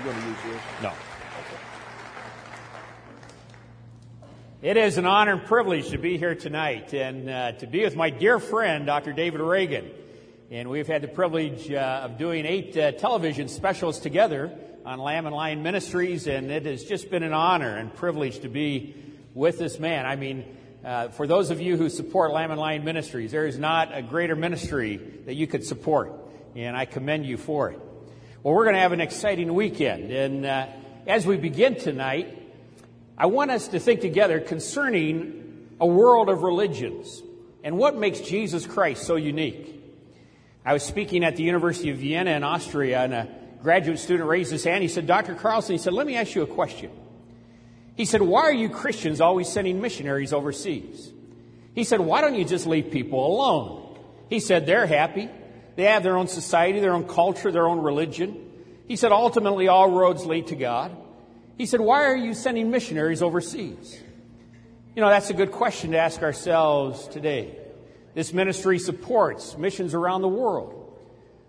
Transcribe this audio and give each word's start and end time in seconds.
You 0.00 0.06
going 0.06 0.22
to 0.22 0.28
use 0.28 0.38
yours? 0.46 0.60
No. 0.82 0.92
It 4.62 4.78
is 4.78 4.96
an 4.96 5.04
honor 5.04 5.32
and 5.32 5.44
privilege 5.44 5.90
to 5.90 5.98
be 5.98 6.16
here 6.16 6.34
tonight 6.34 6.94
and 6.94 7.28
uh, 7.28 7.52
to 7.52 7.66
be 7.66 7.84
with 7.84 7.96
my 7.96 8.08
dear 8.08 8.38
friend, 8.38 8.86
Dr. 8.86 9.12
David 9.12 9.42
Reagan. 9.42 9.90
And 10.50 10.70
we've 10.70 10.86
had 10.86 11.02
the 11.02 11.08
privilege 11.08 11.70
uh, 11.70 12.00
of 12.04 12.16
doing 12.16 12.46
eight 12.46 12.74
uh, 12.78 12.92
television 12.92 13.48
specials 13.48 14.00
together 14.00 14.50
on 14.86 15.00
Lamb 15.00 15.26
and 15.26 15.34
Lion 15.34 15.62
Ministries, 15.62 16.26
and 16.26 16.50
it 16.50 16.64
has 16.64 16.84
just 16.84 17.10
been 17.10 17.22
an 17.22 17.34
honor 17.34 17.76
and 17.76 17.94
privilege 17.94 18.38
to 18.38 18.48
be 18.48 18.94
with 19.34 19.58
this 19.58 19.78
man. 19.78 20.06
I 20.06 20.16
mean, 20.16 20.46
uh, 20.82 21.08
for 21.08 21.26
those 21.26 21.50
of 21.50 21.60
you 21.60 21.76
who 21.76 21.90
support 21.90 22.32
Lamb 22.32 22.50
and 22.50 22.60
Lion 22.60 22.84
Ministries, 22.84 23.32
there 23.32 23.46
is 23.46 23.58
not 23.58 23.94
a 23.94 24.00
greater 24.00 24.34
ministry 24.34 24.96
that 25.26 25.34
you 25.34 25.46
could 25.46 25.66
support, 25.66 26.14
and 26.56 26.74
I 26.74 26.86
commend 26.86 27.26
you 27.26 27.36
for 27.36 27.70
it. 27.70 27.80
Well, 28.42 28.54
we're 28.54 28.64
going 28.64 28.76
to 28.76 28.80
have 28.80 28.92
an 28.92 29.02
exciting 29.02 29.52
weekend, 29.52 30.10
and 30.10 30.46
uh, 30.46 30.66
as 31.06 31.26
we 31.26 31.36
begin 31.36 31.74
tonight, 31.74 32.38
I 33.18 33.26
want 33.26 33.50
us 33.50 33.68
to 33.68 33.78
think 33.78 34.00
together 34.00 34.40
concerning 34.40 35.68
a 35.78 35.86
world 35.86 36.30
of 36.30 36.42
religions 36.42 37.22
and 37.62 37.76
what 37.76 37.98
makes 37.98 38.20
Jesus 38.20 38.66
Christ 38.66 39.02
so 39.02 39.16
unique. 39.16 39.84
I 40.64 40.72
was 40.72 40.82
speaking 40.82 41.22
at 41.22 41.36
the 41.36 41.42
University 41.42 41.90
of 41.90 41.98
Vienna 41.98 42.30
in 42.30 42.42
Austria, 42.42 43.00
and 43.00 43.12
a 43.12 43.28
graduate 43.62 43.98
student 43.98 44.26
raised 44.26 44.50
his 44.50 44.64
hand. 44.64 44.80
He 44.80 44.88
said, 44.88 45.06
Dr. 45.06 45.34
Carlson, 45.34 45.74
he 45.74 45.78
said, 45.78 45.92
let 45.92 46.06
me 46.06 46.16
ask 46.16 46.34
you 46.34 46.40
a 46.40 46.46
question. 46.46 46.90
He 47.94 48.06
said, 48.06 48.22
Why 48.22 48.44
are 48.44 48.54
you 48.54 48.70
Christians 48.70 49.20
always 49.20 49.52
sending 49.52 49.82
missionaries 49.82 50.32
overseas? 50.32 51.12
He 51.74 51.84
said, 51.84 52.00
Why 52.00 52.22
don't 52.22 52.36
you 52.36 52.46
just 52.46 52.66
leave 52.66 52.90
people 52.90 53.26
alone? 53.26 53.98
He 54.30 54.40
said, 54.40 54.64
They're 54.64 54.86
happy. 54.86 55.28
They 55.80 55.86
have 55.86 56.02
their 56.02 56.18
own 56.18 56.28
society, 56.28 56.78
their 56.80 56.92
own 56.92 57.08
culture, 57.08 57.50
their 57.50 57.66
own 57.66 57.78
religion. 57.80 58.36
He 58.86 58.96
said, 58.96 59.12
Ultimately, 59.12 59.66
all 59.68 59.90
roads 59.90 60.26
lead 60.26 60.48
to 60.48 60.54
God. 60.54 60.94
He 61.56 61.64
said, 61.64 61.80
Why 61.80 62.04
are 62.04 62.14
you 62.14 62.34
sending 62.34 62.70
missionaries 62.70 63.22
overseas? 63.22 63.98
You 64.94 65.00
know, 65.00 65.08
that's 65.08 65.30
a 65.30 65.32
good 65.32 65.52
question 65.52 65.92
to 65.92 65.98
ask 65.98 66.20
ourselves 66.20 67.08
today. 67.08 67.56
This 68.12 68.34
ministry 68.34 68.78
supports 68.78 69.56
missions 69.56 69.94
around 69.94 70.20
the 70.20 70.28
world. 70.28 70.98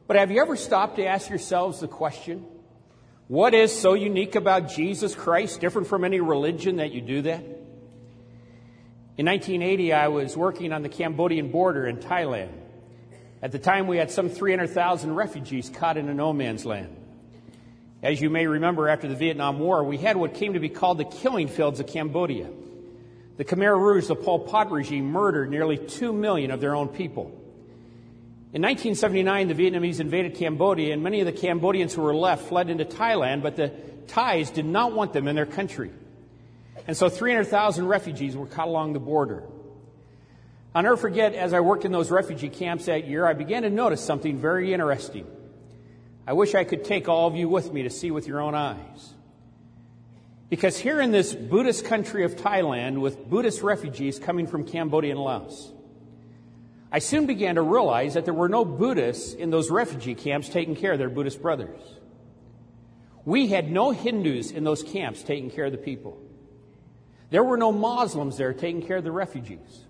But 0.07 0.15
have 0.15 0.31
you 0.31 0.41
ever 0.41 0.55
stopped 0.55 0.95
to 0.95 1.05
ask 1.05 1.27
yourselves 1.27 1.81
the 1.81 1.89
question, 1.89 2.45
what 3.27 3.53
is 3.53 3.77
so 3.77 3.95
unique 3.95 4.35
about 4.35 4.69
Jesus 4.69 5.13
Christ, 5.13 5.59
different 5.59 5.89
from 5.89 6.05
any 6.05 6.21
religion, 6.21 6.77
that 6.77 6.93
you 6.93 7.01
do 7.01 7.23
that? 7.23 7.43
In 9.17 9.25
1980, 9.25 9.91
I 9.91 10.07
was 10.07 10.37
working 10.37 10.71
on 10.71 10.83
the 10.83 10.89
Cambodian 10.89 11.51
border 11.51 11.85
in 11.85 11.97
Thailand. 11.97 12.60
At 13.41 13.51
the 13.51 13.59
time, 13.59 13.87
we 13.87 13.97
had 13.97 14.11
some 14.11 14.29
300,000 14.29 15.15
refugees 15.15 15.69
caught 15.69 15.97
in 15.97 16.07
a 16.09 16.13
no 16.13 16.31
man's 16.31 16.65
land. 16.65 16.95
As 18.03 18.21
you 18.21 18.29
may 18.29 18.47
remember, 18.47 18.87
after 18.87 19.07
the 19.07 19.15
Vietnam 19.15 19.59
War, 19.59 19.83
we 19.83 19.97
had 19.97 20.17
what 20.17 20.33
came 20.33 20.53
to 20.53 20.59
be 20.59 20.69
called 20.69 20.97
the 20.97 21.05
killing 21.05 21.47
fields 21.47 21.79
of 21.79 21.87
Cambodia. 21.87 22.49
The 23.37 23.45
Khmer 23.45 23.77
Rouge, 23.77 24.07
the 24.07 24.15
Pol 24.15 24.39
Pot 24.39 24.71
regime, 24.71 25.05
murdered 25.05 25.49
nearly 25.49 25.77
2 25.77 26.13
million 26.13 26.51
of 26.51 26.61
their 26.61 26.75
own 26.75 26.87
people. 26.87 27.23
In 28.53 28.61
1979, 28.61 29.47
the 29.47 29.53
Vietnamese 29.53 29.99
invaded 29.99 30.35
Cambodia, 30.35 30.93
and 30.93 31.01
many 31.01 31.21
of 31.21 31.25
the 31.25 31.31
Cambodians 31.31 31.93
who 31.93 32.01
were 32.01 32.13
left 32.13 32.49
fled 32.49 32.69
into 32.69 32.85
Thailand, 32.85 33.41
but 33.41 33.55
the 33.55 33.71
Thais 34.07 34.51
did 34.51 34.65
not 34.65 34.93
want 34.93 35.13
them 35.13 35.27
in 35.27 35.35
their 35.35 35.45
country. 35.45 35.91
And 36.87 36.97
so 36.97 37.07
300,000 37.07 37.87
refugees 37.87 38.35
were 38.35 38.47
caught 38.47 38.67
along 38.67 38.93
the 38.93 38.99
border. 38.99 39.43
I'll 40.73 40.83
never 40.83 40.97
forget, 40.97 41.33
as 41.33 41.53
I 41.53 41.59
worked 41.59 41.83
in 41.83 41.91
those 41.91 42.11
refugee 42.11 42.49
camps 42.49 42.85
that 42.85 43.05
year, 43.05 43.25
I 43.25 43.33
began 43.33 43.63
to 43.63 43.69
notice 43.69 44.01
something 44.01 44.37
very 44.37 44.73
interesting. 44.73 45.27
I 46.25 46.33
wish 46.33 46.55
I 46.55 46.63
could 46.63 46.85
take 46.85 47.09
all 47.09 47.27
of 47.27 47.35
you 47.35 47.49
with 47.49 47.73
me 47.73 47.83
to 47.83 47.89
see 47.89 48.09
with 48.09 48.27
your 48.27 48.39
own 48.39 48.55
eyes. 48.55 49.13
Because 50.49 50.77
here 50.77 51.01
in 51.01 51.11
this 51.11 51.33
Buddhist 51.33 51.85
country 51.85 52.23
of 52.23 52.35
Thailand, 52.35 52.99
with 52.99 53.29
Buddhist 53.29 53.61
refugees 53.61 54.19
coming 54.19 54.47
from 54.47 54.65
Cambodia 54.65 55.11
and 55.11 55.19
Laos, 55.19 55.71
I 56.91 56.99
soon 56.99 57.25
began 57.25 57.55
to 57.55 57.61
realize 57.61 58.13
that 58.13 58.25
there 58.25 58.33
were 58.33 58.49
no 58.49 58.63
Buddhists 58.65 59.33
in 59.33 59.49
those 59.49 59.69
refugee 59.69 60.15
camps 60.15 60.49
taking 60.49 60.75
care 60.75 60.93
of 60.93 60.99
their 60.99 61.09
Buddhist 61.09 61.41
brothers. 61.41 61.79
We 63.23 63.47
had 63.47 63.71
no 63.71 63.91
Hindus 63.91 64.51
in 64.51 64.63
those 64.63 64.83
camps 64.83 65.23
taking 65.23 65.51
care 65.51 65.65
of 65.65 65.71
the 65.71 65.77
people. 65.77 66.21
There 67.29 67.43
were 67.43 67.57
no 67.57 67.71
Muslims 67.71 68.37
there 68.37 68.53
taking 68.53 68.85
care 68.85 68.97
of 68.97 69.03
the 69.03 69.11
refugees. 69.11 69.85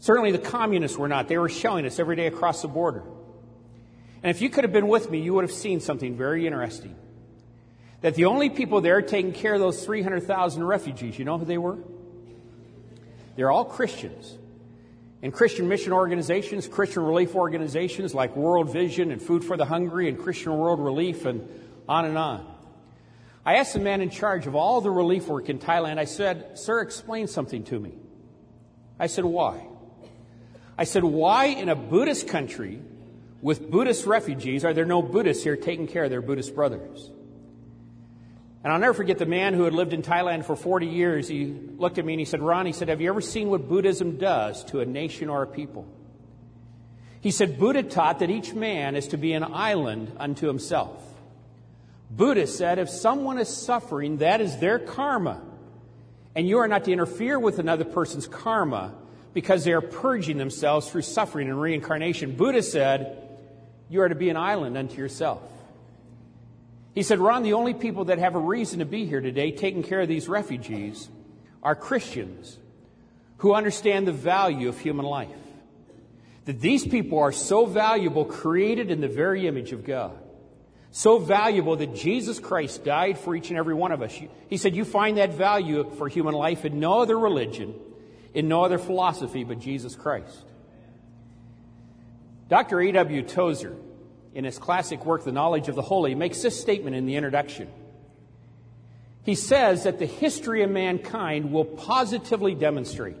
Certainly 0.00 0.32
the 0.32 0.38
communists 0.38 0.96
were 0.96 1.08
not. 1.08 1.28
They 1.28 1.38
were 1.38 1.50
shelling 1.50 1.86
us 1.86 1.98
every 1.98 2.16
day 2.16 2.26
across 2.26 2.62
the 2.62 2.68
border. 2.68 3.02
And 4.22 4.30
if 4.30 4.42
you 4.42 4.50
could 4.50 4.64
have 4.64 4.72
been 4.72 4.88
with 4.88 5.10
me, 5.10 5.20
you 5.20 5.34
would 5.34 5.44
have 5.44 5.52
seen 5.52 5.80
something 5.80 6.16
very 6.16 6.46
interesting. 6.46 6.96
That 8.00 8.14
the 8.14 8.24
only 8.24 8.48
people 8.48 8.80
there 8.80 9.02
taking 9.02 9.32
care 9.32 9.54
of 9.54 9.60
those 9.60 9.84
300,000 9.84 10.64
refugees, 10.64 11.18
you 11.18 11.26
know 11.26 11.38
who 11.38 11.44
they 11.44 11.58
were? 11.58 11.78
They're 13.36 13.50
all 13.50 13.64
Christians. 13.64 14.36
And 15.22 15.34
Christian 15.34 15.68
mission 15.68 15.92
organizations, 15.92 16.66
Christian 16.66 17.02
relief 17.02 17.34
organizations 17.34 18.14
like 18.14 18.34
World 18.34 18.72
Vision 18.72 19.10
and 19.10 19.20
Food 19.20 19.44
for 19.44 19.58
the 19.58 19.66
Hungry 19.66 20.08
and 20.08 20.18
Christian 20.18 20.56
World 20.56 20.80
Relief 20.80 21.26
and 21.26 21.46
on 21.86 22.06
and 22.06 22.16
on. 22.16 22.46
I 23.44 23.56
asked 23.56 23.74
the 23.74 23.80
man 23.80 24.00
in 24.00 24.08
charge 24.08 24.46
of 24.46 24.54
all 24.54 24.80
the 24.80 24.90
relief 24.90 25.26
work 25.26 25.50
in 25.50 25.58
Thailand, 25.58 25.98
I 25.98 26.04
said, 26.04 26.58
Sir, 26.58 26.80
explain 26.80 27.26
something 27.26 27.64
to 27.64 27.78
me. 27.78 27.92
I 28.98 29.06
said, 29.06 29.24
Why? 29.26 29.66
I 30.80 30.84
said, 30.84 31.04
Why 31.04 31.44
in 31.44 31.68
a 31.68 31.76
Buddhist 31.76 32.26
country 32.26 32.80
with 33.42 33.70
Buddhist 33.70 34.06
refugees 34.06 34.64
are 34.64 34.72
there 34.72 34.86
no 34.86 35.02
Buddhists 35.02 35.44
here 35.44 35.54
taking 35.54 35.86
care 35.86 36.04
of 36.04 36.10
their 36.10 36.22
Buddhist 36.22 36.54
brothers? 36.54 37.10
And 38.64 38.72
I'll 38.72 38.78
never 38.78 38.94
forget 38.94 39.18
the 39.18 39.26
man 39.26 39.52
who 39.52 39.64
had 39.64 39.74
lived 39.74 39.92
in 39.92 40.00
Thailand 40.00 40.46
for 40.46 40.56
40 40.56 40.86
years. 40.86 41.28
He 41.28 41.44
looked 41.76 41.98
at 41.98 42.06
me 42.06 42.14
and 42.14 42.20
he 42.20 42.24
said, 42.24 42.40
Ron, 42.40 42.64
he 42.64 42.72
said, 42.72 42.88
Have 42.88 43.02
you 43.02 43.10
ever 43.10 43.20
seen 43.20 43.50
what 43.50 43.68
Buddhism 43.68 44.16
does 44.16 44.64
to 44.66 44.80
a 44.80 44.86
nation 44.86 45.28
or 45.28 45.42
a 45.42 45.46
people? 45.46 45.86
He 47.20 47.30
said, 47.30 47.58
Buddha 47.58 47.82
taught 47.82 48.20
that 48.20 48.30
each 48.30 48.54
man 48.54 48.96
is 48.96 49.08
to 49.08 49.18
be 49.18 49.34
an 49.34 49.44
island 49.44 50.10
unto 50.18 50.46
himself. 50.46 51.04
Buddha 52.10 52.46
said, 52.46 52.78
if 52.78 52.88
someone 52.88 53.38
is 53.38 53.48
suffering, 53.48 54.16
that 54.18 54.40
is 54.40 54.56
their 54.56 54.78
karma. 54.78 55.42
And 56.34 56.48
you 56.48 56.58
are 56.58 56.68
not 56.68 56.84
to 56.84 56.92
interfere 56.92 57.38
with 57.38 57.58
another 57.58 57.84
person's 57.84 58.26
karma 58.26 58.94
because 59.32 59.64
they 59.64 59.72
are 59.72 59.80
purging 59.80 60.38
themselves 60.38 60.90
through 60.90 61.02
suffering 61.02 61.48
and 61.48 61.60
reincarnation. 61.60 62.36
Buddha 62.36 62.62
said, 62.62 63.20
you 63.90 64.02
are 64.02 64.08
to 64.08 64.14
be 64.14 64.30
an 64.30 64.36
island 64.36 64.78
unto 64.78 64.96
yourself. 64.96 65.42
He 66.94 67.02
said, 67.02 67.18
Ron, 67.18 67.42
the 67.42 67.54
only 67.54 67.74
people 67.74 68.06
that 68.06 68.18
have 68.18 68.36
a 68.36 68.40
reason 68.40 68.78
to 68.78 68.84
be 68.84 69.04
here 69.04 69.20
today 69.20 69.50
taking 69.50 69.82
care 69.82 70.00
of 70.00 70.08
these 70.08 70.28
refugees 70.28 71.08
are 71.62 71.74
Christians 71.74 72.56
who 73.38 73.52
understand 73.52 74.06
the 74.06 74.12
value 74.12 74.68
of 74.68 74.78
human 74.78 75.04
life. 75.04 75.28
That 76.44 76.60
these 76.60 76.86
people 76.86 77.18
are 77.18 77.32
so 77.32 77.66
valuable, 77.66 78.24
created 78.24 78.90
in 78.90 79.00
the 79.00 79.08
very 79.08 79.46
image 79.46 79.72
of 79.72 79.84
God. 79.84 80.16
So 80.92 81.18
valuable 81.18 81.76
that 81.76 81.94
Jesus 81.94 82.38
Christ 82.38 82.84
died 82.84 83.18
for 83.18 83.34
each 83.34 83.50
and 83.50 83.58
every 83.58 83.74
one 83.74 83.92
of 83.92 84.02
us. 84.02 84.16
He 84.48 84.56
said, 84.56 84.74
You 84.74 84.84
find 84.84 85.18
that 85.18 85.34
value 85.34 85.88
for 85.96 86.08
human 86.08 86.34
life 86.34 86.64
in 86.64 86.80
no 86.80 87.00
other 87.00 87.18
religion, 87.18 87.74
in 88.34 88.48
no 88.48 88.64
other 88.64 88.78
philosophy 88.78 89.44
but 89.44 89.58
Jesus 89.58 89.94
Christ. 89.96 90.44
Dr. 92.48 92.80
A.W. 92.80 93.22
Tozer, 93.22 93.76
in 94.34 94.44
his 94.44 94.58
classic 94.58 95.04
work, 95.04 95.24
The 95.24 95.32
Knowledge 95.32 95.68
of 95.68 95.74
the 95.74 95.82
Holy, 95.82 96.14
makes 96.14 96.42
this 96.42 96.60
statement 96.60 96.96
in 96.96 97.06
the 97.06 97.16
introduction. 97.16 97.68
He 99.24 99.34
says 99.34 99.84
that 99.84 99.98
the 99.98 100.06
history 100.06 100.62
of 100.62 100.70
mankind 100.70 101.52
will 101.52 101.64
positively 101.64 102.54
demonstrate 102.54 103.16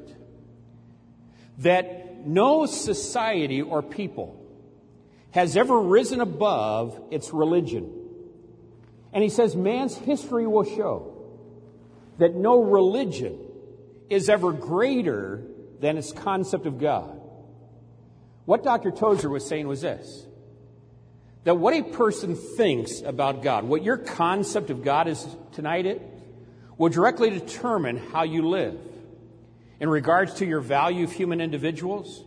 that 1.58 2.26
no 2.26 2.66
society 2.66 3.62
or 3.62 3.82
people 3.82 4.36
has 5.32 5.56
ever 5.56 5.78
risen 5.80 6.20
above 6.20 7.00
its 7.10 7.32
religion. 7.32 7.92
And 9.12 9.22
he 9.22 9.28
says 9.28 9.54
man's 9.54 9.96
history 9.96 10.46
will 10.46 10.64
show 10.64 11.16
that 12.18 12.34
no 12.34 12.62
religion 12.62 13.38
is 14.10 14.28
ever 14.28 14.52
greater 14.52 15.42
than 15.80 15.96
its 15.96 16.12
concept 16.12 16.66
of 16.66 16.78
God. 16.78 17.18
What 18.44 18.64
Dr. 18.64 18.90
Tozer 18.90 19.30
was 19.30 19.46
saying 19.46 19.66
was 19.66 19.80
this 19.80 20.26
that 21.44 21.54
what 21.54 21.72
a 21.72 21.82
person 21.82 22.34
thinks 22.34 23.00
about 23.00 23.42
God, 23.42 23.64
what 23.64 23.82
your 23.82 23.96
concept 23.96 24.68
of 24.68 24.84
God 24.84 25.08
is 25.08 25.26
tonight, 25.52 25.86
it 25.86 26.02
will 26.76 26.90
directly 26.90 27.30
determine 27.30 27.96
how 27.96 28.24
you 28.24 28.46
live 28.46 28.78
in 29.80 29.88
regards 29.88 30.34
to 30.34 30.46
your 30.46 30.60
value 30.60 31.04
of 31.04 31.12
human 31.12 31.40
individuals, 31.40 32.24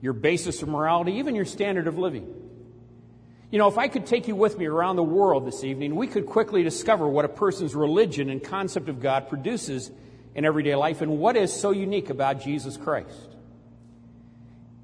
your 0.00 0.12
basis 0.12 0.62
of 0.62 0.68
morality, 0.68 1.12
even 1.14 1.36
your 1.36 1.44
standard 1.44 1.86
of 1.86 1.98
living. 1.98 2.34
You 3.50 3.58
know, 3.58 3.68
if 3.68 3.78
I 3.78 3.88
could 3.88 4.06
take 4.06 4.28
you 4.28 4.34
with 4.34 4.58
me 4.58 4.66
around 4.66 4.96
the 4.96 5.04
world 5.04 5.46
this 5.46 5.62
evening, 5.62 5.94
we 5.94 6.06
could 6.06 6.26
quickly 6.26 6.62
discover 6.62 7.08
what 7.08 7.24
a 7.24 7.28
person's 7.28 7.74
religion 7.74 8.28
and 8.28 8.42
concept 8.42 8.88
of 8.88 9.00
God 9.00 9.28
produces 9.28 9.90
in 10.38 10.44
everyday 10.44 10.76
life 10.76 11.00
and 11.00 11.18
what 11.18 11.36
is 11.36 11.52
so 11.52 11.72
unique 11.72 12.10
about 12.10 12.40
Jesus 12.40 12.76
Christ. 12.76 13.28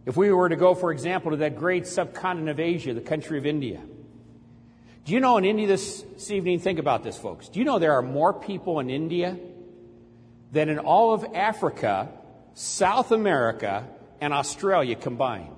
If 0.04 0.16
we 0.16 0.32
were 0.32 0.48
to 0.48 0.56
go, 0.56 0.74
for 0.74 0.90
example, 0.90 1.30
to 1.30 1.36
that 1.36 1.54
great 1.54 1.86
subcontinent 1.86 2.48
of 2.48 2.58
Asia, 2.58 2.92
the 2.92 3.00
country 3.00 3.38
of 3.38 3.46
India, 3.46 3.80
Do 5.04 5.12
you 5.12 5.20
know 5.20 5.36
in 5.36 5.44
India 5.44 5.68
this, 5.68 6.04
evening, 6.28 6.58
think 6.58 6.80
about 6.80 7.04
this, 7.04 7.16
folks. 7.16 7.48
Do 7.48 7.60
you 7.60 7.64
know 7.64 7.78
there 7.78 7.92
are 7.92 8.02
more 8.02 8.32
people 8.32 8.80
in 8.80 8.90
India 8.90 9.38
than 10.50 10.68
in 10.68 10.80
all 10.80 11.14
of 11.14 11.24
Africa, 11.34 12.08
South 12.54 13.12
America, 13.12 13.86
and 14.20 14.32
Australia 14.32 14.96
combined? 14.96 15.56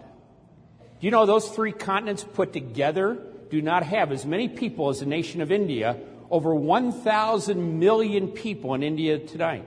Do 1.00 1.06
you 1.06 1.10
know 1.10 1.24
those 1.24 1.48
three 1.48 1.72
continents 1.72 2.22
put 2.22 2.52
together 2.52 3.16
do 3.48 3.62
not 3.62 3.82
have 3.84 4.12
as 4.12 4.26
many 4.26 4.48
people 4.48 4.90
as 4.90 5.00
the 5.00 5.06
nation 5.06 5.40
of 5.40 5.50
India? 5.50 5.96
Over 6.30 6.54
1,000 6.54 7.78
million 7.78 8.28
people 8.28 8.74
in 8.74 8.82
India 8.82 9.18
tonight. 9.18 9.64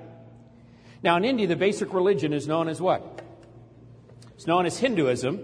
Now, 1.01 1.17
in 1.17 1.25
India, 1.25 1.47
the 1.47 1.55
basic 1.55 1.93
religion 1.93 2.33
is 2.33 2.47
known 2.47 2.67
as 2.67 2.81
what? 2.81 3.21
It's 4.35 4.47
known 4.47 4.65
as 4.65 4.77
Hinduism. 4.77 5.39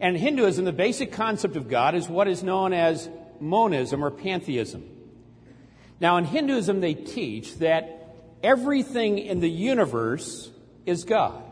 And 0.00 0.16
in 0.16 0.22
Hinduism, 0.22 0.64
the 0.64 0.72
basic 0.72 1.12
concept 1.12 1.56
of 1.56 1.68
God 1.68 1.94
is 1.94 2.08
what 2.08 2.26
is 2.26 2.42
known 2.42 2.72
as 2.72 3.08
monism 3.38 4.04
or 4.04 4.10
pantheism. 4.10 4.84
Now, 6.00 6.16
in 6.16 6.24
Hinduism, 6.24 6.80
they 6.80 6.94
teach 6.94 7.56
that 7.58 8.14
everything 8.42 9.18
in 9.18 9.40
the 9.40 9.50
universe 9.50 10.50
is 10.86 11.04
God. 11.04 11.42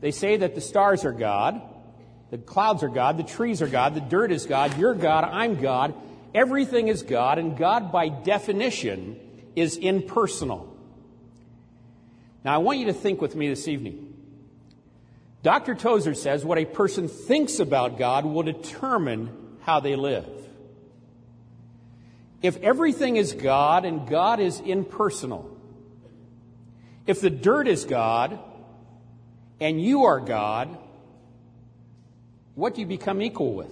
They 0.00 0.12
say 0.12 0.36
that 0.38 0.54
the 0.54 0.60
stars 0.60 1.04
are 1.04 1.12
God, 1.12 1.60
the 2.30 2.38
clouds 2.38 2.82
are 2.82 2.88
God, 2.88 3.18
the 3.18 3.24
trees 3.24 3.60
are 3.60 3.68
God, 3.68 3.94
the 3.94 4.00
dirt 4.00 4.32
is 4.32 4.46
God, 4.46 4.78
you're 4.78 4.94
God, 4.94 5.24
I'm 5.24 5.60
God. 5.60 5.94
Everything 6.34 6.88
is 6.88 7.02
God, 7.02 7.38
and 7.38 7.58
God, 7.58 7.92
by 7.92 8.08
definition, 8.08 9.20
is 9.54 9.76
impersonal. 9.76 10.71
Now, 12.44 12.54
I 12.54 12.58
want 12.58 12.78
you 12.78 12.86
to 12.86 12.92
think 12.92 13.20
with 13.20 13.36
me 13.36 13.48
this 13.48 13.68
evening. 13.68 14.12
Dr. 15.42 15.74
Tozer 15.74 16.14
says 16.14 16.44
what 16.44 16.58
a 16.58 16.64
person 16.64 17.08
thinks 17.08 17.58
about 17.58 17.98
God 17.98 18.24
will 18.24 18.42
determine 18.42 19.30
how 19.60 19.80
they 19.80 19.96
live. 19.96 20.28
If 22.42 22.56
everything 22.58 23.16
is 23.16 23.32
God 23.32 23.84
and 23.84 24.08
God 24.08 24.40
is 24.40 24.60
impersonal, 24.60 25.56
if 27.06 27.20
the 27.20 27.30
dirt 27.30 27.68
is 27.68 27.84
God 27.84 28.38
and 29.60 29.80
you 29.80 30.04
are 30.04 30.20
God, 30.20 30.76
what 32.54 32.74
do 32.74 32.80
you 32.80 32.86
become 32.86 33.22
equal 33.22 33.54
with? 33.54 33.70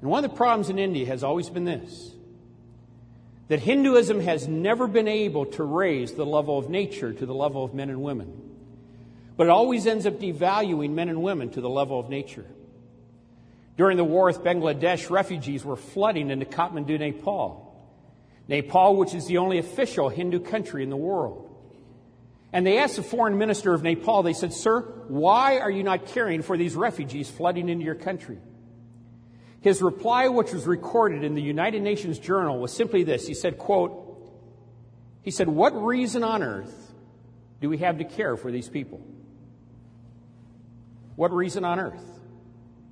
And 0.00 0.10
one 0.10 0.24
of 0.24 0.30
the 0.30 0.36
problems 0.36 0.70
in 0.70 0.78
India 0.78 1.06
has 1.06 1.22
always 1.22 1.50
been 1.50 1.64
this 1.64 2.12
that 3.50 3.58
Hinduism 3.58 4.20
has 4.20 4.46
never 4.46 4.86
been 4.86 5.08
able 5.08 5.44
to 5.44 5.64
raise 5.64 6.12
the 6.12 6.24
level 6.24 6.56
of 6.56 6.70
nature 6.70 7.12
to 7.12 7.26
the 7.26 7.34
level 7.34 7.64
of 7.64 7.74
men 7.74 7.90
and 7.90 8.00
women. 8.00 8.32
But 9.36 9.48
it 9.48 9.50
always 9.50 9.88
ends 9.88 10.06
up 10.06 10.20
devaluing 10.20 10.90
men 10.90 11.08
and 11.08 11.20
women 11.20 11.50
to 11.50 11.60
the 11.60 11.68
level 11.68 11.98
of 11.98 12.08
nature. 12.08 12.46
During 13.76 13.96
the 13.96 14.04
war 14.04 14.26
with 14.26 14.44
Bangladesh, 14.44 15.10
refugees 15.10 15.64
were 15.64 15.74
flooding 15.74 16.30
into 16.30 16.46
Kathmandu, 16.46 17.00
Nepal. 17.00 17.74
Nepal, 18.46 18.94
which 18.94 19.14
is 19.14 19.26
the 19.26 19.38
only 19.38 19.58
official 19.58 20.08
Hindu 20.08 20.38
country 20.38 20.84
in 20.84 20.90
the 20.90 20.96
world. 20.96 21.50
And 22.52 22.64
they 22.64 22.78
asked 22.78 22.94
the 22.94 23.02
foreign 23.02 23.36
minister 23.36 23.74
of 23.74 23.82
Nepal, 23.82 24.22
they 24.22 24.32
said, 24.32 24.52
Sir, 24.52 24.82
why 25.08 25.58
are 25.58 25.70
you 25.72 25.82
not 25.82 26.06
caring 26.06 26.42
for 26.42 26.56
these 26.56 26.76
refugees 26.76 27.28
flooding 27.28 27.68
into 27.68 27.84
your 27.84 27.96
country? 27.96 28.38
His 29.60 29.82
reply, 29.82 30.28
which 30.28 30.52
was 30.52 30.66
recorded 30.66 31.22
in 31.22 31.34
the 31.34 31.42
United 31.42 31.82
Nations 31.82 32.18
Journal, 32.18 32.58
was 32.58 32.72
simply 32.72 33.02
this. 33.02 33.26
He 33.26 33.34
said, 33.34 33.58
quote, 33.58 34.06
he 35.22 35.30
said, 35.30 35.48
What 35.48 35.70
reason 35.84 36.24
on 36.24 36.42
earth 36.42 36.92
do 37.60 37.68
we 37.68 37.78
have 37.78 37.98
to 37.98 38.04
care 38.04 38.36
for 38.36 38.50
these 38.50 38.68
people? 38.68 39.00
What 41.16 41.30
reason 41.32 41.64
on 41.64 41.78
earth? 41.78 42.20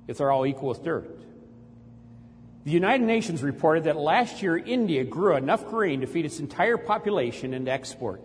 if 0.09 0.17
they're 0.17 0.31
all 0.31 0.47
equal 0.47 0.69
with 0.69 0.83
dirt. 0.83 1.07
The 2.65 2.71
United 2.71 3.05
Nations 3.05 3.43
reported 3.43 3.83
that 3.83 3.95
last 3.95 4.41
year 4.41 4.57
India 4.57 5.03
grew 5.03 5.35
enough 5.35 5.67
grain 5.67 6.01
to 6.01 6.07
feed 6.07 6.25
its 6.25 6.39
entire 6.39 6.77
population 6.77 7.53
and 7.53 7.69
export. 7.69 8.23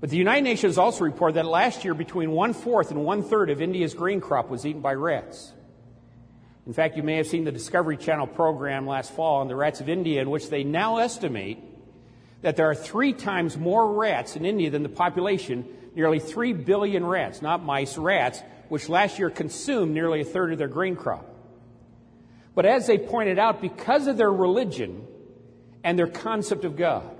But 0.00 0.08
the 0.08 0.16
United 0.16 0.42
Nations 0.42 0.78
also 0.78 1.04
reported 1.04 1.34
that 1.34 1.44
last 1.44 1.84
year 1.84 1.92
between 1.92 2.30
one 2.30 2.54
fourth 2.54 2.90
and 2.90 3.04
one 3.04 3.22
third 3.22 3.50
of 3.50 3.60
India's 3.60 3.92
grain 3.92 4.22
crop 4.22 4.48
was 4.48 4.64
eaten 4.64 4.80
by 4.80 4.94
rats. 4.94 5.52
In 6.66 6.72
fact, 6.72 6.96
you 6.96 7.02
may 7.02 7.16
have 7.16 7.26
seen 7.26 7.44
the 7.44 7.52
Discovery 7.52 7.96
Channel 7.96 8.26
program 8.26 8.86
last 8.86 9.12
fall 9.12 9.40
on 9.40 9.48
the 9.48 9.56
rats 9.56 9.80
of 9.80 9.88
India, 9.88 10.22
in 10.22 10.30
which 10.30 10.48
they 10.48 10.64
now 10.64 10.96
estimate 10.98 11.58
that 12.40 12.56
there 12.56 12.70
are 12.70 12.74
three 12.74 13.12
times 13.12 13.56
more 13.56 13.94
rats 13.94 14.36
in 14.36 14.46
India 14.46 14.70
than 14.70 14.82
the 14.82 14.88
population, 14.88 15.66
nearly 15.94 16.20
three 16.20 16.52
billion 16.52 17.04
rats, 17.04 17.42
not 17.42 17.62
mice, 17.62 17.98
rats, 17.98 18.40
which 18.68 18.88
last 18.88 19.18
year 19.18 19.30
consumed 19.30 19.92
nearly 19.92 20.22
a 20.22 20.24
third 20.24 20.52
of 20.52 20.58
their 20.58 20.68
grain 20.68 20.96
crop. 20.96 21.26
But 22.54 22.66
as 22.66 22.86
they 22.86 22.98
pointed 22.98 23.38
out, 23.38 23.60
because 23.60 24.06
of 24.06 24.16
their 24.16 24.32
religion 24.32 25.06
and 25.82 25.98
their 25.98 26.06
concept 26.06 26.64
of 26.64 26.76
God, 26.76 27.10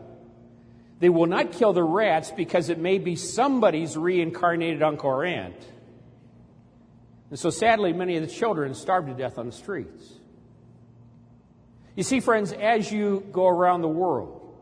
they 1.00 1.08
will 1.08 1.26
not 1.26 1.52
kill 1.52 1.73
the 1.73 1.82
rats 1.82 2.31
because 2.31 2.70
it 2.70 2.79
may 2.79 2.99
be 2.99 3.17
somebody's 3.17 3.97
reincarnated 3.97 4.82
uncle 4.82 5.11
or 5.11 5.25
aunt. 5.25 5.56
And 7.35 7.39
so 7.41 7.51
sadly, 7.51 7.93
many 7.93 8.17
of 8.17 8.23
the 8.23 8.33
children 8.33 8.77
starved 8.77 9.09
to 9.09 9.13
death 9.13 9.39
on 9.39 9.47
the 9.47 9.53
streets. 9.53 10.05
You 11.97 12.05
see, 12.05 12.21
friends, 12.21 12.53
as 12.53 12.93
you 12.93 13.27
go 13.33 13.49
around 13.49 13.83
the 13.83 13.89
world, 13.89 14.55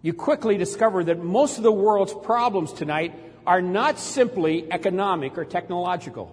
you 0.00 0.12
quickly 0.14 0.56
discover 0.56 1.02
that 1.02 1.18
most 1.18 1.56
of 1.56 1.64
the 1.64 1.72
world's 1.72 2.14
problems 2.14 2.72
tonight 2.72 3.16
are 3.44 3.60
not 3.60 3.98
simply 3.98 4.70
economic 4.70 5.36
or 5.36 5.44
technological, 5.44 6.32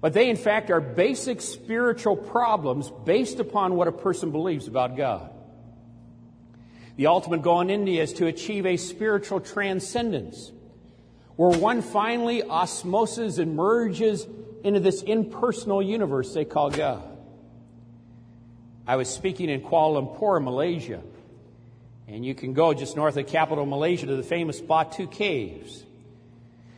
but 0.00 0.14
they, 0.14 0.30
in 0.30 0.36
fact, 0.36 0.70
are 0.70 0.80
basic 0.80 1.42
spiritual 1.42 2.16
problems 2.16 2.90
based 3.04 3.38
upon 3.38 3.74
what 3.74 3.86
a 3.86 3.92
person 3.92 4.30
believes 4.30 4.66
about 4.66 4.96
God. 4.96 5.30
The 6.96 7.08
ultimate 7.08 7.42
goal 7.42 7.60
in 7.60 7.68
India 7.68 8.02
is 8.02 8.14
to 8.14 8.28
achieve 8.28 8.64
a 8.64 8.78
spiritual 8.78 9.40
transcendence, 9.40 10.52
where 11.36 11.58
one 11.58 11.82
finally 11.82 12.42
osmoses 12.42 13.38
and 13.38 13.54
merges 13.54 14.26
into 14.64 14.80
this 14.80 15.02
impersonal 15.02 15.82
universe 15.82 16.32
they 16.34 16.44
call 16.44 16.70
God. 16.70 17.16
I 18.86 18.96
was 18.96 19.08
speaking 19.08 19.50
in 19.50 19.60
Kuala 19.60 20.18
Lumpur, 20.18 20.42
Malaysia, 20.42 21.02
and 22.08 22.24
you 22.24 22.34
can 22.34 22.52
go 22.52 22.72
just 22.72 22.96
north 22.96 23.16
of 23.16 23.26
capital 23.26 23.66
Malaysia 23.66 24.06
to 24.06 24.16
the 24.16 24.22
famous 24.22 24.60
Batu 24.60 25.06
Caves. 25.06 25.84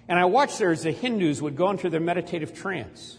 And 0.08 0.18
I 0.18 0.24
watched 0.24 0.58
there 0.58 0.72
as 0.72 0.82
the 0.82 0.90
Hindus 0.92 1.42
would 1.42 1.54
go 1.54 1.70
into 1.70 1.90
their 1.90 2.00
meditative 2.00 2.54
trance. 2.54 3.18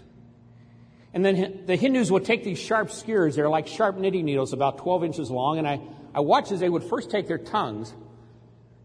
And 1.13 1.23
then 1.23 1.63
the 1.67 1.75
Hindus 1.75 2.11
would 2.11 2.25
take 2.25 2.43
these 2.43 2.59
sharp 2.59 2.91
skewers, 2.91 3.35
they're 3.35 3.49
like 3.49 3.67
sharp 3.67 3.97
knitting 3.97 4.25
needles 4.25 4.53
about 4.53 4.79
12 4.79 5.03
inches 5.03 5.31
long, 5.31 5.59
and 5.59 5.67
I, 5.67 5.79
I 6.13 6.19
watched 6.19 6.51
as 6.51 6.59
they 6.59 6.69
would 6.69 6.83
first 6.83 7.11
take 7.11 7.27
their 7.27 7.37
tongues 7.37 7.93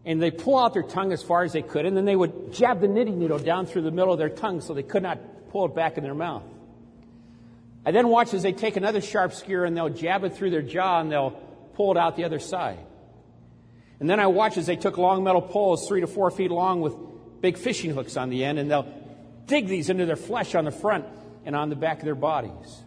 and 0.05 0.21
they 0.21 0.31
pull 0.31 0.57
out 0.57 0.73
their 0.73 0.83
tongue 0.83 1.11
as 1.11 1.23
far 1.23 1.43
as 1.43 1.53
they 1.53 1.63
could, 1.63 1.85
and 1.85 1.97
then 1.97 2.05
they 2.05 2.15
would 2.15 2.53
jab 2.53 2.79
the 2.79 2.87
knitting 2.87 3.17
needle 3.17 3.39
down 3.39 3.65
through 3.65 3.81
the 3.81 3.91
middle 3.91 4.13
of 4.13 4.19
their 4.19 4.29
tongue 4.29 4.61
so 4.61 4.73
they 4.73 4.83
could 4.83 5.03
not 5.03 5.19
pull 5.49 5.65
it 5.65 5.75
back 5.75 5.97
in 5.97 6.03
their 6.03 6.13
mouth. 6.13 6.43
I 7.85 7.91
then 7.91 8.07
watch 8.07 8.33
as 8.33 8.43
they 8.43 8.53
take 8.53 8.77
another 8.77 9.01
sharp 9.01 9.33
skewer 9.33 9.65
and 9.65 9.75
they'll 9.75 9.89
jab 9.89 10.23
it 10.23 10.35
through 10.35 10.51
their 10.51 10.61
jaw 10.61 11.01
and 11.01 11.11
they'll 11.11 11.31
pull 11.73 11.91
it 11.91 11.97
out 11.97 12.15
the 12.15 12.23
other 12.23 12.39
side. 12.39 12.79
And 13.99 14.09
then 14.09 14.19
I 14.19 14.27
watch 14.27 14.57
as 14.57 14.65
they 14.65 14.75
took 14.75 14.97
long 14.97 15.23
metal 15.23 15.41
poles, 15.41 15.87
three 15.87 16.01
to 16.01 16.07
four 16.07 16.29
feet 16.29 16.51
long, 16.51 16.81
with 16.81 16.93
big 17.41 17.57
fishing 17.57 17.91
hooks 17.91 18.17
on 18.17 18.29
the 18.29 18.43
end, 18.43 18.59
and 18.59 18.69
they'll 18.69 18.91
dig 19.47 19.67
these 19.67 19.89
into 19.89 20.05
their 20.05 20.15
flesh 20.15 20.55
on 20.55 20.65
the 20.65 20.71
front 20.71 21.05
and 21.45 21.55
on 21.55 21.69
the 21.69 21.75
back 21.75 21.99
of 21.99 22.05
their 22.05 22.15
bodies. 22.15 22.83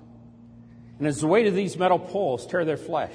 And 0.98 1.06
as 1.06 1.20
the 1.20 1.26
weight 1.26 1.46
of 1.46 1.54
these 1.54 1.76
metal 1.76 1.98
poles 1.98 2.46
tear 2.46 2.64
their 2.64 2.76
flesh, 2.76 3.14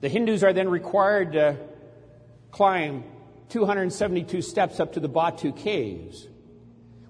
the 0.00 0.08
Hindus 0.08 0.42
are 0.42 0.52
then 0.52 0.68
required 0.68 1.32
to 1.34 1.56
climb 2.52 3.02
272 3.48 4.42
steps 4.42 4.78
up 4.78 4.92
to 4.92 5.00
the 5.00 5.08
Batu 5.08 5.52
caves, 5.52 6.28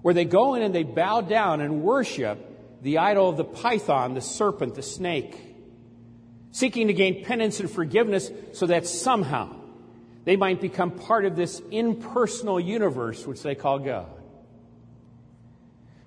where 0.01 0.13
they 0.13 0.25
go 0.25 0.55
in 0.55 0.63
and 0.63 0.73
they 0.73 0.83
bow 0.83 1.21
down 1.21 1.61
and 1.61 1.83
worship 1.83 2.81
the 2.81 2.97
idol 2.97 3.29
of 3.29 3.37
the 3.37 3.43
python, 3.43 4.13
the 4.13 4.21
serpent, 4.21 4.75
the 4.75 4.81
snake, 4.81 5.37
seeking 6.51 6.87
to 6.87 6.93
gain 6.93 7.23
penance 7.23 7.59
and 7.59 7.69
forgiveness 7.69 8.31
so 8.53 8.65
that 8.65 8.87
somehow 8.87 9.55
they 10.25 10.35
might 10.35 10.59
become 10.59 10.91
part 10.91 11.25
of 11.25 11.35
this 11.35 11.61
impersonal 11.71 12.59
universe 12.59 13.25
which 13.25 13.41
they 13.41 13.55
call 13.55 13.79
God. 13.79 14.09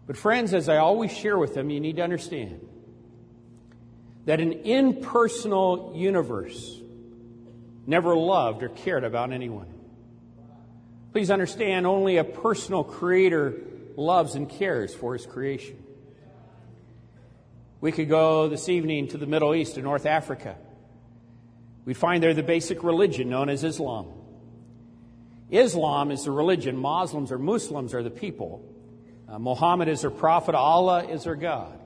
But, 0.07 0.17
friends, 0.17 0.55
as 0.55 0.69
I 0.69 0.77
always 0.77 1.13
share 1.13 1.37
with 1.37 1.55
them, 1.55 1.69
you 1.69 1.81
need 1.81 1.97
to 1.97 2.03
understand 2.03 2.61
that 4.25 4.41
an 4.41 4.53
impersonal 4.53 5.93
universe 5.97 6.81
never 7.87 8.17
loved 8.17 8.63
or 8.63 8.69
cared 8.69 9.05
about 9.05 9.33
anyone. 9.33 9.73
Please 11.13 11.31
understand, 11.31 11.87
only 11.87 12.19
a 12.19 12.25
personal 12.25 12.85
creator 12.85 13.55
loves 13.97 14.35
and 14.35 14.49
cares 14.49 14.95
for 14.95 15.15
his 15.15 15.25
creation. 15.25 15.83
We 17.81 17.93
could 17.93 18.09
go 18.09 18.49
this 18.49 18.69
evening 18.69 19.09
to 19.09 19.19
the 19.19 19.27
Middle 19.27 19.55
East 19.55 19.77
and 19.77 19.85
North 19.85 20.07
Africa 20.07 20.57
we 21.87 21.95
find 21.95 22.23
there 22.23 22.35
the 22.35 22.43
basic 22.43 22.83
religion 22.83 23.31
known 23.31 23.49
as 23.49 23.65
Islam. 23.65 24.09
Islam 25.51 26.11
is 26.11 26.25
the 26.25 26.33
religion, 26.33 26.77
Muslims 26.77 27.31
or 27.31 27.39
Muslims 27.39 27.95
are 27.95 28.03
the 28.03 28.11
people. 28.11 28.69
Uh, 29.29 29.39
Muhammad 29.39 29.89
is 29.89 30.01
their 30.03 30.11
prophet, 30.11 30.57
Allah 30.57 31.05
is 31.05 31.25
their 31.25 31.37
God. 31.37 31.79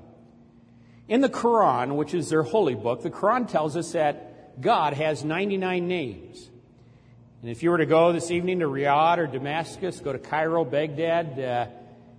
In 1.07 1.21
the 1.21 1.29
Quran, 1.29 1.97
which 1.97 2.15
is 2.15 2.31
their 2.31 2.43
holy 2.43 2.75
book, 2.75 3.03
the 3.03 3.11
Quran 3.11 3.47
tells 3.47 3.77
us 3.77 3.93
that 3.93 4.30
God 4.61 4.95
has 4.95 5.25
99 5.25 5.87
names. 5.87 6.49
And 7.43 7.51
if 7.51 7.63
you 7.63 7.71
were 7.71 7.79
to 7.79 7.87
go 7.87 8.13
this 8.13 8.31
evening 8.31 8.61
to 8.61 8.67
Riyadh 8.67 9.19
or 9.19 9.27
Damascus, 9.27 10.01
go 10.01 10.13
to 10.13 10.19
Cairo, 10.19 10.65
Baghdad, 10.65 11.39
uh, 11.39 11.67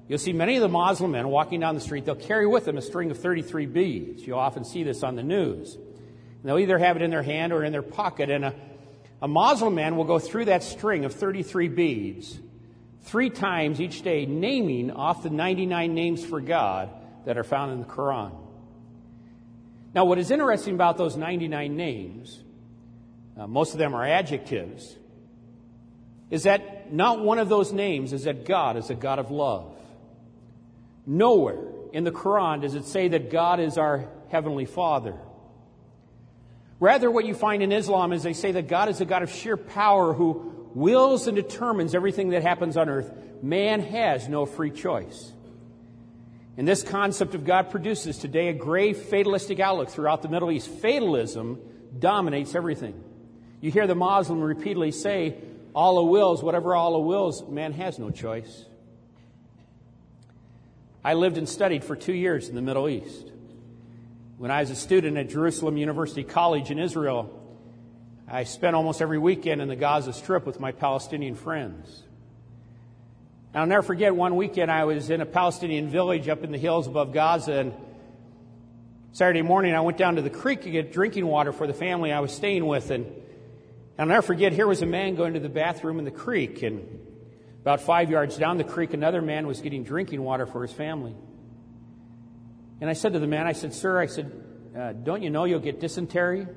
you'll 0.07 0.19
see 0.19 0.33
many 0.33 0.55
of 0.55 0.61
the 0.61 0.69
Muslim 0.69 1.11
men 1.11 1.27
walking 1.27 1.59
down 1.59 1.75
the 1.75 1.81
street. 1.81 2.05
They'll 2.05 2.15
carry 2.15 2.47
with 2.47 2.65
them 2.65 2.77
a 2.77 2.81
string 2.81 3.11
of 3.11 3.19
33 3.19 3.67
beads. 3.67 4.25
You'll 4.25 4.39
often 4.39 4.65
see 4.65 4.83
this 4.83 5.03
on 5.03 5.15
the 5.15 5.23
news. 5.23 5.75
And 5.75 6.43
they'll 6.43 6.59
either 6.59 6.79
have 6.79 6.95
it 6.95 7.03
in 7.03 7.11
their 7.11 7.21
hand 7.21 7.53
or 7.53 7.63
in 7.63 7.71
their 7.71 7.83
pocket. 7.83 8.31
And 8.31 8.45
a, 8.45 8.55
a 9.21 9.27
Muslim 9.27 9.75
man 9.75 9.95
will 9.95 10.05
go 10.05 10.17
through 10.17 10.45
that 10.45 10.63
string 10.63 11.05
of 11.05 11.13
33 11.13 11.67
beads 11.67 12.39
three 13.03 13.29
times 13.29 13.79
each 13.79 14.01
day, 14.01 14.25
naming 14.25 14.91
off 14.91 15.23
the 15.23 15.29
99 15.29 15.93
names 15.93 16.25
for 16.25 16.39
God 16.41 16.89
that 17.25 17.37
are 17.37 17.43
found 17.43 17.73
in 17.73 17.79
the 17.79 17.85
Quran. 17.85 18.40
Now, 19.93 20.05
what 20.05 20.17
is 20.17 20.31
interesting 20.31 20.73
about 20.73 20.97
those 20.97 21.17
99 21.17 21.75
names, 21.75 22.43
uh, 23.37 23.47
most 23.47 23.73
of 23.73 23.79
them 23.79 23.93
are 23.93 24.05
adjectives, 24.05 24.95
is 26.29 26.43
that 26.43 26.93
not 26.93 27.21
one 27.21 27.39
of 27.39 27.49
those 27.49 27.73
names 27.73 28.13
is 28.13 28.23
that 28.23 28.45
God 28.45 28.77
is 28.77 28.89
a 28.89 28.95
God 28.95 29.19
of 29.19 29.31
love. 29.31 29.75
Nowhere 31.05 31.59
in 31.91 32.03
the 32.03 32.11
Quran 32.11 32.61
does 32.61 32.75
it 32.75 32.85
say 32.85 33.09
that 33.09 33.29
God 33.29 33.59
is 33.59 33.77
our 33.77 34.07
Heavenly 34.29 34.65
Father. 34.65 35.17
Rather, 36.79 37.11
what 37.11 37.25
you 37.25 37.33
find 37.33 37.61
in 37.61 37.71
Islam 37.71 38.13
is 38.13 38.23
they 38.23 38.33
say 38.33 38.53
that 38.53 38.67
God 38.67 38.89
is 38.89 39.01
a 39.01 39.05
God 39.05 39.23
of 39.23 39.31
sheer 39.31 39.57
power 39.57 40.13
who 40.13 40.69
wills 40.73 41.27
and 41.27 41.35
determines 41.35 41.93
everything 41.93 42.29
that 42.29 42.43
happens 42.43 42.77
on 42.77 42.89
earth. 42.89 43.11
Man 43.43 43.81
has 43.81 44.27
no 44.29 44.45
free 44.45 44.71
choice. 44.71 45.31
And 46.61 46.67
this 46.67 46.83
concept 46.83 47.33
of 47.33 47.43
God 47.43 47.71
produces 47.71 48.19
today 48.19 48.49
a 48.49 48.53
grave 48.53 48.95
fatalistic 48.95 49.59
outlook 49.59 49.89
throughout 49.89 50.21
the 50.21 50.29
Middle 50.29 50.51
East. 50.51 50.67
Fatalism 50.67 51.59
dominates 51.97 52.53
everything. 52.53 53.03
You 53.61 53.71
hear 53.71 53.87
the 53.87 53.95
Muslim 53.95 54.39
repeatedly 54.39 54.91
say, 54.91 55.37
Allah 55.73 56.03
wills, 56.03 56.43
whatever 56.43 56.75
Allah 56.75 56.99
wills, 56.99 57.43
man 57.49 57.73
has 57.73 57.97
no 57.97 58.11
choice. 58.11 58.65
I 61.03 61.15
lived 61.15 61.39
and 61.39 61.49
studied 61.49 61.83
for 61.83 61.95
two 61.95 62.13
years 62.13 62.47
in 62.47 62.53
the 62.53 62.61
Middle 62.61 62.87
East. 62.87 63.31
When 64.37 64.51
I 64.51 64.59
was 64.59 64.69
a 64.69 64.75
student 64.75 65.17
at 65.17 65.29
Jerusalem 65.29 65.77
University 65.77 66.23
College 66.23 66.69
in 66.69 66.77
Israel, 66.77 67.41
I 68.27 68.43
spent 68.43 68.75
almost 68.75 69.01
every 69.01 69.17
weekend 69.17 69.63
in 69.63 69.67
the 69.67 69.75
Gaza 69.75 70.13
Strip 70.13 70.45
with 70.45 70.59
my 70.59 70.73
Palestinian 70.73 71.33
friends. 71.33 72.03
I'll 73.53 73.65
never 73.65 73.81
forget 73.81 74.15
one 74.15 74.37
weekend 74.37 74.71
I 74.71 74.85
was 74.85 75.09
in 75.09 75.19
a 75.19 75.25
Palestinian 75.25 75.89
village 75.89 76.29
up 76.29 76.41
in 76.45 76.53
the 76.53 76.57
hills 76.57 76.87
above 76.87 77.11
Gaza, 77.11 77.53
and 77.53 77.73
Saturday 79.11 79.41
morning 79.41 79.75
I 79.75 79.81
went 79.81 79.97
down 79.97 80.15
to 80.15 80.21
the 80.21 80.29
creek 80.29 80.61
to 80.61 80.69
get 80.69 80.93
drinking 80.93 81.27
water 81.27 81.51
for 81.51 81.67
the 81.67 81.73
family 81.73 82.13
I 82.13 82.21
was 82.21 82.31
staying 82.31 82.65
with, 82.65 82.91
and 82.91 83.05
I'll 83.99 84.05
never 84.05 84.21
forget 84.21 84.53
here 84.53 84.67
was 84.67 84.81
a 84.81 84.85
man 84.85 85.15
going 85.15 85.33
to 85.33 85.41
the 85.41 85.49
bathroom 85.49 85.99
in 85.99 86.05
the 86.05 86.11
creek, 86.11 86.63
and 86.63 86.81
about 87.61 87.81
five 87.81 88.09
yards 88.09 88.37
down 88.37 88.57
the 88.57 88.63
creek, 88.63 88.93
another 88.93 89.21
man 89.21 89.45
was 89.47 89.59
getting 89.59 89.83
drinking 89.83 90.23
water 90.23 90.45
for 90.45 90.61
his 90.61 90.71
family. 90.71 91.13
And 92.79 92.89
I 92.89 92.93
said 92.93 93.11
to 93.13 93.19
the 93.19 93.27
man, 93.27 93.47
I 93.47 93.51
said, 93.51 93.73
Sir, 93.73 93.99
I 93.99 94.05
said, 94.05 94.31
uh, 94.77 94.93
don't 94.93 95.21
you 95.21 95.29
know 95.29 95.43
you'll 95.43 95.59
get 95.59 95.81
dysentery, 95.81 96.47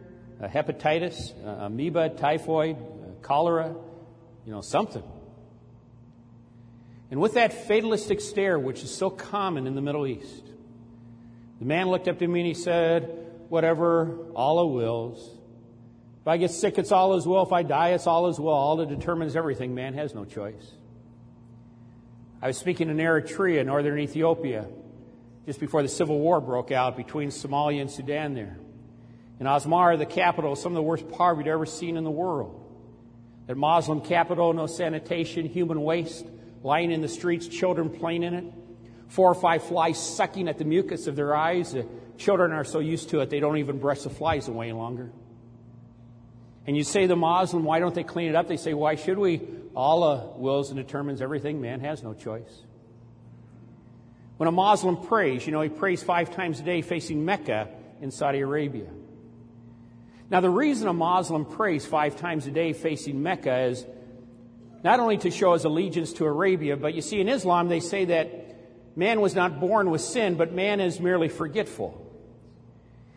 uh, 0.41 0.47
hepatitis, 0.47 1.33
uh, 1.45 1.65
amoeba, 1.67 2.11
typhoid, 2.11 2.77
uh, 2.77 3.21
cholera, 3.21 3.75
you 4.47 4.53
know, 4.53 4.61
something. 4.61 5.03
And 7.11 7.21
with 7.21 7.35
that 7.35 7.67
fatalistic 7.67 8.21
stare, 8.21 8.59
which 8.59 8.83
is 8.83 8.95
so 8.95 9.11
common 9.11 9.67
in 9.67 9.75
the 9.75 9.83
Middle 9.83 10.07
East, 10.07 10.45
the 11.61 11.65
man 11.65 11.89
looked 11.89 12.09
up 12.09 12.19
to 12.19 12.27
me 12.27 12.41
and 12.41 12.47
he 12.47 12.55
said, 12.55 13.21
Whatever 13.49 14.19
Allah 14.35 14.67
wills. 14.67 15.31
If 16.23 16.29
I 16.29 16.39
get 16.39 16.51
sick, 16.51 16.79
it's 16.79 16.91
Allah's 16.91 17.27
will. 17.27 17.43
If 17.43 17.53
I 17.53 17.63
die, 17.63 17.91
it's 17.91 18.07
Allah's 18.07 18.41
will. 18.41 18.49
Allah 18.49 18.87
determines 18.87 19.37
everything. 19.37 19.75
Man 19.75 19.95
has 19.95 20.15
no 20.15 20.25
choice. 20.25 20.73
I 22.41 22.49
was 22.49 22.59
speaking 22.59 22.89
in 22.89 22.97
Eritrea, 22.97 23.65
northern 23.65 23.99
Ethiopia, 23.99 24.67
just 25.47 25.61
before 25.61 25.83
the 25.83 25.89
civil 25.89 26.19
war 26.19 26.41
broke 26.41 26.73
out 26.73 26.97
between 26.97 27.29
Somalia 27.29 27.83
and 27.83 27.91
Sudan 27.91 28.35
there. 28.35 28.59
In 29.41 29.47
Asmara, 29.47 29.99
the 29.99 30.07
capital, 30.07 30.57
some 30.57 30.73
of 30.73 30.77
the 30.77 30.83
worst 30.83 31.09
poverty 31.11 31.51
I've 31.51 31.55
ever 31.55 31.67
seen 31.67 31.97
in 31.97 32.05
the 32.05 32.11
world. 32.11 32.61
That 33.47 33.57
Muslim 33.57 34.01
capital, 34.01 34.53
no 34.53 34.67
sanitation, 34.67 35.47
human 35.47 35.83
waste, 35.83 36.27
lying 36.65 36.91
in 36.91 37.03
the 37.03 37.09
streets, 37.09 37.47
children 37.47 37.91
playing 37.91 38.25
in 38.25 38.35
it, 38.35 38.45
four 39.07 39.31
or 39.31 39.35
five 39.35 39.63
flies 39.63 39.99
sucking 39.99 40.49
at 40.49 40.59
the 40.59 40.65
mucus 40.65 41.07
of 41.07 41.15
their 41.15 41.37
eyes. 41.37 41.75
The 41.75 41.87
children 42.17 42.51
are 42.51 42.65
so 42.65 42.81
used 42.81 43.11
to 43.11 43.21
it, 43.21 43.31
they 43.31 43.39
don't 43.39 43.59
even 43.59 43.79
brush 43.79 44.01
the 44.01 44.11
flies 44.11 44.49
away 44.49 44.73
longer. 44.73 45.13
And 46.67 46.77
you 46.77 46.83
say 46.83 47.07
the 47.07 47.15
Muslim, 47.15 47.63
why 47.63 47.79
don't 47.79 47.95
they 47.95 48.03
clean 48.03 48.31
it 48.31 48.35
up? 48.35 48.49
They 48.49 48.57
say, 48.57 48.73
why 48.73 48.95
should 48.95 49.19
we? 49.19 49.43
Allah 49.77 50.33
wills 50.37 50.71
and 50.71 50.79
determines 50.79 51.21
everything. 51.21 51.61
Man 51.61 51.81
has 51.81 52.03
no 52.03 52.15
choice. 52.15 52.63
When 54.39 54.49
a 54.49 54.53
Muslim 54.53 54.97
prays, 54.97 55.47
you 55.47 55.53
know, 55.53 55.61
he 55.61 55.69
prays 55.69 56.03
five 56.03 56.35
times 56.35 56.61
a 56.61 56.63
day 56.63 56.81
facing 56.81 57.25
Mecca 57.25 57.69
in 58.01 58.11
Saudi 58.11 58.41
Arabia. 58.41 58.89
Now, 60.31 60.41
the 60.41 60.51
reason 60.51 60.89
a 60.89 60.93
Muslim 60.93 61.45
prays 61.45 61.85
five 61.85 62.17
times 62.17 62.47
a 62.47 62.51
day 62.51 62.73
facing 62.73 63.23
Mecca 63.23 63.67
is 63.67 63.85
not 64.85 65.01
only 65.01 65.17
to 65.17 65.31
show 65.31 65.55
his 65.55 65.65
allegiance 65.65 66.13
to 66.13 66.27
Arabia, 66.27 66.77
but 66.77 66.93
you 66.95 67.01
see, 67.01 67.19
in 67.19 67.29
Islam, 67.29 67.69
they 67.69 67.81
say 67.81 68.05
that 68.05 68.97
man 68.97 69.23
was 69.23 69.35
not 69.35 69.59
born 69.59 69.91
with 69.91 70.03
sin, 70.03 70.35
but 70.35 70.53
man 70.53 70.79
is 70.79 71.01
merely 71.01 71.29
forgetful. 71.29 72.01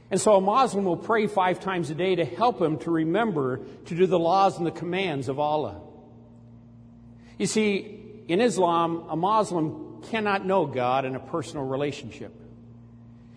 And 0.10 0.20
so 0.20 0.38
a 0.38 0.42
Muslim 0.42 0.86
will 0.86 0.96
pray 0.96 1.28
five 1.28 1.60
times 1.60 1.90
a 1.90 1.96
day 1.96 2.16
to 2.16 2.24
help 2.24 2.62
him 2.62 2.78
to 2.80 2.92
remember 2.92 3.60
to 3.86 3.96
do 3.96 4.08
the 4.08 4.18
laws 4.18 4.58
and 4.58 4.66
the 4.66 4.72
commands 4.72 5.28
of 5.28 5.40
Allah. 5.40 5.82
You 7.38 7.46
see, 7.46 8.24
in 8.30 8.40
Islam, 8.40 9.04
a 9.10 9.18
Muslim 9.18 10.02
cannot 10.10 10.46
know 10.46 10.66
God 10.66 11.04
in 11.04 11.16
a 11.16 11.20
personal 11.20 11.66
relationship. 11.66 12.34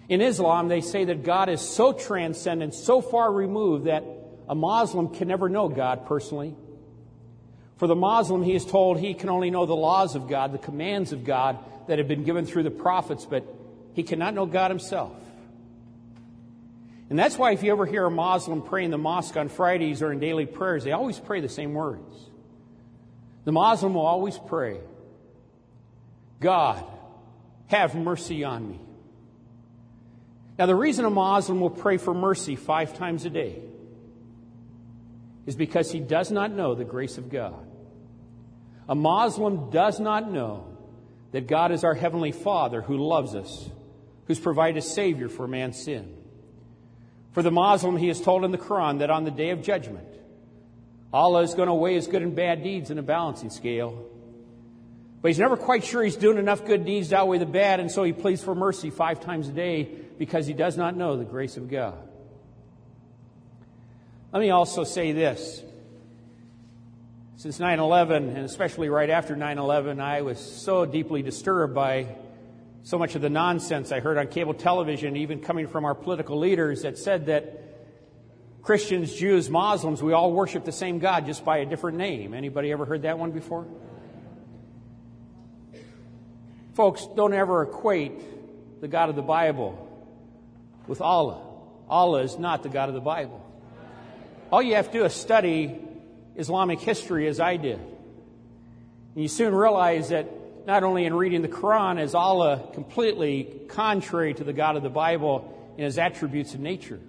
In 0.08 0.20
Islam, 0.20 0.68
they 0.68 0.80
say 0.80 1.04
that 1.04 1.24
God 1.24 1.48
is 1.48 1.60
so 1.60 1.92
transcendent, 1.92 2.74
so 2.74 3.00
far 3.00 3.32
removed 3.32 3.86
that 3.86 4.04
a 4.48 4.54
Muslim 4.54 5.08
can 5.08 5.26
never 5.26 5.48
know 5.48 5.68
God 5.68 6.06
personally. 6.06 6.54
For 7.80 7.86
the 7.86 7.96
Muslim, 7.96 8.42
he 8.42 8.54
is 8.54 8.66
told 8.66 9.00
he 9.00 9.14
can 9.14 9.30
only 9.30 9.50
know 9.50 9.64
the 9.64 9.74
laws 9.74 10.14
of 10.14 10.28
God, 10.28 10.52
the 10.52 10.58
commands 10.58 11.12
of 11.12 11.24
God 11.24 11.58
that 11.88 11.96
have 11.96 12.06
been 12.06 12.24
given 12.24 12.44
through 12.44 12.64
the 12.64 12.70
prophets, 12.70 13.24
but 13.24 13.42
he 13.94 14.02
cannot 14.02 14.34
know 14.34 14.44
God 14.44 14.70
himself. 14.70 15.16
And 17.08 17.18
that's 17.18 17.38
why 17.38 17.52
if 17.52 17.62
you 17.62 17.72
ever 17.72 17.86
hear 17.86 18.04
a 18.04 18.10
Muslim 18.10 18.60
pray 18.60 18.84
in 18.84 18.90
the 18.90 18.98
mosque 18.98 19.34
on 19.34 19.48
Fridays 19.48 20.02
or 20.02 20.12
in 20.12 20.20
daily 20.20 20.44
prayers, 20.44 20.84
they 20.84 20.92
always 20.92 21.18
pray 21.18 21.40
the 21.40 21.48
same 21.48 21.72
words. 21.72 22.14
The 23.46 23.52
Muslim 23.52 23.94
will 23.94 24.04
always 24.04 24.36
pray, 24.36 24.80
God, 26.38 26.84
have 27.68 27.94
mercy 27.94 28.44
on 28.44 28.72
me. 28.72 28.80
Now, 30.58 30.66
the 30.66 30.76
reason 30.76 31.06
a 31.06 31.10
Muslim 31.10 31.60
will 31.60 31.70
pray 31.70 31.96
for 31.96 32.12
mercy 32.12 32.56
five 32.56 32.92
times 32.92 33.24
a 33.24 33.30
day 33.30 33.62
is 35.46 35.56
because 35.56 35.90
he 35.90 36.00
does 36.00 36.30
not 36.30 36.52
know 36.52 36.74
the 36.74 36.84
grace 36.84 37.16
of 37.16 37.30
God. 37.30 37.68
A 38.90 38.94
Muslim 38.96 39.70
does 39.70 40.00
not 40.00 40.30
know 40.30 40.66
that 41.30 41.46
God 41.46 41.70
is 41.70 41.84
our 41.84 41.94
Heavenly 41.94 42.32
Father 42.32 42.82
who 42.82 42.96
loves 42.96 43.36
us, 43.36 43.70
who's 44.26 44.40
provided 44.40 44.78
a 44.78 44.82
Savior 44.82 45.28
for 45.28 45.46
man's 45.46 45.80
sin. 45.80 46.12
For 47.30 47.42
the 47.42 47.52
Muslim, 47.52 47.96
he 47.96 48.08
is 48.08 48.20
told 48.20 48.44
in 48.44 48.50
the 48.50 48.58
Quran 48.58 48.98
that 48.98 49.08
on 49.08 49.22
the 49.22 49.30
day 49.30 49.50
of 49.50 49.62
judgment, 49.62 50.08
Allah 51.12 51.42
is 51.42 51.54
going 51.54 51.68
to 51.68 51.74
weigh 51.74 51.94
his 51.94 52.08
good 52.08 52.22
and 52.22 52.34
bad 52.34 52.64
deeds 52.64 52.90
in 52.90 52.98
a 52.98 53.02
balancing 53.02 53.50
scale. 53.50 54.06
But 55.22 55.28
he's 55.28 55.38
never 55.38 55.56
quite 55.56 55.84
sure 55.84 56.02
he's 56.02 56.16
doing 56.16 56.38
enough 56.38 56.64
good 56.64 56.84
deeds 56.84 57.10
to 57.10 57.18
outweigh 57.18 57.38
the 57.38 57.46
bad, 57.46 57.78
and 57.78 57.92
so 57.92 58.02
he 58.02 58.12
pleads 58.12 58.42
for 58.42 58.56
mercy 58.56 58.90
five 58.90 59.20
times 59.20 59.48
a 59.48 59.52
day 59.52 59.88
because 60.18 60.48
he 60.48 60.52
does 60.52 60.76
not 60.76 60.96
know 60.96 61.16
the 61.16 61.24
grace 61.24 61.56
of 61.56 61.70
God. 61.70 61.96
Let 64.32 64.40
me 64.40 64.50
also 64.50 64.82
say 64.82 65.12
this 65.12 65.62
since 67.40 67.58
9 67.58 67.78
11, 67.78 68.36
and 68.36 68.44
especially 68.44 68.90
right 68.90 69.08
after 69.08 69.34
9 69.34 69.56
11, 69.56 69.98
I 69.98 70.20
was 70.20 70.38
so 70.38 70.84
deeply 70.84 71.22
disturbed 71.22 71.74
by 71.74 72.14
so 72.82 72.98
much 72.98 73.14
of 73.14 73.22
the 73.22 73.30
nonsense 73.30 73.92
I 73.92 74.00
heard 74.00 74.18
on 74.18 74.26
cable 74.26 74.52
television, 74.52 75.16
even 75.16 75.40
coming 75.40 75.66
from 75.66 75.86
our 75.86 75.94
political 75.94 76.38
leaders, 76.38 76.82
that 76.82 76.98
said 76.98 77.26
that 77.26 77.64
Christians, 78.60 79.14
Jews, 79.14 79.48
Muslims, 79.48 80.02
we 80.02 80.12
all 80.12 80.34
worship 80.34 80.66
the 80.66 80.72
same 80.72 80.98
God 80.98 81.24
just 81.24 81.42
by 81.42 81.56
a 81.58 81.64
different 81.64 81.96
name. 81.96 82.34
Anybody 82.34 82.72
ever 82.72 82.84
heard 82.84 83.02
that 83.02 83.18
one 83.18 83.30
before? 83.30 83.66
Folks, 86.74 87.06
don't 87.16 87.32
ever 87.32 87.62
equate 87.62 88.82
the 88.82 88.88
God 88.88 89.08
of 89.08 89.16
the 89.16 89.22
Bible 89.22 89.88
with 90.86 91.00
Allah. 91.00 91.40
Allah 91.88 92.22
is 92.22 92.38
not 92.38 92.62
the 92.62 92.68
God 92.68 92.90
of 92.90 92.94
the 92.94 93.00
Bible. 93.00 93.42
All 94.52 94.60
you 94.60 94.74
have 94.74 94.92
to 94.92 94.98
do 94.98 95.04
is 95.06 95.14
study 95.14 95.86
Islamic 96.36 96.80
history 96.80 97.26
as 97.26 97.40
I 97.40 97.56
did. 97.56 97.78
And 97.78 99.22
you 99.22 99.28
soon 99.28 99.54
realize 99.54 100.10
that 100.10 100.66
not 100.66 100.84
only 100.84 101.04
in 101.04 101.14
reading 101.14 101.42
the 101.42 101.48
Quran 101.48 102.00
is 102.00 102.14
Allah 102.14 102.70
completely 102.74 103.44
contrary 103.68 104.34
to 104.34 104.44
the 104.44 104.52
God 104.52 104.76
of 104.76 104.82
the 104.82 104.90
Bible, 104.90 105.56
in 105.80 105.84
his 105.84 105.98
attributes 105.98 106.54
in 106.54 106.62
nature. 106.62 107.00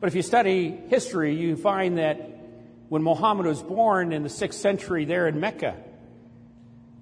But 0.00 0.08
if 0.08 0.16
you 0.16 0.22
study 0.22 0.70
history, 0.88 1.36
you 1.36 1.54
find 1.54 1.98
that 1.98 2.16
when 2.88 3.04
Muhammad 3.04 3.46
was 3.46 3.62
born 3.62 4.12
in 4.12 4.24
the 4.24 4.28
6th 4.28 4.54
century 4.54 5.04
there 5.04 5.28
in 5.28 5.38
Mecca, 5.38 5.76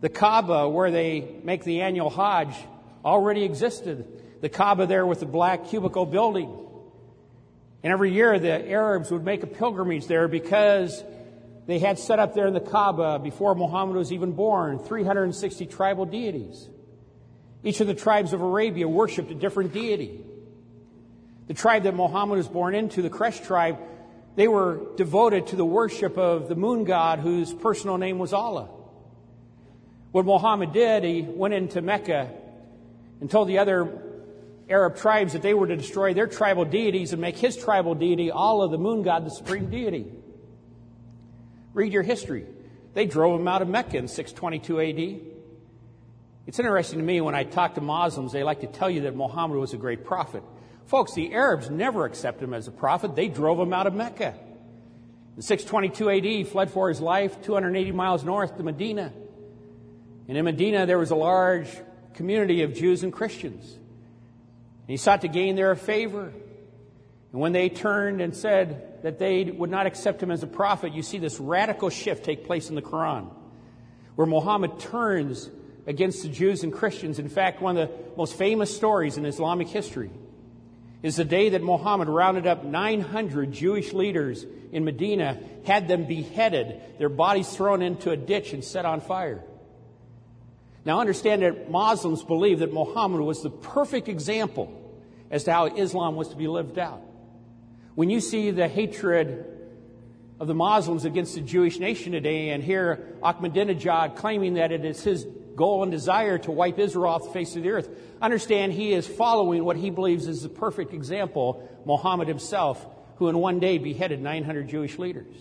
the 0.03 0.11
Kaaba, 0.11 0.69
where 0.69 0.91
they 0.91 1.37
make 1.45 1.65
the 1.65 1.81
annual 1.81 2.11
Hajj, 2.11 2.55
already 3.05 3.45
existed. 3.45 4.07
The 4.43 4.51
Kaaba 4.51 4.87
there 4.87 5.07
with 5.07 5.21
the 5.21 5.27
black 5.27 5.69
cubicle 5.69 6.05
building. 6.05 6.55
And 7.83 7.93
every 7.93 8.13
year 8.13 8.39
the 8.39 8.71
Arabs 8.71 9.11
would 9.11 9.25
make 9.25 9.43
a 9.43 9.47
pilgrimage 9.47 10.07
there 10.07 10.29
because 10.29 11.03
they 11.67 11.79
had 11.79 11.99
set 11.99 12.19
up 12.19 12.35
there 12.35 12.47
in 12.47 12.55
the 12.55 12.61
Kaaba 12.61 13.19
before 13.19 13.55
Muhammad 13.55 13.97
was 13.97 14.13
even 14.13 14.33
born 14.33 14.79
360 14.79 15.67
tribal 15.67 16.07
deities. 16.07 16.69
Each 17.63 17.81
of 17.81 17.87
the 17.87 17.95
tribes 17.95 18.33
of 18.33 18.41
Arabia 18.41 18.89
worshiped 18.89 19.31
a 19.31 19.35
different 19.35 19.73
deity. 19.73 20.25
The 21.47 21.55
tribe 21.55 21.85
that 21.85 21.95
Muhammad 21.95 22.39
was 22.39 22.49
born 22.49 22.75
into, 22.75 23.03
the 23.03 23.11
Quraysh 23.11 23.45
tribe, 23.47 23.79
they 24.37 24.49
were 24.49 24.81
devoted 24.97 25.49
to 25.49 25.57
the 25.57 25.65
worship 25.65 26.17
of 26.17 26.49
the 26.49 26.55
moon 26.55 26.85
god 26.85 27.19
whose 27.19 27.53
personal 27.53 27.99
name 27.99 28.19
was 28.19 28.33
Allah. 28.33 28.69
What 30.13 30.25
Muhammad 30.25 30.73
did, 30.73 31.05
he 31.05 31.23
went 31.23 31.55
into 31.55 31.83
Mecca 31.83 32.31
and 33.21 33.31
told 33.31 33.49
the 33.49 33.59
other 33.59 33.85
Arab 34.69 34.97
tribes 34.97 35.33
that 35.33 35.43
they 35.43 35.55
were 35.55 35.67
to 35.67 35.77
destroy 35.77 36.15
their 36.15 36.27
tribal 36.27 36.65
deities 36.65 37.13
and 37.13 37.21
make 37.21 37.37
his 37.37 37.57
tribal 37.57 37.95
deity, 37.95 38.31
Allah, 38.31 38.69
the 38.69 38.79
moon 38.79 39.03
god, 39.03 39.25
the 39.25 39.31
supreme 39.31 39.71
deity. 39.71 40.07
Read 41.73 41.93
your 41.93 42.03
history. 42.03 42.47
They 42.95 43.07
drove 43.07 43.41
him 43.41 43.49
out 43.49 43.63
of 43.63 43.69
Mecca 43.69 43.97
in 43.97 44.09
622 44.09 44.81
AD. 44.81 45.21
It's 46.47 46.59
interesting 46.59 46.99
to 46.99 47.05
me 47.05 47.21
when 47.21 47.35
I 47.35 47.45
talk 47.45 47.75
to 47.75 47.81
Muslims, 47.81 48.33
they 48.33 48.43
like 48.43 48.61
to 48.61 48.67
tell 48.67 48.91
you 48.91 49.03
that 49.03 49.15
Muhammad 49.15 49.59
was 49.59 49.75
a 49.75 49.77
great 49.77 50.05
prophet. 50.05 50.43
Folks, 50.87 51.13
the 51.13 51.35
Arabs 51.35 51.69
never 51.69 52.07
accepted 52.07 52.45
him 52.45 52.55
as 52.55 52.67
a 52.67 52.71
prophet. 52.71 53.15
They 53.15 53.29
drove 53.29 53.61
him 53.61 53.73
out 53.73 53.87
of 53.87 53.95
Mecca. 53.95 54.35
In 55.37 55.43
622 55.43 56.11
AD, 56.11 56.25
he 56.25 56.45
fled 56.45 56.71
for 56.71 56.89
his 56.89 57.01
life 57.01 57.43
280 57.43 57.93
miles 57.93 58.25
north 58.25 58.57
to 58.57 58.63
Medina. 58.63 59.13
And 60.27 60.37
in 60.37 60.45
Medina, 60.45 60.87
there 60.87 60.99
was 60.99 61.11
a 61.11 61.15
large 61.15 61.69
community 62.15 62.63
of 62.63 62.75
Jews 62.75 63.03
and 63.03 63.13
Christians. 63.13 63.79
He 64.89 64.97
sought 64.97 65.21
to 65.21 65.29
gain 65.29 65.55
their 65.55 65.77
favor. 65.77 66.33
And 67.33 67.41
when 67.41 67.53
they 67.53 67.69
turned 67.69 68.21
and 68.21 68.35
said 68.35 69.03
that 69.03 69.19
they 69.19 69.45
would 69.45 69.71
not 69.71 69.87
accept 69.87 70.23
him 70.23 70.31
as 70.31 70.43
a 70.43 70.47
prophet, 70.47 70.95
you 70.95 71.03
see 71.03 71.19
this 71.19 71.39
radical 71.39 71.91
shift 71.91 72.25
take 72.25 72.47
place 72.47 72.71
in 72.71 72.75
the 72.75 72.83
Quran, 72.83 73.31
where 74.17 74.27
Muhammad 74.27 74.81
turns 74.81 75.51
against 75.87 76.23
the 76.23 76.31
Jews 76.31 76.65
and 76.65 76.73
Christians. 76.73 77.19
In 77.19 77.29
fact, 77.29 77.61
one 77.61 77.77
of 77.77 77.89
the 77.89 77.95
most 78.17 78.37
famous 78.37 78.75
stories 78.75 79.19
in 79.19 79.27
Islamic 79.27 79.69
history 79.69 80.11
is 81.03 81.17
the 81.17 81.25
day 81.25 81.51
that 81.51 81.63
Muhammad 81.63 82.09
rounded 82.09 82.47
up 82.47 82.65
900 82.65 83.53
Jewish 83.53 83.93
leaders 83.93 84.45
in 84.73 84.85
Medina, 84.85 85.39
had 85.67 85.87
them 85.87 86.07
beheaded, 86.07 86.81
their 86.99 87.09
bodies 87.09 87.49
thrown 87.49 87.83
into 87.83 88.11
a 88.11 88.17
ditch 88.17 88.53
and 88.53 88.65
set 88.65 88.85
on 88.85 89.01
fire. 89.01 89.43
Now, 90.89 91.01
understand 91.01 91.43
that 91.43 91.71
Muslims 91.71 92.25
believe 92.25 92.61
that 92.61 92.73
Muhammad 92.73 93.21
was 93.21 93.43
the 93.43 93.51
perfect 93.51 94.09
example 94.09 94.73
as 95.31 95.45
to 95.45 95.53
how 95.53 95.67
Islam 95.67 96.17
was 96.17 96.29
to 96.31 96.37
be 96.37 96.49
lived 96.49 96.79
out. 96.79 97.03
When 97.95 98.09
you 98.09 98.23
see 98.23 98.53
the 98.53 98.69
hatred 98.69 99.45
of 100.41 100.47
the 100.47 100.55
Muslims 100.55 101.05
against 101.05 101.35
the 101.35 101.43
Jewish 101.43 101.79
nation 101.79 102.13
today 102.13 102.49
and 102.49 102.65
hear 102.65 103.07
Ahmadinejad 103.23 104.17
claiming 104.17 104.55
that 104.55 104.73
it 104.73 104.83
is 104.87 105.03
his 105.03 105.27
goal 105.57 105.83
and 105.83 105.93
desire 105.93 106.39
to 106.39 106.51
wipe 106.51 106.79
Israel 106.79 107.13
off 107.13 107.25
the 107.25 107.33
face 107.33 107.55
of 107.55 107.65
the 107.65 107.69
earth, 107.69 107.91
understand 108.23 108.73
he 108.73 108.95
is 108.95 109.07
following 109.07 109.67
what 109.67 109.77
he 109.77 109.91
believes 109.91 110.27
is 110.27 110.41
the 110.41 110.49
perfect 110.49 110.95
example, 110.95 111.69
Muhammad 111.85 112.29
himself, 112.29 112.83
who 113.17 113.29
in 113.29 113.37
one 113.37 113.61
day 113.61 113.77
beheaded 113.77 114.23
900 114.23 114.67
Jewish 114.67 114.99
leaders. 114.99 115.37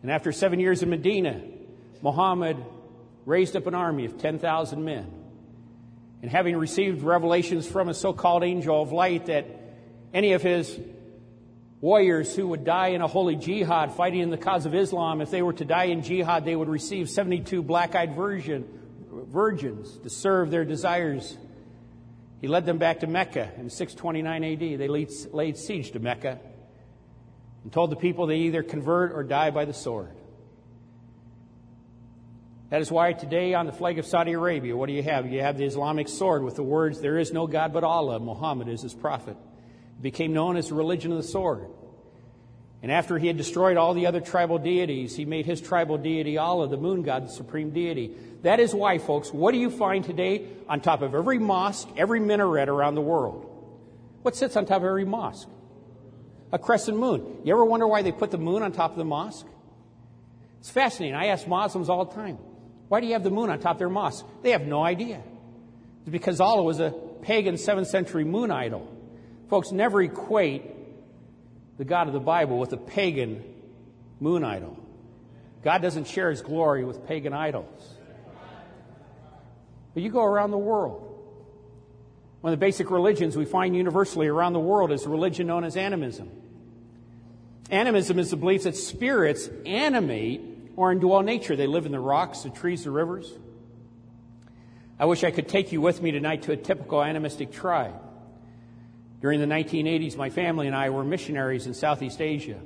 And 0.00 0.10
after 0.10 0.32
seven 0.32 0.60
years 0.60 0.82
in 0.82 0.88
Medina, 0.88 1.42
Muhammad 2.00 2.56
raised 3.26 3.56
up 3.56 3.66
an 3.66 3.74
army 3.74 4.04
of 4.06 4.18
10,000 4.18 4.84
men. 4.84 5.12
And 6.22 6.30
having 6.30 6.56
received 6.56 7.02
revelations 7.02 7.66
from 7.66 7.88
a 7.88 7.94
so 7.94 8.12
called 8.12 8.44
angel 8.44 8.82
of 8.82 8.92
light 8.92 9.26
that 9.26 9.46
any 10.12 10.32
of 10.32 10.42
his 10.42 10.78
warriors 11.80 12.36
who 12.36 12.48
would 12.48 12.64
die 12.64 12.88
in 12.88 13.00
a 13.00 13.06
holy 13.06 13.36
jihad 13.36 13.94
fighting 13.94 14.20
in 14.20 14.30
the 14.30 14.36
cause 14.36 14.66
of 14.66 14.74
Islam, 14.74 15.20
if 15.20 15.30
they 15.30 15.40
were 15.40 15.54
to 15.54 15.64
die 15.64 15.84
in 15.84 16.02
jihad, 16.02 16.44
they 16.44 16.54
would 16.54 16.68
receive 16.68 17.08
72 17.08 17.62
black 17.62 17.94
eyed 17.94 18.14
virgins 18.14 19.98
to 19.98 20.10
serve 20.10 20.50
their 20.50 20.64
desires. 20.64 21.38
He 22.40 22.48
led 22.48 22.66
them 22.66 22.78
back 22.78 23.00
to 23.00 23.06
Mecca 23.06 23.52
in 23.56 23.70
629 23.70 24.44
AD. 24.44 24.78
They 24.78 24.88
laid, 24.88 25.10
laid 25.32 25.56
siege 25.56 25.92
to 25.92 26.00
Mecca 26.00 26.38
and 27.62 27.72
told 27.72 27.90
the 27.90 27.96
people 27.96 28.26
they 28.26 28.38
either 28.38 28.62
convert 28.62 29.12
or 29.12 29.22
die 29.22 29.50
by 29.50 29.64
the 29.64 29.74
sword. 29.74 30.10
That 32.70 32.80
is 32.80 32.90
why 32.90 33.12
today 33.12 33.54
on 33.54 33.66
the 33.66 33.72
flag 33.72 33.98
of 33.98 34.06
Saudi 34.06 34.32
Arabia, 34.32 34.76
what 34.76 34.86
do 34.86 34.92
you 34.92 35.02
have? 35.02 35.30
You 35.30 35.40
have 35.40 35.58
the 35.58 35.64
Islamic 35.64 36.08
sword 36.08 36.44
with 36.44 36.54
the 36.54 36.62
words, 36.62 37.00
There 37.00 37.18
is 37.18 37.32
no 37.32 37.48
God 37.48 37.72
but 37.72 37.82
Allah, 37.82 38.20
Muhammad 38.20 38.68
is 38.68 38.82
his 38.82 38.94
prophet. 38.94 39.36
It 39.98 40.02
became 40.02 40.32
known 40.32 40.56
as 40.56 40.68
the 40.68 40.74
religion 40.74 41.10
of 41.10 41.18
the 41.18 41.24
sword. 41.24 41.66
And 42.80 42.92
after 42.92 43.18
he 43.18 43.26
had 43.26 43.36
destroyed 43.36 43.76
all 43.76 43.92
the 43.92 44.06
other 44.06 44.20
tribal 44.20 44.58
deities, 44.58 45.16
he 45.16 45.24
made 45.24 45.46
his 45.46 45.60
tribal 45.60 45.98
deity 45.98 46.38
Allah, 46.38 46.68
the 46.68 46.76
moon 46.76 47.02
god, 47.02 47.26
the 47.26 47.32
supreme 47.32 47.70
deity. 47.70 48.14
That 48.42 48.60
is 48.60 48.72
why, 48.72 48.98
folks, 48.98 49.32
what 49.32 49.50
do 49.50 49.58
you 49.58 49.68
find 49.68 50.04
today 50.04 50.46
on 50.68 50.80
top 50.80 51.02
of 51.02 51.12
every 51.14 51.40
mosque, 51.40 51.88
every 51.96 52.20
minaret 52.20 52.68
around 52.68 52.94
the 52.94 53.02
world? 53.02 53.46
What 54.22 54.36
sits 54.36 54.56
on 54.56 54.64
top 54.64 54.78
of 54.78 54.84
every 54.84 55.04
mosque? 55.04 55.48
A 56.52 56.58
crescent 56.58 56.96
moon. 56.96 57.40
You 57.44 57.52
ever 57.52 57.64
wonder 57.64 57.86
why 57.86 58.02
they 58.02 58.12
put 58.12 58.30
the 58.30 58.38
moon 58.38 58.62
on 58.62 58.70
top 58.70 58.92
of 58.92 58.96
the 58.96 59.04
mosque? 59.04 59.46
It's 60.60 60.70
fascinating. 60.70 61.16
I 61.16 61.26
ask 61.26 61.48
Muslims 61.48 61.88
all 61.88 62.04
the 62.04 62.14
time. 62.14 62.38
Why 62.90 63.00
do 63.00 63.06
you 63.06 63.12
have 63.12 63.22
the 63.22 63.30
moon 63.30 63.50
on 63.50 63.60
top 63.60 63.76
of 63.76 63.78
their 63.78 63.88
mosque? 63.88 64.26
They 64.42 64.50
have 64.50 64.62
no 64.62 64.82
idea. 64.82 65.22
It's 66.00 66.10
because 66.10 66.40
Allah 66.40 66.64
was 66.64 66.80
a 66.80 66.90
pagan 67.22 67.54
7th 67.54 67.86
century 67.86 68.24
moon 68.24 68.50
idol. 68.50 68.88
Folks, 69.48 69.70
never 69.70 70.02
equate 70.02 70.64
the 71.78 71.84
God 71.84 72.08
of 72.08 72.12
the 72.12 72.18
Bible 72.18 72.58
with 72.58 72.72
a 72.72 72.76
pagan 72.76 73.44
moon 74.18 74.42
idol. 74.42 74.76
God 75.62 75.82
doesn't 75.82 76.08
share 76.08 76.30
his 76.30 76.42
glory 76.42 76.84
with 76.84 77.06
pagan 77.06 77.32
idols. 77.32 77.94
But 79.94 80.02
you 80.02 80.10
go 80.10 80.24
around 80.24 80.50
the 80.50 80.58
world. 80.58 81.06
One 82.40 82.52
of 82.52 82.58
the 82.58 82.66
basic 82.66 82.90
religions 82.90 83.36
we 83.36 83.44
find 83.44 83.76
universally 83.76 84.26
around 84.26 84.52
the 84.52 84.58
world 84.58 84.90
is 84.90 85.06
a 85.06 85.08
religion 85.08 85.46
known 85.46 85.62
as 85.62 85.76
animism. 85.76 86.28
Animism 87.70 88.18
is 88.18 88.30
the 88.30 88.36
belief 88.36 88.64
that 88.64 88.74
spirits 88.74 89.48
animate 89.64 90.49
or 90.80 90.94
indwell 90.94 91.22
nature. 91.22 91.56
They 91.56 91.66
live 91.66 91.84
in 91.84 91.92
the 91.92 92.00
rocks, 92.00 92.40
the 92.40 92.48
trees, 92.48 92.84
the 92.84 92.90
rivers. 92.90 93.30
I 94.98 95.04
wish 95.04 95.24
I 95.24 95.30
could 95.30 95.46
take 95.46 95.72
you 95.72 95.80
with 95.82 96.00
me 96.00 96.10
tonight 96.10 96.44
to 96.44 96.52
a 96.52 96.56
typical 96.56 97.02
animistic 97.02 97.52
tribe. 97.52 98.00
During 99.20 99.40
the 99.40 99.46
1980s, 99.46 100.16
my 100.16 100.30
family 100.30 100.66
and 100.68 100.74
I 100.74 100.88
were 100.88 101.04
missionaries 101.04 101.66
in 101.66 101.74
Southeast 101.74 102.22
Asia. 102.22 102.58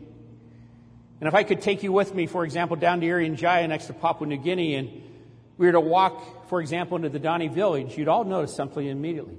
And 1.21 1.29
if 1.29 1.35
I 1.35 1.43
could 1.43 1.61
take 1.61 1.83
you 1.83 1.91
with 1.91 2.15
me, 2.15 2.27
for 2.27 2.45
example, 2.45 2.77
down 2.77 3.01
to 3.01 3.07
Irian 3.07 3.35
Jaya 3.35 3.67
next 3.67 3.87
to 3.87 3.95
Papua 3.95 4.29
New 4.29 4.37
Guinea, 4.37 4.77
and 4.77 5.03
we 5.59 5.67
were 5.67 5.73
to 5.73 5.81
walk, 5.81 6.49
for 6.49 6.61
example, 6.61 6.97
into 6.97 7.09
the 7.09 7.19
Dani 7.19 7.53
village, 7.53 7.99
you'd 7.99 8.07
all 8.07 8.23
notice 8.23 8.55
something 8.55 8.87
immediately. 8.87 9.39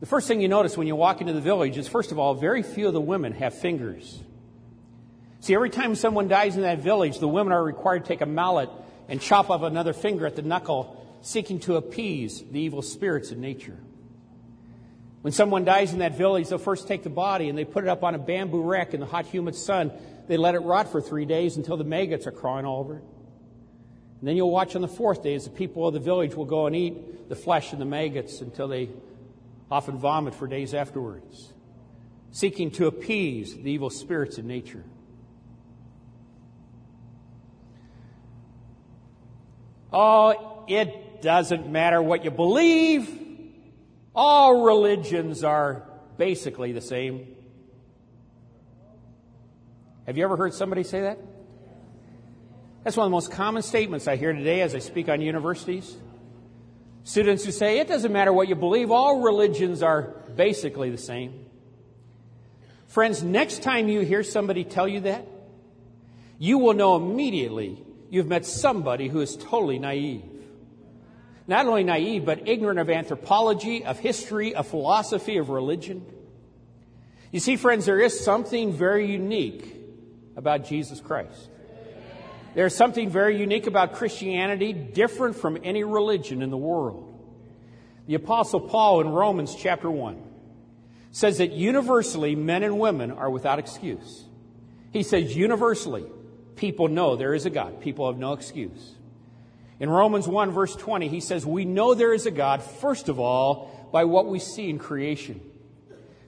The 0.00 0.06
first 0.06 0.26
thing 0.26 0.40
you 0.40 0.48
notice 0.48 0.74
when 0.78 0.86
you 0.86 0.96
walk 0.96 1.20
into 1.20 1.34
the 1.34 1.42
village 1.42 1.76
is, 1.76 1.86
first 1.86 2.12
of 2.12 2.18
all, 2.18 2.32
very 2.32 2.62
few 2.62 2.86
of 2.86 2.94
the 2.94 3.00
women 3.00 3.34
have 3.34 3.52
fingers. 3.52 4.22
See, 5.40 5.54
every 5.54 5.70
time 5.70 5.94
someone 5.94 6.28
dies 6.28 6.56
in 6.56 6.62
that 6.62 6.78
village, 6.78 7.18
the 7.18 7.28
women 7.28 7.52
are 7.52 7.62
required 7.62 8.04
to 8.04 8.08
take 8.08 8.20
a 8.20 8.26
mallet 8.26 8.70
and 9.08 9.20
chop 9.20 9.50
off 9.50 9.62
another 9.62 9.92
finger 9.92 10.26
at 10.26 10.36
the 10.36 10.42
knuckle, 10.42 11.04
seeking 11.22 11.60
to 11.60 11.76
appease 11.76 12.42
the 12.50 12.60
evil 12.60 12.82
spirits 12.82 13.30
in 13.30 13.40
nature. 13.40 13.78
When 15.22 15.32
someone 15.32 15.64
dies 15.64 15.92
in 15.92 15.98
that 16.00 16.16
village, 16.16 16.48
they'll 16.48 16.58
first 16.58 16.86
take 16.86 17.02
the 17.02 17.10
body 17.10 17.48
and 17.48 17.58
they 17.58 17.64
put 17.64 17.84
it 17.84 17.88
up 17.88 18.04
on 18.04 18.14
a 18.14 18.18
bamboo 18.18 18.62
rack 18.62 18.94
in 18.94 19.00
the 19.00 19.06
hot, 19.06 19.26
humid 19.26 19.56
sun. 19.56 19.92
They 20.28 20.36
let 20.36 20.54
it 20.54 20.60
rot 20.60 20.90
for 20.92 21.00
three 21.00 21.24
days 21.24 21.56
until 21.56 21.76
the 21.76 21.84
maggots 21.84 22.26
are 22.26 22.32
crawling 22.32 22.64
all 22.64 22.80
over 22.80 22.98
it. 22.98 23.04
And 24.20 24.28
then 24.28 24.36
you'll 24.36 24.50
watch 24.50 24.74
on 24.76 24.82
the 24.82 24.88
fourth 24.88 25.22
day 25.22 25.34
as 25.34 25.44
the 25.44 25.50
people 25.50 25.86
of 25.86 25.94
the 25.94 26.00
village 26.00 26.34
will 26.34 26.44
go 26.44 26.66
and 26.66 26.74
eat 26.74 27.28
the 27.28 27.36
flesh 27.36 27.72
and 27.72 27.80
the 27.80 27.86
maggots 27.86 28.40
until 28.40 28.68
they 28.68 28.88
often 29.70 29.98
vomit 29.98 30.34
for 30.34 30.46
days 30.46 30.74
afterwards, 30.74 31.52
seeking 32.30 32.70
to 32.72 32.86
appease 32.86 33.54
the 33.54 33.70
evil 33.70 33.90
spirits 33.90 34.38
in 34.38 34.46
nature. 34.46 34.84
Oh, 39.92 40.64
it 40.68 41.22
doesn't 41.22 41.70
matter 41.70 42.02
what 42.02 42.24
you 42.24 42.30
believe. 42.30 43.08
All 44.14 44.64
religions 44.64 45.44
are 45.44 45.82
basically 46.16 46.72
the 46.72 46.80
same. 46.80 47.34
Have 50.06 50.16
you 50.16 50.24
ever 50.24 50.36
heard 50.36 50.54
somebody 50.54 50.82
say 50.82 51.02
that? 51.02 51.18
That's 52.84 52.96
one 52.96 53.06
of 53.06 53.10
the 53.10 53.16
most 53.16 53.32
common 53.32 53.62
statements 53.62 54.06
I 54.06 54.16
hear 54.16 54.32
today 54.32 54.60
as 54.60 54.74
I 54.74 54.78
speak 54.78 55.08
on 55.08 55.20
universities. 55.20 55.96
Students 57.02 57.44
who 57.44 57.50
say 57.50 57.78
it 57.78 57.88
doesn't 57.88 58.12
matter 58.12 58.32
what 58.32 58.48
you 58.48 58.54
believe, 58.54 58.90
all 58.90 59.20
religions 59.20 59.82
are 59.82 60.14
basically 60.34 60.90
the 60.90 60.98
same. 60.98 61.46
Friends, 62.86 63.22
next 63.22 63.62
time 63.62 63.88
you 63.88 64.00
hear 64.00 64.22
somebody 64.22 64.64
tell 64.64 64.88
you 64.88 65.00
that, 65.00 65.26
you 66.38 66.58
will 66.58 66.74
know 66.74 66.96
immediately 66.96 67.82
you've 68.10 68.28
met 68.28 68.44
somebody 68.46 69.08
who 69.08 69.20
is 69.20 69.36
totally 69.36 69.78
naive. 69.78 70.24
Not 71.46 71.66
only 71.66 71.84
naive, 71.84 72.24
but 72.24 72.48
ignorant 72.48 72.78
of 72.78 72.90
anthropology, 72.90 73.84
of 73.84 73.98
history, 73.98 74.54
of 74.54 74.66
philosophy, 74.66 75.36
of 75.36 75.48
religion. 75.48 76.04
You 77.30 77.40
see, 77.40 77.56
friends, 77.56 77.86
there 77.86 78.00
is 78.00 78.18
something 78.18 78.72
very 78.72 79.10
unique 79.10 79.76
about 80.36 80.64
Jesus 80.64 81.00
Christ. 81.00 81.50
There's 82.54 82.74
something 82.74 83.10
very 83.10 83.38
unique 83.38 83.66
about 83.66 83.94
Christianity, 83.94 84.72
different 84.72 85.36
from 85.36 85.58
any 85.62 85.84
religion 85.84 86.42
in 86.42 86.50
the 86.50 86.56
world. 86.56 87.12
The 88.06 88.14
Apostle 88.14 88.60
Paul 88.60 89.02
in 89.02 89.08
Romans 89.08 89.54
chapter 89.54 89.90
1 89.90 90.22
says 91.10 91.38
that 91.38 91.52
universally 91.52 92.34
men 92.34 92.62
and 92.62 92.78
women 92.78 93.10
are 93.10 93.30
without 93.30 93.58
excuse. 93.58 94.24
He 94.92 95.02
says 95.02 95.36
universally 95.36 96.06
people 96.56 96.88
know 96.88 97.16
there 97.16 97.34
is 97.34 97.46
a 97.46 97.50
God. 97.50 97.80
People 97.80 98.06
have 98.10 98.18
no 98.18 98.32
excuse. 98.32 98.94
In 99.78 99.90
Romans 99.90 100.26
1 100.26 100.50
verse 100.52 100.74
20, 100.74 101.08
he 101.08 101.20
says, 101.20 101.44
we 101.44 101.64
know 101.64 101.94
there 101.94 102.14
is 102.14 102.26
a 102.26 102.30
God, 102.30 102.62
first 102.62 103.08
of 103.08 103.20
all, 103.20 103.88
by 103.92 104.04
what 104.04 104.26
we 104.26 104.38
see 104.38 104.70
in 104.70 104.78
creation. 104.78 105.40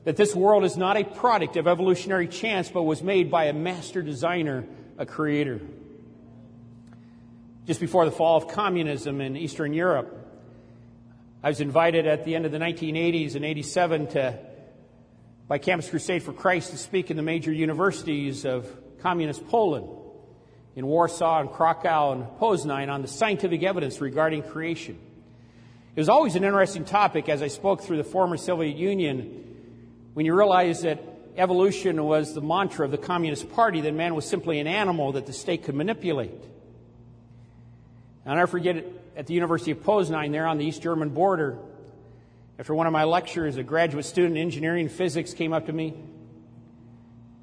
That 0.05 0.17
this 0.17 0.35
world 0.35 0.65
is 0.65 0.77
not 0.77 0.97
a 0.97 1.05
product 1.05 1.57
of 1.57 1.67
evolutionary 1.67 2.29
chance, 2.29 2.71
but 2.71 2.83
was 2.83 3.03
made 3.03 3.31
by 3.31 3.45
a 3.45 3.53
master 3.53 4.03
designer, 4.03 4.67
a 4.97 5.07
creator. 5.07 5.61
Just 7.67 7.81
before 7.81 8.05
the 8.05 8.11
fall 8.11 8.37
of 8.37 8.49
communism 8.49 9.21
in 9.21 9.37
Eastern 9.37 9.73
Europe, 9.75 10.15
I 11.43 11.49
was 11.49 11.61
invited 11.61 12.07
at 12.07 12.25
the 12.25 12.35
end 12.35 12.47
of 12.47 12.53
the 12.53 12.59
1980s 12.59 13.35
and 13.35 13.45
87 13.45 14.07
to, 14.09 14.39
by 15.47 15.59
Campus 15.59 15.89
Crusade 15.89 16.23
for 16.23 16.33
Christ 16.33 16.71
to 16.71 16.79
speak 16.79 17.11
in 17.11 17.17
the 17.17 17.23
major 17.23 17.53
universities 17.53 18.45
of 18.45 18.67
communist 19.01 19.47
Poland 19.49 19.98
in 20.77 20.87
Warsaw 20.87 21.41
and 21.41 21.51
Krakow 21.51 22.13
and 22.13 22.25
Poznań 22.39 22.89
on 22.89 23.03
the 23.03 23.09
scientific 23.09 23.63
evidence 23.63 24.01
regarding 24.01 24.43
creation. 24.43 24.99
It 25.97 26.01
was 26.01 26.09
always 26.09 26.37
an 26.37 26.45
interesting 26.45 26.85
topic 26.85 27.29
as 27.29 27.43
I 27.43 27.49
spoke 27.49 27.83
through 27.83 27.97
the 27.97 28.05
former 28.05 28.37
Soviet 28.37 28.77
Union 28.77 29.45
when 30.15 30.27
you 30.27 30.35
realize 30.35 30.83
that 30.83 31.03
evolution 31.37 32.05
was 32.05 32.35
the 32.35 32.41
mantra 32.41 32.85
of 32.85 32.91
the 32.91 32.99
Communist 32.99 33.51
Party, 33.53 33.81
that 33.83 33.95
man 33.95 34.15
was 34.15 34.27
simply 34.27 34.59
an 34.59 34.67
animal 34.67 35.13
that 35.13 35.27
the 35.27 35.33
state 35.33 35.65
could 35.65 35.75
manipulate. 35.75 36.31
And 38.25 38.33
I'll 38.33 38.37
never 38.37 38.49
forget 38.49 38.77
it 38.77 39.01
at 39.17 39.27
the 39.27 39.35
University 39.35 39.71
of 39.71 39.79
Poznań 39.79 40.33
there 40.33 40.47
on 40.47 40.59
the 40.59 40.65
East 40.65 40.83
German 40.83 41.11
border. 41.11 41.57
After 42.59 42.75
one 42.75 42.87
of 42.87 42.93
my 42.93 43.05
lectures, 43.05 43.57
a 43.57 43.63
graduate 43.63 44.05
student 44.05 44.37
in 44.37 44.43
engineering 44.43 44.89
physics 44.89 45.33
came 45.33 45.53
up 45.53 45.67
to 45.67 45.73
me. 45.73 45.95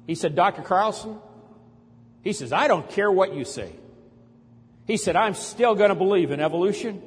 He 0.06 0.14
said, 0.14 0.34
Dr. 0.34 0.62
Carlson, 0.62 1.18
he 2.26 2.32
says, 2.32 2.52
I 2.52 2.66
don't 2.66 2.90
care 2.90 3.10
what 3.10 3.34
you 3.34 3.44
say. 3.44 3.70
He 4.84 4.96
said, 4.96 5.14
I'm 5.14 5.34
still 5.34 5.76
going 5.76 5.90
to 5.90 5.94
believe 5.94 6.32
in 6.32 6.40
evolution. 6.40 7.00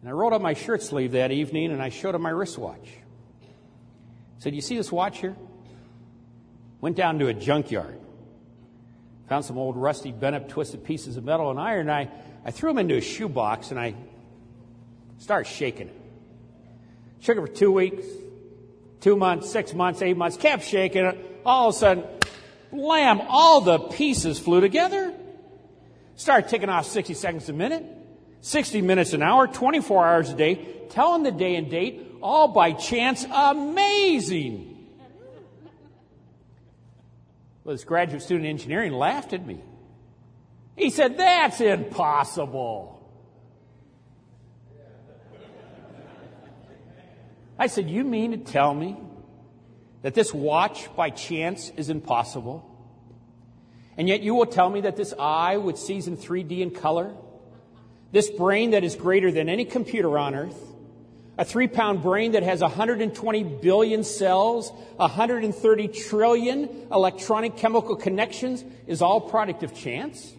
And 0.00 0.08
I 0.08 0.12
rolled 0.12 0.32
up 0.32 0.40
my 0.40 0.54
shirt 0.54 0.80
sleeve 0.80 1.10
that 1.12 1.32
evening 1.32 1.72
and 1.72 1.82
I 1.82 1.88
showed 1.88 2.14
him 2.14 2.22
my 2.22 2.30
wristwatch. 2.30 2.86
I 3.42 3.46
said, 4.38 4.54
You 4.54 4.60
see 4.60 4.76
this 4.76 4.92
watch 4.92 5.18
here? 5.18 5.34
Went 6.80 6.94
down 6.94 7.18
to 7.18 7.26
a 7.26 7.34
junkyard. 7.34 7.98
Found 9.28 9.44
some 9.44 9.58
old 9.58 9.76
rusty, 9.76 10.12
bent 10.12 10.36
up, 10.36 10.48
twisted 10.48 10.84
pieces 10.84 11.16
of 11.16 11.24
metal 11.24 11.50
and 11.50 11.58
iron. 11.58 11.90
I, 11.90 12.08
I 12.44 12.52
threw 12.52 12.70
them 12.70 12.78
into 12.78 12.96
a 12.96 13.00
shoebox 13.00 13.72
and 13.72 13.80
I 13.80 13.96
started 15.18 15.50
shaking 15.50 15.88
it. 15.88 16.00
Shook 17.18 17.38
it 17.38 17.40
for 17.40 17.48
two 17.48 17.72
weeks, 17.72 18.06
two 19.00 19.16
months, 19.16 19.50
six 19.50 19.74
months, 19.74 20.00
eight 20.00 20.16
months, 20.16 20.36
kept 20.36 20.62
shaking 20.62 21.06
it. 21.06 21.40
All 21.44 21.70
of 21.70 21.74
a 21.74 21.78
sudden, 21.78 22.04
Lamb, 22.74 23.20
all 23.28 23.60
the 23.60 23.78
pieces 23.78 24.38
flew 24.38 24.60
together. 24.60 25.14
Started 26.16 26.48
ticking 26.48 26.68
off 26.68 26.86
60 26.86 27.14
seconds 27.14 27.48
a 27.48 27.52
minute, 27.52 27.84
60 28.40 28.82
minutes 28.82 29.12
an 29.12 29.22
hour, 29.22 29.46
24 29.46 30.06
hours 30.06 30.30
a 30.30 30.34
day, 30.34 30.66
telling 30.90 31.22
the 31.22 31.32
day 31.32 31.56
and 31.56 31.70
date, 31.70 32.16
all 32.20 32.48
by 32.48 32.72
chance. 32.72 33.24
Amazing. 33.24 34.70
Well, 37.64 37.74
this 37.74 37.84
graduate 37.84 38.22
student 38.22 38.46
in 38.46 38.50
engineering 38.50 38.92
laughed 38.92 39.32
at 39.32 39.44
me. 39.46 39.60
He 40.76 40.90
said, 40.90 41.16
That's 41.16 41.60
impossible. 41.60 42.90
I 47.58 47.68
said, 47.68 47.88
You 47.88 48.04
mean 48.04 48.32
to 48.32 48.36
tell 48.36 48.74
me 48.74 48.96
that 50.04 50.12
this 50.12 50.34
watch 50.34 50.94
by 50.94 51.08
chance 51.08 51.72
is 51.78 51.88
impossible? 51.88 52.62
And 53.96 54.06
yet 54.06 54.20
you 54.20 54.34
will 54.34 54.44
tell 54.44 54.68
me 54.68 54.82
that 54.82 54.96
this 54.96 55.14
eye, 55.18 55.56
which 55.56 55.78
sees 55.78 56.06
in 56.06 56.18
3D 56.18 56.60
in 56.60 56.72
color, 56.72 57.14
this 58.12 58.28
brain 58.28 58.72
that 58.72 58.84
is 58.84 58.96
greater 58.96 59.32
than 59.32 59.48
any 59.48 59.64
computer 59.64 60.18
on 60.18 60.34
earth, 60.34 60.60
a 61.38 61.44
three 61.44 61.68
pound 61.68 62.02
brain 62.02 62.32
that 62.32 62.42
has 62.42 62.60
120 62.60 63.44
billion 63.62 64.04
cells, 64.04 64.70
130 64.96 65.88
trillion 65.88 66.86
electronic 66.92 67.56
chemical 67.56 67.96
connections 67.96 68.62
is 68.86 69.00
all 69.00 69.22
product 69.22 69.62
of 69.62 69.74
chance? 69.74 70.34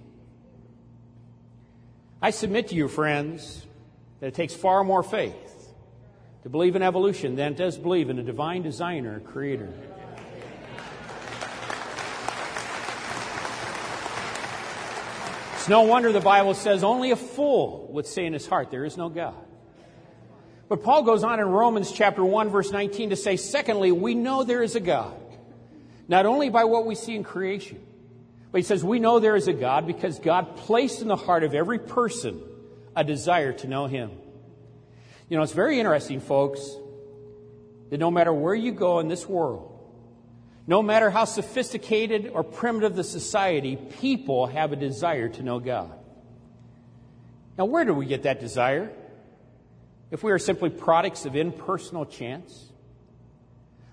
I 2.22 2.30
submit 2.30 2.68
to 2.68 2.76
you, 2.76 2.88
friends, 2.88 3.66
that 4.20 4.28
it 4.28 4.36
takes 4.36 4.54
far 4.54 4.84
more 4.84 5.02
faith 5.02 5.55
to 6.46 6.50
believe 6.50 6.76
in 6.76 6.84
evolution 6.84 7.36
than 7.36 7.54
it 7.54 7.58
does 7.58 7.76
believe 7.76 8.12
in 8.12 8.20
a 8.20 8.24
divine 8.24 8.62
designer, 8.62 9.20
creator. 9.20 9.74
It's 15.56 15.68
no 15.68 15.82
wonder 15.82 16.12
the 16.12 16.20
Bible 16.20 16.54
says 16.54 16.84
only 16.84 17.10
a 17.10 17.16
fool 17.16 17.90
would 17.94 18.06
say 18.06 18.28
in 18.28 18.34
his 18.34 18.46
heart, 18.46 18.70
There 18.70 18.86
is 18.86 18.96
no 18.96 19.10
God. 19.10 19.34
But 20.70 20.84
Paul 20.84 21.02
goes 21.02 21.24
on 21.24 21.40
in 21.40 21.48
Romans 21.48 21.92
chapter 21.92 22.24
1, 22.24 22.50
verse 22.50 22.72
19 22.72 23.10
to 23.10 23.16
say, 23.16 23.38
Secondly, 23.38 23.92
we 23.92 24.14
know 24.14 24.44
there 24.44 24.62
is 24.62 24.76
a 24.76 24.80
God, 24.80 25.20
not 26.08 26.28
only 26.28 26.52
by 26.52 26.66
what 26.66 26.86
we 26.86 26.94
see 26.94 27.16
in 27.16 27.24
creation, 27.24 27.84
but 28.52 28.60
he 28.60 28.64
says, 28.64 28.84
We 28.84 29.00
know 29.00 29.18
there 29.18 29.36
is 29.36 29.48
a 29.48 29.54
God 29.54 29.88
because 29.88 30.20
God 30.20 30.58
placed 30.58 31.02
in 31.02 31.08
the 31.08 31.16
heart 31.16 31.44
of 31.44 31.56
every 31.56 31.80
person 31.80 32.40
a 32.96 33.04
desire 33.04 33.54
to 33.54 33.68
know 33.68 33.88
him. 33.88 34.12
You 35.30 35.38
know, 35.38 35.44
it's 35.44 35.54
very 35.54 35.80
interesting, 35.80 36.20
folks, 36.20 36.62
that 37.90 38.00
no 38.00 38.12
matter 38.12 38.34
where 38.34 38.54
you 38.54 38.72
go 38.72 39.00
in 39.00 39.08
this 39.08 39.28
world, 39.28 39.72
no 40.68 40.82
matter 40.82 41.10
how 41.10 41.26
sophisticated 41.26 42.32
or 42.34 42.44
primitive 42.44 42.96
the 42.96 43.04
society, 43.04 43.76
people 43.76 44.48
have 44.48 44.72
a 44.72 44.76
desire 44.76 45.30
to 45.30 45.44
know 45.44 45.60
God. 45.60 45.92
Now, 47.58 47.66
where 47.66 47.86
do 47.86 47.94
we 47.94 48.06
get 48.06 48.24
that 48.24 48.40
desire? 48.40 48.92
If 50.12 50.24
we 50.24 50.32
are 50.32 50.40
simply 50.40 50.70
products 50.70 51.26
of 51.26 51.36
impersonal 51.36 52.06
chance? 52.06 52.72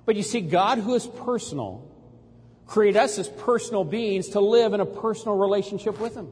But 0.05 0.17
you 0.17 0.23
see, 0.23 0.41
God, 0.41 0.79
who 0.79 0.95
is 0.95 1.07
personal, 1.07 1.89
created 2.67 2.99
us 2.99 3.19
as 3.19 3.29
personal 3.29 3.85
beings 3.85 4.31
to 4.31 4.41
live 4.41 4.73
in 4.73 4.81
a 4.81 4.87
personal 4.87 5.37
relationship 5.37 6.01
with 6.01 6.15
Him. 6.15 6.29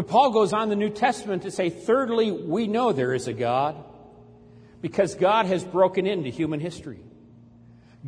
But 0.00 0.08
Paul 0.08 0.30
goes 0.30 0.54
on 0.54 0.70
the 0.70 0.76
New 0.76 0.88
Testament 0.88 1.42
to 1.42 1.50
say, 1.50 1.68
thirdly, 1.68 2.30
we 2.30 2.66
know 2.66 2.90
there 2.90 3.12
is 3.12 3.28
a 3.28 3.34
God 3.34 3.76
because 4.80 5.14
God 5.14 5.44
has 5.44 5.62
broken 5.62 6.06
into 6.06 6.30
human 6.30 6.58
history. 6.58 7.00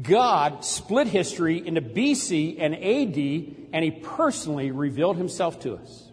God 0.00 0.64
split 0.64 1.06
history 1.06 1.58
into 1.58 1.82
BC 1.82 2.56
and 2.58 2.74
AD, 2.74 3.74
and 3.74 3.84
He 3.84 3.90
personally 3.90 4.70
revealed 4.70 5.18
Himself 5.18 5.60
to 5.64 5.74
us. 5.74 6.10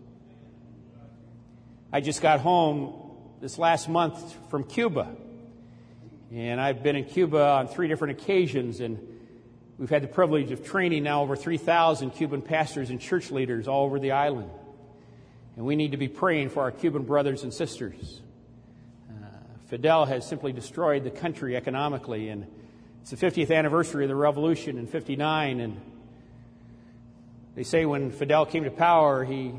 I 1.94 2.02
just 2.02 2.22
got 2.22 2.42
home 2.42 3.15
this 3.39 3.58
last 3.58 3.88
month 3.88 4.36
from 4.50 4.65
Cuba, 4.65 5.08
and 6.30 6.60
I've 6.60 6.84
been 6.84 6.98
in 6.98 7.06
Cuba 7.06 7.42
on 7.42 7.70
three 7.70 7.88
different 7.88 8.22
occasions, 8.22 8.82
and 8.82 9.00
we've 9.78 9.89
had 9.89 10.04
the 10.04 10.10
privilege 10.10 10.52
of 10.52 10.65
training 10.65 11.04
now 11.04 11.22
over 11.22 11.38
3,000 11.38 12.10
Cuban 12.10 12.42
pastors 12.42 12.89
and 12.89 13.00
church 13.00 13.32
leaders 13.32 13.70
all 13.70 13.86
over 13.86 13.98
the 13.98 14.12
island. 14.12 14.52
And 15.60 15.67
we 15.67 15.76
need 15.76 15.91
to 15.91 15.98
be 15.98 16.08
praying 16.08 16.52
for 16.52 16.62
our 16.62 16.72
Cuban 16.72 17.04
brothers 17.04 17.43
and 17.43 17.54
sisters. 17.54 18.22
Uh, 19.10 19.26
Fidel 19.67 20.06
has 20.06 20.26
simply 20.26 20.54
destroyed 20.54 21.04
the 21.04 21.10
country 21.10 21.58
economically, 21.58 22.30
and 22.30 22.48
it's 23.02 23.12
the 23.12 23.17
50th 23.17 23.54
anniversary 23.54 24.06
of 24.06 24.08
the 24.08 24.15
revolution 24.15 24.78
in 24.78 24.88
59. 24.88 25.60
And 25.60 25.82
they 27.56 27.63
say 27.63 27.86
when 27.86 28.10
Fidel 28.10 28.45
came 28.45 28.63
to 28.63 28.72
power, 28.72 29.26
he, 29.26 29.52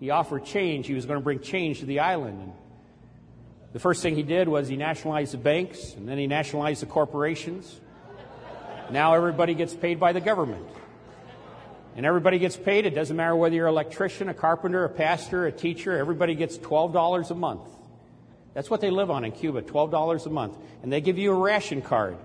he 0.00 0.10
offered 0.10 0.46
change. 0.46 0.88
He 0.88 0.94
was 0.94 1.06
going 1.06 1.20
to 1.20 1.22
bring 1.22 1.38
change 1.38 1.78
to 1.78 1.86
the 1.86 2.00
island. 2.00 2.42
And 2.42 2.52
the 3.72 3.78
first 3.78 4.02
thing 4.02 4.16
he 4.16 4.24
did 4.24 4.48
was 4.48 4.66
he 4.66 4.76
nationalized 4.76 5.32
the 5.32 5.38
banks, 5.38 5.94
and 5.94 6.08
then 6.08 6.18
he 6.18 6.26
nationalized 6.26 6.82
the 6.82 6.86
corporations. 6.86 7.78
Now 8.90 9.14
everybody 9.14 9.54
gets 9.54 9.74
paid 9.74 10.00
by 10.00 10.12
the 10.12 10.20
government. 10.20 10.66
And 11.96 12.06
everybody 12.06 12.38
gets 12.38 12.56
paid. 12.56 12.86
It 12.86 12.94
doesn't 12.94 13.16
matter 13.16 13.34
whether 13.34 13.54
you're 13.54 13.66
an 13.66 13.72
electrician, 13.72 14.28
a 14.28 14.34
carpenter, 14.34 14.84
a 14.84 14.88
pastor, 14.88 15.46
a 15.46 15.52
teacher. 15.52 15.98
Everybody 15.98 16.34
gets 16.34 16.56
$12 16.58 17.30
a 17.30 17.34
month. 17.34 17.62
That's 18.54 18.70
what 18.70 18.80
they 18.80 18.90
live 18.90 19.10
on 19.10 19.24
in 19.24 19.32
Cuba, 19.32 19.62
$12 19.62 20.26
a 20.26 20.30
month. 20.30 20.56
And 20.82 20.92
they 20.92 21.00
give 21.00 21.18
you 21.18 21.32
a 21.32 21.34
ration 21.34 21.82
card. 21.82 22.16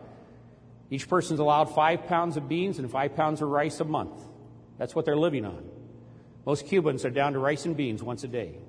Each 0.90 1.10
person's 1.10 1.40
allowed 1.40 1.74
five 1.74 2.08
pounds 2.08 2.38
of 2.38 2.48
beans 2.48 2.80
and 2.80 2.90
five 2.90 3.16
pounds 3.16 3.42
of 3.42 3.50
rice 3.50 3.80
a 3.80 3.86
month. 3.86 4.14
That's 4.78 4.94
what 4.94 5.06
they're 5.06 5.18
living 5.18 5.46
on. 5.46 5.68
Most 6.46 6.68
Cubans 6.68 7.06
are 7.06 7.10
down 7.10 7.34
to 7.34 7.40
rice 7.40 7.66
and 7.66 7.76
beans 7.76 8.04
once 8.04 8.24
a 8.24 8.28
day. 8.28 8.60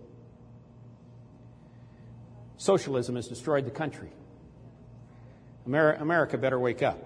Socialism 2.57 3.17
has 3.17 3.29
destroyed 3.29 3.67
the 3.67 3.71
country. 3.71 4.11
America 5.67 6.39
better 6.39 6.59
wake 6.59 6.83
up. 6.83 6.99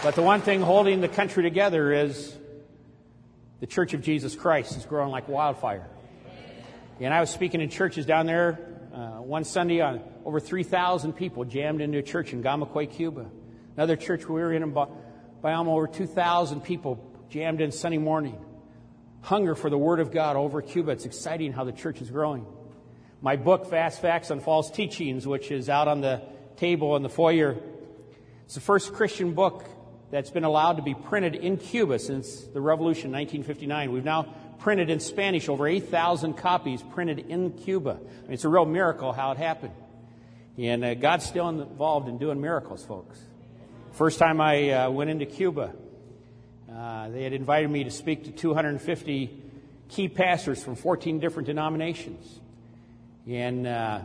But 0.00 0.14
the 0.14 0.22
one 0.22 0.42
thing 0.42 0.60
holding 0.60 1.00
the 1.00 1.08
country 1.08 1.42
together 1.42 1.92
is 1.92 2.32
the 3.58 3.66
Church 3.66 3.94
of 3.94 4.00
Jesus 4.00 4.36
Christ 4.36 4.76
is 4.76 4.84
growing 4.84 5.10
like 5.10 5.28
wildfire. 5.28 5.88
And 7.00 7.12
I 7.12 7.18
was 7.18 7.30
speaking 7.30 7.60
in 7.60 7.68
churches 7.68 8.06
down 8.06 8.26
there 8.26 8.60
uh, 8.94 9.20
one 9.20 9.42
Sunday 9.42 9.80
on 9.80 10.00
over 10.24 10.38
3,000 10.38 11.14
people 11.14 11.44
jammed 11.44 11.80
into 11.80 11.98
a 11.98 12.02
church 12.02 12.32
in 12.32 12.44
Camagüey, 12.44 12.92
Cuba. 12.92 13.26
Another 13.76 13.96
church 13.96 14.28
we 14.28 14.40
were 14.40 14.52
in 14.52 14.70
by 14.70 15.52
almost 15.52 15.74
over 15.74 15.88
2,000 15.88 16.60
people 16.60 17.04
jammed 17.28 17.60
in 17.60 17.72
Sunday 17.72 17.98
morning. 17.98 18.38
Hunger 19.22 19.56
for 19.56 19.68
the 19.68 19.78
Word 19.78 19.98
of 19.98 20.12
God 20.12 20.36
over 20.36 20.62
Cuba. 20.62 20.92
It's 20.92 21.06
exciting 21.06 21.52
how 21.52 21.64
the 21.64 21.72
church 21.72 22.00
is 22.00 22.08
growing. 22.08 22.46
My 23.20 23.34
book, 23.34 23.66
Fast 23.66 24.00
Facts 24.00 24.30
on 24.30 24.38
False 24.38 24.70
Teachings, 24.70 25.26
which 25.26 25.50
is 25.50 25.68
out 25.68 25.88
on 25.88 26.02
the 26.02 26.22
table 26.56 26.94
in 26.94 27.02
the 27.02 27.08
foyer, 27.08 27.56
it's 28.44 28.54
the 28.54 28.60
first 28.60 28.94
Christian 28.94 29.34
book 29.34 29.64
that's 30.10 30.30
been 30.30 30.44
allowed 30.44 30.74
to 30.74 30.82
be 30.82 30.94
printed 30.94 31.34
in 31.34 31.58
Cuba 31.58 31.98
since 31.98 32.42
the 32.42 32.60
revolution 32.60 33.06
in 33.06 33.12
1959. 33.12 33.92
We've 33.92 34.04
now 34.04 34.34
printed 34.58 34.90
in 34.90 35.00
Spanish 35.00 35.48
over 35.48 35.66
8,000 35.66 36.34
copies 36.34 36.82
printed 36.82 37.18
in 37.18 37.52
Cuba. 37.52 37.98
I 38.00 38.22
mean, 38.22 38.32
it's 38.32 38.44
a 38.44 38.48
real 38.48 38.64
miracle 38.64 39.12
how 39.12 39.32
it 39.32 39.38
happened. 39.38 39.74
And 40.56 40.84
uh, 40.84 40.94
God's 40.94 41.24
still 41.24 41.48
involved 41.48 42.08
in 42.08 42.18
doing 42.18 42.40
miracles, 42.40 42.84
folks. 42.84 43.20
First 43.92 44.18
time 44.18 44.40
I 44.40 44.70
uh, 44.70 44.90
went 44.90 45.10
into 45.10 45.26
Cuba, 45.26 45.72
uh, 46.72 47.08
they 47.10 47.22
had 47.22 47.32
invited 47.32 47.70
me 47.70 47.84
to 47.84 47.90
speak 47.90 48.24
to 48.24 48.30
250 48.30 49.42
key 49.88 50.08
pastors 50.08 50.62
from 50.62 50.74
14 50.74 51.20
different 51.20 51.46
denominations. 51.46 52.40
And 53.26 53.66
uh, 53.66 54.00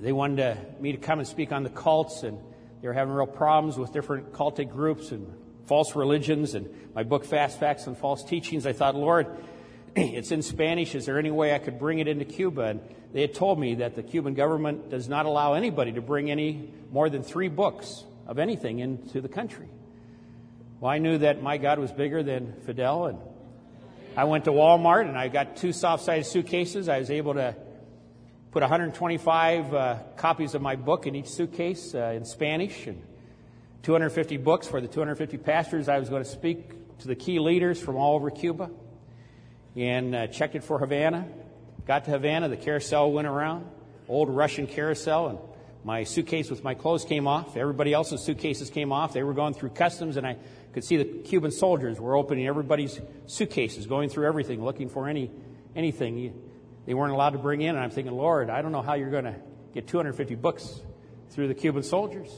they 0.00 0.12
wanted 0.12 0.80
me 0.80 0.92
to 0.92 0.98
come 0.98 1.18
and 1.18 1.28
speak 1.28 1.52
on 1.52 1.62
the 1.62 1.70
cults, 1.70 2.22
and 2.22 2.38
they 2.84 2.88
were 2.88 2.92
having 2.92 3.14
real 3.14 3.26
problems 3.26 3.78
with 3.78 3.94
different 3.94 4.34
cultic 4.34 4.70
groups 4.70 5.10
and 5.10 5.26
false 5.64 5.96
religions. 5.96 6.52
And 6.52 6.68
my 6.94 7.02
book, 7.02 7.24
Fast 7.24 7.58
Facts 7.58 7.86
and 7.86 7.96
False 7.96 8.22
Teachings, 8.22 8.66
I 8.66 8.74
thought, 8.74 8.94
Lord, 8.94 9.26
it's 9.96 10.32
in 10.32 10.42
Spanish. 10.42 10.94
Is 10.94 11.06
there 11.06 11.18
any 11.18 11.30
way 11.30 11.54
I 11.54 11.58
could 11.58 11.78
bring 11.78 12.00
it 12.00 12.08
into 12.08 12.26
Cuba? 12.26 12.60
And 12.60 12.80
they 13.14 13.22
had 13.22 13.32
told 13.32 13.58
me 13.58 13.76
that 13.76 13.94
the 13.94 14.02
Cuban 14.02 14.34
government 14.34 14.90
does 14.90 15.08
not 15.08 15.24
allow 15.24 15.54
anybody 15.54 15.92
to 15.92 16.02
bring 16.02 16.30
any 16.30 16.74
more 16.92 17.08
than 17.08 17.22
three 17.22 17.48
books 17.48 18.04
of 18.26 18.38
anything 18.38 18.80
into 18.80 19.22
the 19.22 19.30
country. 19.30 19.70
Well, 20.78 20.92
I 20.92 20.98
knew 20.98 21.16
that 21.16 21.42
my 21.42 21.56
God 21.56 21.78
was 21.78 21.90
bigger 21.90 22.22
than 22.22 22.52
Fidel, 22.66 23.06
and 23.06 23.18
I 24.14 24.24
went 24.24 24.44
to 24.44 24.52
Walmart 24.52 25.08
and 25.08 25.16
I 25.16 25.28
got 25.28 25.56
two 25.56 25.72
soft-sided 25.72 26.26
suitcases. 26.26 26.90
I 26.90 26.98
was 26.98 27.10
able 27.10 27.32
to 27.32 27.56
put 28.54 28.62
125 28.62 29.74
uh, 29.74 29.96
copies 30.16 30.54
of 30.54 30.62
my 30.62 30.76
book 30.76 31.08
in 31.08 31.16
each 31.16 31.26
suitcase 31.26 31.92
uh, 31.92 32.12
in 32.14 32.24
Spanish 32.24 32.86
and 32.86 33.02
250 33.82 34.36
books 34.36 34.68
for 34.68 34.80
the 34.80 34.86
250 34.86 35.38
pastors 35.38 35.88
I 35.88 35.98
was 35.98 36.08
going 36.08 36.22
to 36.22 36.30
speak 36.30 36.70
to 37.00 37.08
the 37.08 37.16
key 37.16 37.40
leaders 37.40 37.80
from 37.80 37.96
all 37.96 38.14
over 38.14 38.30
Cuba. 38.30 38.70
And 39.74 40.14
uh, 40.14 40.28
checked 40.28 40.54
it 40.54 40.62
for 40.62 40.78
Havana. 40.78 41.26
Got 41.84 42.04
to 42.04 42.12
Havana, 42.12 42.48
the 42.48 42.56
carousel 42.56 43.10
went 43.10 43.26
around, 43.26 43.66
old 44.06 44.30
Russian 44.30 44.68
carousel, 44.68 45.26
and 45.30 45.38
my 45.82 46.04
suitcase 46.04 46.48
with 46.48 46.62
my 46.62 46.74
clothes 46.74 47.04
came 47.04 47.26
off. 47.26 47.56
Everybody 47.56 47.92
else's 47.92 48.22
suitcases 48.22 48.70
came 48.70 48.92
off. 48.92 49.12
They 49.12 49.24
were 49.24 49.34
going 49.34 49.54
through 49.54 49.70
customs, 49.70 50.16
and 50.16 50.24
I 50.24 50.36
could 50.72 50.84
see 50.84 50.96
the 50.96 51.06
Cuban 51.06 51.50
soldiers 51.50 51.98
were 51.98 52.14
opening 52.14 52.46
everybody's 52.46 53.00
suitcases, 53.26 53.86
going 53.88 54.10
through 54.10 54.28
everything, 54.28 54.64
looking 54.64 54.88
for 54.88 55.08
any 55.08 55.32
anything 55.74 56.43
they 56.86 56.94
weren't 56.94 57.12
allowed 57.12 57.30
to 57.30 57.38
bring 57.38 57.60
in. 57.60 57.74
And 57.74 57.78
I'm 57.78 57.90
thinking, 57.90 58.14
Lord, 58.14 58.50
I 58.50 58.62
don't 58.62 58.72
know 58.72 58.82
how 58.82 58.94
you're 58.94 59.10
going 59.10 59.24
to 59.24 59.36
get 59.72 59.86
250 59.86 60.34
books 60.34 60.80
through 61.30 61.48
the 61.48 61.54
Cuban 61.54 61.82
soldiers. 61.82 62.30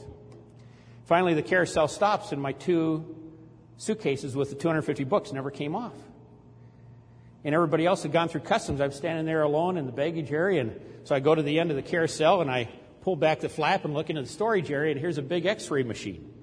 Finally, 1.05 1.35
the 1.35 1.43
carousel 1.43 1.87
stops, 1.87 2.31
and 2.31 2.41
my 2.41 2.51
two 2.51 3.15
suitcases 3.77 4.35
with 4.35 4.49
the 4.49 4.55
250 4.55 5.03
books 5.05 5.31
never 5.31 5.51
came 5.51 5.75
off. 5.75 5.93
And 7.43 7.55
everybody 7.55 7.85
else 7.85 8.03
had 8.03 8.11
gone 8.11 8.27
through 8.27 8.41
customs. 8.41 8.81
I'm 8.81 8.91
standing 8.91 9.25
there 9.25 9.43
alone 9.43 9.77
in 9.77 9.85
the 9.85 9.91
baggage 9.91 10.31
area, 10.31 10.61
and 10.61 10.81
so 11.05 11.15
I 11.15 11.19
go 11.19 11.33
to 11.33 11.41
the 11.41 11.59
end 11.59 11.69
of 11.69 11.77
the 11.77 11.83
carousel 11.83 12.41
and 12.41 12.51
I 12.51 12.67
pull 13.01 13.15
back 13.15 13.39
the 13.39 13.47
flap 13.47 13.85
and 13.85 13.93
look 13.93 14.09
into 14.09 14.21
the 14.21 14.27
storage 14.27 14.69
area, 14.69 14.91
and 14.91 14.99
here's 14.99 15.17
a 15.17 15.21
big 15.21 15.45
X-ray 15.45 15.83
machine. 15.83 16.33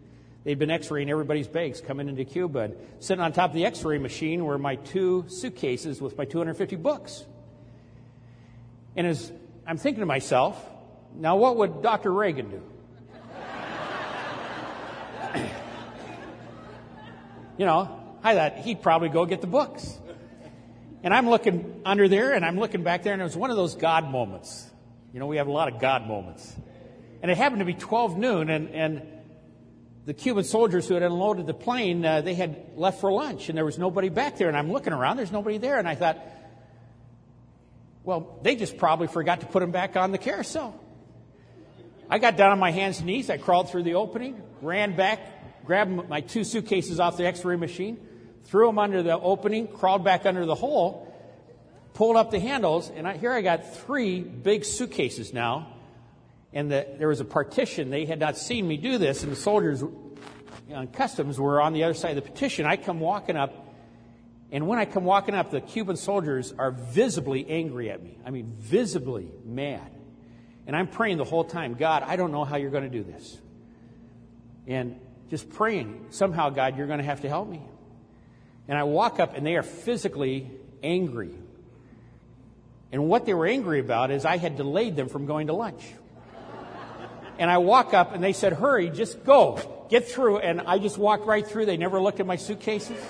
They'd 0.44 0.58
been 0.58 0.70
X-raying 0.70 1.10
everybody's 1.10 1.48
bags 1.48 1.80
coming 1.80 2.08
into 2.08 2.24
Cuba, 2.24 2.60
and 2.60 2.76
sitting 3.00 3.22
on 3.22 3.32
top 3.32 3.50
of 3.50 3.54
the 3.54 3.66
X-ray 3.66 3.98
machine 3.98 4.44
were 4.44 4.56
my 4.56 4.76
two 4.76 5.24
suitcases 5.28 6.00
with 6.00 6.16
my 6.16 6.24
250 6.24 6.76
books. 6.76 7.26
And 8.96 9.06
as 9.06 9.32
I'm 9.66 9.76
thinking 9.76 10.00
to 10.00 10.06
myself, 10.06 10.62
now 11.14 11.36
what 11.36 11.56
would 11.56 11.82
Dr. 11.82 12.12
Reagan 12.12 12.50
do? 12.50 12.62
you 17.58 17.66
know, 17.66 18.00
I 18.22 18.34
thought 18.34 18.58
he'd 18.58 18.82
probably 18.82 19.08
go 19.08 19.26
get 19.26 19.40
the 19.40 19.46
books. 19.46 19.98
And 21.02 21.12
I'm 21.12 21.28
looking 21.28 21.82
under 21.84 22.08
there 22.08 22.32
and 22.32 22.44
I'm 22.44 22.58
looking 22.58 22.82
back 22.82 23.02
there 23.02 23.12
and 23.12 23.20
it 23.20 23.24
was 23.24 23.36
one 23.36 23.50
of 23.50 23.56
those 23.56 23.74
God 23.74 24.10
moments. 24.10 24.70
You 25.12 25.20
know, 25.20 25.26
we 25.26 25.36
have 25.36 25.48
a 25.48 25.52
lot 25.52 25.72
of 25.72 25.80
God 25.80 26.06
moments. 26.06 26.54
And 27.20 27.30
it 27.30 27.36
happened 27.36 27.60
to 27.60 27.66
be 27.66 27.74
12 27.74 28.16
noon 28.16 28.48
and, 28.48 28.70
and 28.70 29.02
the 30.06 30.14
Cuban 30.14 30.44
soldiers 30.44 30.88
who 30.88 30.94
had 30.94 31.02
unloaded 31.02 31.46
the 31.46 31.54
plane, 31.54 32.04
uh, 32.04 32.20
they 32.20 32.34
had 32.34 32.72
left 32.76 33.00
for 33.00 33.12
lunch 33.12 33.48
and 33.48 33.56
there 33.56 33.64
was 33.64 33.78
nobody 33.78 34.08
back 34.08 34.38
there. 34.38 34.48
And 34.48 34.56
I'm 34.56 34.72
looking 34.72 34.92
around, 34.92 35.16
there's 35.16 35.32
nobody 35.32 35.58
there. 35.58 35.78
And 35.78 35.88
I 35.88 35.94
thought, 35.94 36.18
well, 38.04 38.38
they 38.42 38.54
just 38.54 38.76
probably 38.76 39.06
forgot 39.06 39.40
to 39.40 39.46
put 39.46 39.60
them 39.60 39.72
back 39.72 39.96
on 39.96 40.12
the 40.12 40.18
carousel. 40.18 40.78
I 42.08 42.18
got 42.18 42.36
down 42.36 42.52
on 42.52 42.58
my 42.58 42.70
hands 42.70 42.98
and 42.98 43.06
knees. 43.06 43.30
I 43.30 43.38
crawled 43.38 43.70
through 43.70 43.84
the 43.84 43.94
opening, 43.94 44.40
ran 44.60 44.94
back, 44.94 45.64
grabbed 45.64 46.08
my 46.08 46.20
two 46.20 46.44
suitcases 46.44 47.00
off 47.00 47.16
the 47.16 47.26
x 47.26 47.44
ray 47.44 47.56
machine, 47.56 47.98
threw 48.44 48.66
them 48.66 48.78
under 48.78 49.02
the 49.02 49.18
opening, 49.18 49.66
crawled 49.66 50.04
back 50.04 50.26
under 50.26 50.44
the 50.44 50.54
hole, 50.54 51.12
pulled 51.94 52.16
up 52.16 52.30
the 52.30 52.40
handles, 52.40 52.90
and 52.94 53.08
I, 53.08 53.16
here 53.16 53.32
I 53.32 53.40
got 53.40 53.74
three 53.74 54.20
big 54.20 54.64
suitcases 54.64 55.32
now. 55.32 55.70
And 56.52 56.70
the, 56.70 56.86
there 56.98 57.08
was 57.08 57.20
a 57.20 57.24
partition. 57.24 57.90
They 57.90 58.04
had 58.04 58.20
not 58.20 58.36
seen 58.36 58.68
me 58.68 58.76
do 58.76 58.98
this, 58.98 59.24
and 59.24 59.32
the 59.32 59.36
soldiers 59.36 59.82
on 60.72 60.86
customs 60.88 61.40
were 61.40 61.60
on 61.60 61.72
the 61.72 61.84
other 61.84 61.94
side 61.94 62.16
of 62.16 62.24
the 62.24 62.30
petition. 62.30 62.66
I 62.66 62.76
come 62.76 63.00
walking 63.00 63.36
up, 63.36 63.63
and 64.54 64.68
when 64.68 64.78
I 64.78 64.84
come 64.84 65.02
walking 65.02 65.34
up, 65.34 65.50
the 65.50 65.60
Cuban 65.60 65.96
soldiers 65.96 66.54
are 66.56 66.70
visibly 66.70 67.44
angry 67.50 67.90
at 67.90 68.00
me. 68.00 68.16
I 68.24 68.30
mean, 68.30 68.54
visibly 68.56 69.28
mad. 69.44 69.90
And 70.68 70.76
I'm 70.76 70.86
praying 70.86 71.18
the 71.18 71.24
whole 71.24 71.42
time, 71.42 71.74
God, 71.74 72.04
I 72.06 72.14
don't 72.14 72.30
know 72.30 72.44
how 72.44 72.54
you're 72.54 72.70
going 72.70 72.84
to 72.84 72.88
do 72.88 73.02
this. 73.02 73.36
And 74.68 75.00
just 75.28 75.50
praying, 75.50 76.06
somehow, 76.10 76.50
God, 76.50 76.78
you're 76.78 76.86
going 76.86 77.00
to 77.00 77.04
have 77.04 77.22
to 77.22 77.28
help 77.28 77.48
me. 77.48 77.62
And 78.68 78.78
I 78.78 78.84
walk 78.84 79.18
up, 79.18 79.36
and 79.36 79.44
they 79.44 79.56
are 79.56 79.64
physically 79.64 80.48
angry. 80.84 81.34
And 82.92 83.08
what 83.08 83.26
they 83.26 83.34
were 83.34 83.46
angry 83.46 83.80
about 83.80 84.12
is 84.12 84.24
I 84.24 84.36
had 84.36 84.56
delayed 84.56 84.94
them 84.94 85.08
from 85.08 85.26
going 85.26 85.48
to 85.48 85.52
lunch. 85.52 85.82
And 87.40 87.50
I 87.50 87.58
walk 87.58 87.92
up, 87.92 88.14
and 88.14 88.22
they 88.22 88.32
said, 88.32 88.52
Hurry, 88.52 88.88
just 88.88 89.24
go, 89.24 89.88
get 89.90 90.06
through. 90.06 90.38
And 90.38 90.60
I 90.60 90.78
just 90.78 90.96
walked 90.96 91.26
right 91.26 91.44
through. 91.44 91.66
They 91.66 91.76
never 91.76 92.00
looked 92.00 92.20
at 92.20 92.26
my 92.26 92.36
suitcases. 92.36 93.04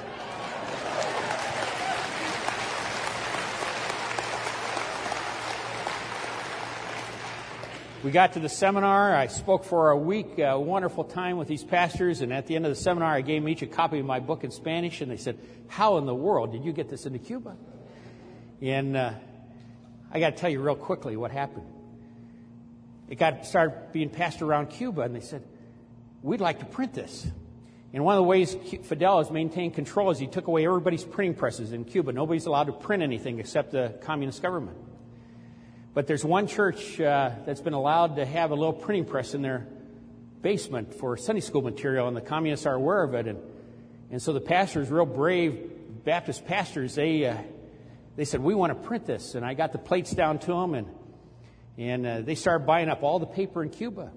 We 8.04 8.10
got 8.10 8.34
to 8.34 8.38
the 8.38 8.50
seminar. 8.50 9.16
I 9.16 9.28
spoke 9.28 9.64
for 9.64 9.88
a 9.88 9.96
week, 9.96 10.38
a 10.38 10.60
wonderful 10.60 11.04
time 11.04 11.38
with 11.38 11.48
these 11.48 11.64
pastors. 11.64 12.20
And 12.20 12.34
at 12.34 12.46
the 12.46 12.54
end 12.54 12.66
of 12.66 12.70
the 12.70 12.78
seminar, 12.78 13.10
I 13.10 13.22
gave 13.22 13.40
them 13.40 13.48
each 13.48 13.62
a 13.62 13.66
copy 13.66 13.98
of 13.98 14.04
my 14.04 14.20
book 14.20 14.44
in 14.44 14.50
Spanish. 14.50 15.00
And 15.00 15.10
they 15.10 15.16
said, 15.16 15.38
How 15.68 15.96
in 15.96 16.04
the 16.04 16.14
world 16.14 16.52
did 16.52 16.66
you 16.66 16.74
get 16.74 16.90
this 16.90 17.06
into 17.06 17.18
Cuba? 17.18 17.56
And 18.60 18.94
uh, 18.94 19.14
I 20.12 20.20
got 20.20 20.36
to 20.36 20.36
tell 20.36 20.50
you 20.50 20.60
real 20.60 20.76
quickly 20.76 21.16
what 21.16 21.30
happened. 21.30 21.64
It 23.08 23.14
got 23.14 23.46
started 23.46 23.92
being 23.92 24.10
passed 24.10 24.42
around 24.42 24.66
Cuba, 24.66 25.00
and 25.00 25.16
they 25.16 25.20
said, 25.20 25.42
We'd 26.20 26.42
like 26.42 26.58
to 26.58 26.66
print 26.66 26.92
this. 26.92 27.26
And 27.94 28.04
one 28.04 28.16
of 28.16 28.18
the 28.18 28.28
ways 28.28 28.54
Fidel 28.82 29.16
has 29.16 29.30
maintained 29.30 29.72
control 29.72 30.10
is 30.10 30.18
he 30.18 30.26
took 30.26 30.46
away 30.46 30.66
everybody's 30.66 31.04
printing 31.04 31.36
presses 31.36 31.72
in 31.72 31.86
Cuba. 31.86 32.12
Nobody's 32.12 32.44
allowed 32.44 32.64
to 32.64 32.72
print 32.72 33.02
anything 33.02 33.38
except 33.38 33.70
the 33.72 33.98
communist 34.02 34.42
government. 34.42 34.76
But 35.94 36.08
there's 36.08 36.24
one 36.24 36.48
church 36.48 37.00
uh, 37.00 37.30
that's 37.46 37.60
been 37.60 37.72
allowed 37.72 38.16
to 38.16 38.26
have 38.26 38.50
a 38.50 38.56
little 38.56 38.72
printing 38.72 39.04
press 39.04 39.32
in 39.32 39.42
their 39.42 39.68
basement 40.42 40.92
for 40.92 41.16
Sunday 41.16 41.40
school 41.40 41.62
material, 41.62 42.08
and 42.08 42.16
the 42.16 42.20
communists 42.20 42.66
are 42.66 42.74
aware 42.74 43.04
of 43.04 43.14
it. 43.14 43.28
And, 43.28 43.38
and 44.10 44.20
so 44.20 44.32
the 44.32 44.40
pastors, 44.40 44.90
real 44.90 45.06
brave 45.06 45.70
Baptist 46.04 46.46
pastors, 46.46 46.96
they, 46.96 47.24
uh, 47.24 47.36
they 48.16 48.24
said, 48.24 48.40
We 48.40 48.56
want 48.56 48.72
to 48.72 48.88
print 48.88 49.06
this. 49.06 49.36
And 49.36 49.46
I 49.46 49.54
got 49.54 49.70
the 49.70 49.78
plates 49.78 50.10
down 50.10 50.40
to 50.40 50.46
them, 50.48 50.74
and, 50.74 50.88
and 51.78 52.06
uh, 52.06 52.20
they 52.22 52.34
started 52.34 52.66
buying 52.66 52.88
up 52.88 53.04
all 53.04 53.20
the 53.20 53.26
paper 53.26 53.62
in 53.62 53.70
Cuba. 53.70 54.10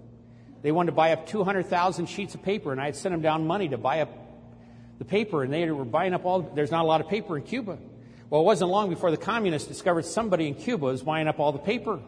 They 0.64 0.72
wanted 0.72 0.92
to 0.92 0.96
buy 0.96 1.14
up 1.14 1.28
200,000 1.28 2.08
sheets 2.08 2.34
of 2.34 2.42
paper, 2.42 2.72
and 2.72 2.82
I 2.82 2.86
had 2.86 2.96
sent 2.96 3.14
them 3.14 3.22
down 3.22 3.46
money 3.46 3.70
to 3.70 3.78
buy 3.78 4.02
up 4.02 4.10
the 4.98 5.06
paper, 5.06 5.44
and 5.44 5.54
they 5.54 5.70
were 5.70 5.86
buying 5.86 6.16
up 6.16 6.26
all. 6.26 6.42
There's 6.42 6.72
not 6.72 6.84
a 6.84 6.88
lot 6.88 7.02
of 7.02 7.08
paper 7.08 7.38
in 7.38 7.44
Cuba. 7.44 7.78
Well, 8.30 8.42
it 8.42 8.44
wasn't 8.44 8.72
long 8.72 8.90
before 8.90 9.10
the 9.10 9.18
communists 9.18 9.68
discovered 9.68 10.04
somebody 10.04 10.48
in 10.48 10.56
Cuba 10.56 10.86
was 10.86 11.04
buying 11.04 11.28
up 11.28 11.40
all 11.40 11.54
the 11.54 11.60
paper. 11.60 12.00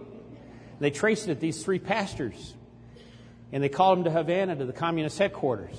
They 0.80 0.92
traced 0.92 1.28
it 1.28 1.36
to 1.36 1.40
these 1.40 1.64
three 1.64 1.80
pastors, 1.80 2.56
and 3.52 3.64
they 3.64 3.70
called 3.70 4.00
them 4.00 4.04
to 4.06 4.12
Havana 4.12 4.56
to 4.58 4.66
the 4.66 4.74
communist 4.74 5.18
headquarters. 5.18 5.78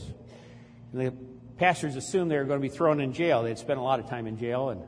And 0.92 1.06
the 1.06 1.12
pastors 1.58 1.96
assumed 1.96 2.30
they 2.30 2.38
were 2.38 2.44
going 2.44 2.60
to 2.60 2.66
be 2.66 2.74
thrown 2.74 3.00
in 3.00 3.12
jail. 3.12 3.42
They 3.42 3.50
had 3.50 3.58
spent 3.58 3.78
a 3.78 3.82
lot 3.82 4.00
of 4.00 4.08
time 4.08 4.26
in 4.26 4.38
jail, 4.38 4.70
and 4.70 4.82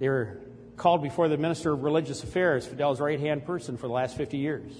they 0.00 0.08
were 0.08 0.40
called 0.76 1.02
before 1.02 1.28
the 1.28 1.36
Minister 1.36 1.72
of 1.72 1.84
Religious 1.84 2.24
Affairs, 2.24 2.66
Fidel's 2.66 3.00
right 3.00 3.20
hand 3.20 3.44
person 3.44 3.76
for 3.76 3.86
the 3.86 3.92
last 3.92 4.16
50 4.16 4.38
years. 4.38 4.72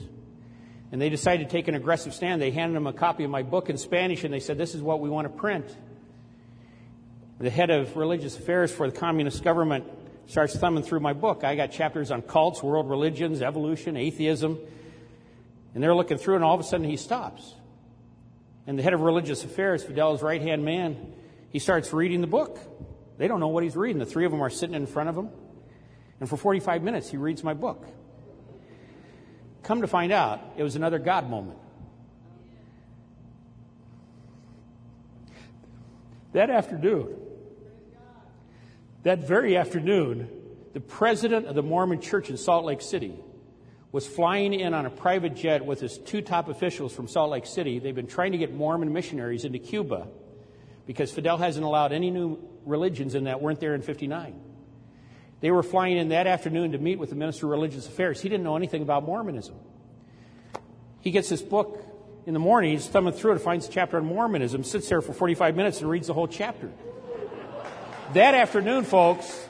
And 0.90 1.00
they 1.00 1.08
decided 1.08 1.48
to 1.48 1.52
take 1.52 1.68
an 1.68 1.76
aggressive 1.76 2.14
stand. 2.14 2.42
They 2.42 2.50
handed 2.50 2.76
him 2.76 2.88
a 2.88 2.92
copy 2.92 3.22
of 3.22 3.30
my 3.30 3.42
book 3.42 3.70
in 3.70 3.78
Spanish, 3.78 4.24
and 4.24 4.34
they 4.34 4.40
said, 4.40 4.58
This 4.58 4.74
is 4.74 4.82
what 4.82 4.98
we 4.98 5.08
want 5.08 5.32
to 5.32 5.40
print 5.40 5.66
the 7.42 7.50
head 7.50 7.70
of 7.70 7.96
religious 7.96 8.38
affairs 8.38 8.70
for 8.70 8.88
the 8.88 8.96
communist 8.96 9.42
government 9.42 9.84
starts 10.26 10.56
thumbing 10.56 10.84
through 10.84 11.00
my 11.00 11.12
book. 11.12 11.42
I 11.42 11.56
got 11.56 11.72
chapters 11.72 12.12
on 12.12 12.22
cults, 12.22 12.62
world 12.62 12.88
religions, 12.88 13.42
evolution, 13.42 13.96
atheism. 13.96 14.60
And 15.74 15.82
they're 15.82 15.94
looking 15.94 16.18
through, 16.18 16.36
and 16.36 16.44
all 16.44 16.54
of 16.54 16.60
a 16.60 16.62
sudden 16.62 16.86
he 16.86 16.96
stops. 16.96 17.52
And 18.68 18.78
the 18.78 18.82
head 18.84 18.94
of 18.94 19.00
religious 19.00 19.42
affairs, 19.42 19.82
Fidel's 19.82 20.22
right 20.22 20.40
hand 20.40 20.64
man, 20.64 21.14
he 21.50 21.58
starts 21.58 21.92
reading 21.92 22.20
the 22.20 22.28
book. 22.28 22.60
They 23.18 23.26
don't 23.26 23.40
know 23.40 23.48
what 23.48 23.64
he's 23.64 23.74
reading. 23.74 23.98
The 23.98 24.06
three 24.06 24.24
of 24.24 24.30
them 24.30 24.40
are 24.40 24.50
sitting 24.50 24.76
in 24.76 24.86
front 24.86 25.08
of 25.08 25.18
him. 25.18 25.28
And 26.20 26.28
for 26.28 26.36
45 26.36 26.84
minutes, 26.84 27.10
he 27.10 27.16
reads 27.16 27.42
my 27.42 27.54
book. 27.54 27.84
Come 29.64 29.80
to 29.80 29.88
find 29.88 30.12
out, 30.12 30.40
it 30.56 30.62
was 30.62 30.76
another 30.76 31.00
God 31.00 31.28
moment. 31.28 31.58
That 36.34 36.50
afternoon, 36.50 37.16
that 39.02 39.26
very 39.26 39.56
afternoon, 39.56 40.28
the 40.72 40.80
president 40.80 41.46
of 41.46 41.54
the 41.54 41.62
Mormon 41.62 42.00
church 42.00 42.30
in 42.30 42.36
Salt 42.36 42.64
Lake 42.64 42.80
City 42.80 43.14
was 43.90 44.06
flying 44.06 44.54
in 44.54 44.72
on 44.72 44.86
a 44.86 44.90
private 44.90 45.36
jet 45.36 45.66
with 45.66 45.80
his 45.80 45.98
two 45.98 46.22
top 46.22 46.48
officials 46.48 46.94
from 46.94 47.06
Salt 47.06 47.30
Lake 47.30 47.44
City. 47.44 47.78
They've 47.78 47.94
been 47.94 48.06
trying 48.06 48.32
to 48.32 48.38
get 48.38 48.54
Mormon 48.54 48.92
missionaries 48.92 49.44
into 49.44 49.58
Cuba 49.58 50.08
because 50.86 51.12
Fidel 51.12 51.36
hasn't 51.36 51.64
allowed 51.64 51.92
any 51.92 52.10
new 52.10 52.38
religions 52.64 53.14
in 53.14 53.24
that 53.24 53.42
weren't 53.42 53.60
there 53.60 53.74
in 53.74 53.82
59. 53.82 54.40
They 55.40 55.50
were 55.50 55.62
flying 55.62 55.98
in 55.98 56.10
that 56.10 56.26
afternoon 56.26 56.72
to 56.72 56.78
meet 56.78 56.98
with 56.98 57.10
the 57.10 57.16
Minister 57.16 57.46
of 57.46 57.50
Religious 57.50 57.86
Affairs. 57.86 58.20
He 58.20 58.28
didn't 58.28 58.44
know 58.44 58.56
anything 58.56 58.80
about 58.80 59.04
Mormonism. 59.04 59.56
He 61.00 61.10
gets 61.10 61.28
this 61.28 61.42
book 61.42 61.84
in 62.24 62.32
the 62.32 62.40
morning, 62.40 62.70
he's 62.70 62.86
thumbing 62.86 63.12
through 63.12 63.32
it, 63.32 63.40
finds 63.40 63.66
a 63.66 63.70
chapter 63.70 63.96
on 63.96 64.06
Mormonism, 64.06 64.62
sits 64.62 64.88
there 64.88 65.02
for 65.02 65.12
45 65.12 65.56
minutes 65.56 65.80
and 65.80 65.90
reads 65.90 66.06
the 66.06 66.14
whole 66.14 66.28
chapter. 66.28 66.70
That 68.14 68.34
afternoon, 68.34 68.84
folks, 68.84 69.42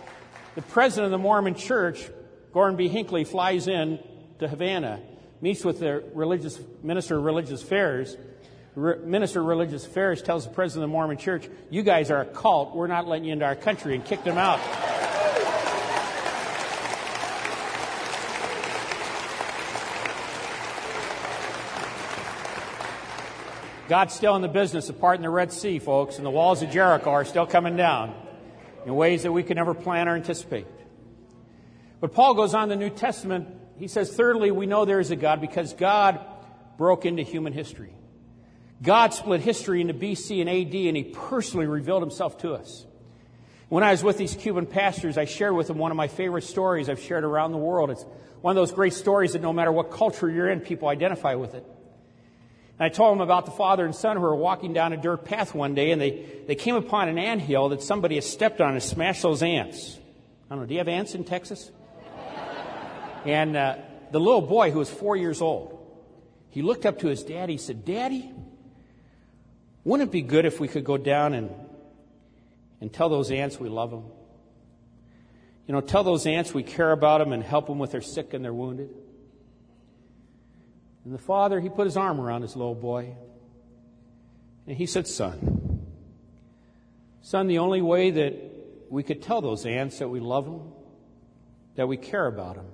the 0.54 0.62
president 0.62 1.06
of 1.06 1.10
the 1.10 1.18
Mormon 1.18 1.56
church, 1.56 2.08
Gordon 2.52 2.76
B. 2.76 2.86
Hinckley, 2.86 3.24
flies 3.24 3.66
in 3.66 3.98
to 4.38 4.46
Havana, 4.46 5.00
meets 5.40 5.64
with 5.64 5.80
the 5.80 6.04
religious 6.14 6.60
minister 6.80 7.18
of 7.18 7.24
religious 7.24 7.64
affairs. 7.64 8.16
Re- 8.76 8.98
minister 9.04 9.40
of 9.40 9.46
religious 9.46 9.84
affairs 9.84 10.22
tells 10.22 10.46
the 10.46 10.54
president 10.54 10.84
of 10.84 10.90
the 10.90 10.92
Mormon 10.92 11.16
church, 11.16 11.48
"You 11.70 11.82
guys 11.82 12.12
are 12.12 12.20
a 12.20 12.24
cult. 12.24 12.72
We're 12.72 12.86
not 12.86 13.08
letting 13.08 13.24
you 13.24 13.32
into 13.32 13.44
our 13.44 13.56
country," 13.56 13.96
and 13.96 14.04
kicked 14.04 14.28
him 14.28 14.38
out. 14.38 14.60
God's 23.88 24.14
still 24.14 24.36
in 24.36 24.42
the 24.42 24.46
business 24.46 24.88
of 24.88 25.00
parting 25.00 25.22
the 25.22 25.30
Red 25.30 25.50
Sea, 25.50 25.80
folks, 25.80 26.18
and 26.18 26.24
the 26.24 26.30
walls 26.30 26.62
of 26.62 26.70
Jericho 26.70 27.10
are 27.10 27.24
still 27.24 27.44
coming 27.44 27.76
down 27.76 28.14
in 28.84 28.94
ways 28.94 29.22
that 29.22 29.32
we 29.32 29.42
can 29.42 29.56
never 29.56 29.74
plan 29.74 30.08
or 30.08 30.16
anticipate. 30.16 30.66
But 32.00 32.12
Paul 32.12 32.34
goes 32.34 32.54
on 32.54 32.68
the 32.68 32.76
New 32.76 32.90
Testament. 32.90 33.48
He 33.78 33.88
says, 33.88 34.14
thirdly, 34.14 34.50
we 34.50 34.66
know 34.66 34.84
there 34.84 35.00
is 35.00 35.10
a 35.10 35.16
God 35.16 35.40
because 35.40 35.72
God 35.72 36.20
broke 36.76 37.06
into 37.06 37.22
human 37.22 37.52
history. 37.52 37.92
God 38.82 39.14
split 39.14 39.40
history 39.40 39.80
into 39.80 39.94
BC 39.94 40.40
and 40.40 40.50
AD, 40.50 40.74
and 40.74 40.96
He 40.96 41.04
personally 41.04 41.66
revealed 41.66 42.02
Himself 42.02 42.38
to 42.38 42.54
us. 42.54 42.84
When 43.68 43.84
I 43.84 43.92
was 43.92 44.02
with 44.02 44.18
these 44.18 44.34
Cuban 44.34 44.66
pastors, 44.66 45.16
I 45.16 45.24
shared 45.24 45.54
with 45.54 45.68
them 45.68 45.78
one 45.78 45.90
of 45.92 45.96
my 45.96 46.08
favorite 46.08 46.42
stories 46.42 46.88
I've 46.88 47.00
shared 47.00 47.24
around 47.24 47.52
the 47.52 47.58
world. 47.58 47.90
It's 47.90 48.04
one 48.40 48.50
of 48.50 48.60
those 48.60 48.72
great 48.72 48.92
stories 48.92 49.32
that 49.32 49.40
no 49.40 49.52
matter 49.52 49.70
what 49.70 49.92
culture 49.92 50.28
you're 50.28 50.50
in, 50.50 50.60
people 50.60 50.88
identify 50.88 51.36
with 51.36 51.54
it. 51.54 51.64
And 52.78 52.86
I 52.86 52.88
told 52.88 53.12
them 53.14 53.20
about 53.20 53.44
the 53.46 53.52
father 53.52 53.84
and 53.84 53.94
son 53.94 54.16
who 54.16 54.22
were 54.22 54.34
walking 54.34 54.72
down 54.72 54.92
a 54.92 54.96
dirt 54.96 55.24
path 55.24 55.54
one 55.54 55.74
day, 55.74 55.90
and 55.90 56.00
they, 56.00 56.26
they 56.46 56.54
came 56.54 56.74
upon 56.74 57.08
an 57.08 57.18
ant 57.18 57.40
hill 57.40 57.68
that 57.70 57.82
somebody 57.82 58.16
had 58.16 58.24
stepped 58.24 58.60
on 58.60 58.72
and 58.72 58.82
smashed 58.82 59.22
those 59.22 59.42
ants. 59.42 59.98
I 60.46 60.54
don't 60.54 60.60
know, 60.60 60.66
do 60.66 60.74
you 60.74 60.78
have 60.78 60.88
ants 60.88 61.14
in 61.14 61.24
Texas? 61.24 61.70
and 63.24 63.56
uh, 63.56 63.76
the 64.10 64.20
little 64.20 64.42
boy, 64.42 64.70
who 64.70 64.78
was 64.78 64.90
four 64.90 65.16
years 65.16 65.40
old, 65.40 65.78
he 66.50 66.62
looked 66.62 66.84
up 66.84 66.98
to 67.00 67.08
his 67.08 67.22
daddy. 67.22 67.54
He 67.54 67.58
said, 67.58 67.84
Daddy, 67.84 68.30
wouldn't 69.84 70.10
it 70.10 70.12
be 70.12 70.22
good 70.22 70.44
if 70.44 70.60
we 70.60 70.68
could 70.68 70.84
go 70.84 70.98
down 70.98 71.32
and, 71.32 71.50
and 72.80 72.92
tell 72.92 73.08
those 73.08 73.30
ants 73.30 73.58
we 73.58 73.68
love 73.68 73.90
them? 73.90 74.04
You 75.66 75.74
know, 75.74 75.80
tell 75.80 76.04
those 76.04 76.26
ants 76.26 76.52
we 76.52 76.62
care 76.62 76.92
about 76.92 77.18
them 77.18 77.32
and 77.32 77.42
help 77.42 77.68
them 77.68 77.78
with 77.78 77.92
their 77.92 78.02
sick 78.02 78.34
and 78.34 78.44
their 78.44 78.52
wounded. 78.52 78.90
And 81.04 81.12
the 81.12 81.18
father, 81.18 81.60
he 81.60 81.68
put 81.68 81.86
his 81.86 81.96
arm 81.96 82.20
around 82.20 82.42
his 82.42 82.56
little 82.56 82.74
boy. 82.74 83.14
And 84.66 84.76
he 84.76 84.86
said, 84.86 85.08
Son, 85.08 85.84
son, 87.22 87.48
the 87.48 87.58
only 87.58 87.82
way 87.82 88.10
that 88.10 88.34
we 88.88 89.02
could 89.02 89.22
tell 89.22 89.40
those 89.40 89.66
ants 89.66 89.98
that 89.98 90.08
we 90.08 90.20
love 90.20 90.44
them, 90.44 90.72
that 91.74 91.88
we 91.88 91.96
care 91.96 92.26
about 92.26 92.56
them, 92.56 92.66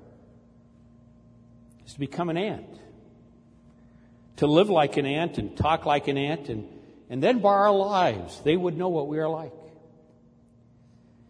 is 1.87 1.95
to 1.95 2.01
become 2.01 2.29
an 2.29 2.37
ant. 2.37 2.79
To 4.37 4.47
live 4.47 4.69
like 4.69 4.97
an 4.99 5.07
ant 5.07 5.39
and 5.39 5.57
talk 5.57 5.87
like 5.87 6.07
an 6.09 6.19
ant, 6.19 6.49
and, 6.49 6.69
and 7.09 7.23
then 7.23 7.39
by 7.39 7.51
our 7.51 7.73
lives, 7.73 8.41
they 8.43 8.57
would 8.57 8.77
know 8.77 8.89
what 8.89 9.09
we 9.09 9.19
are 9.19 9.29
like. 9.29 9.53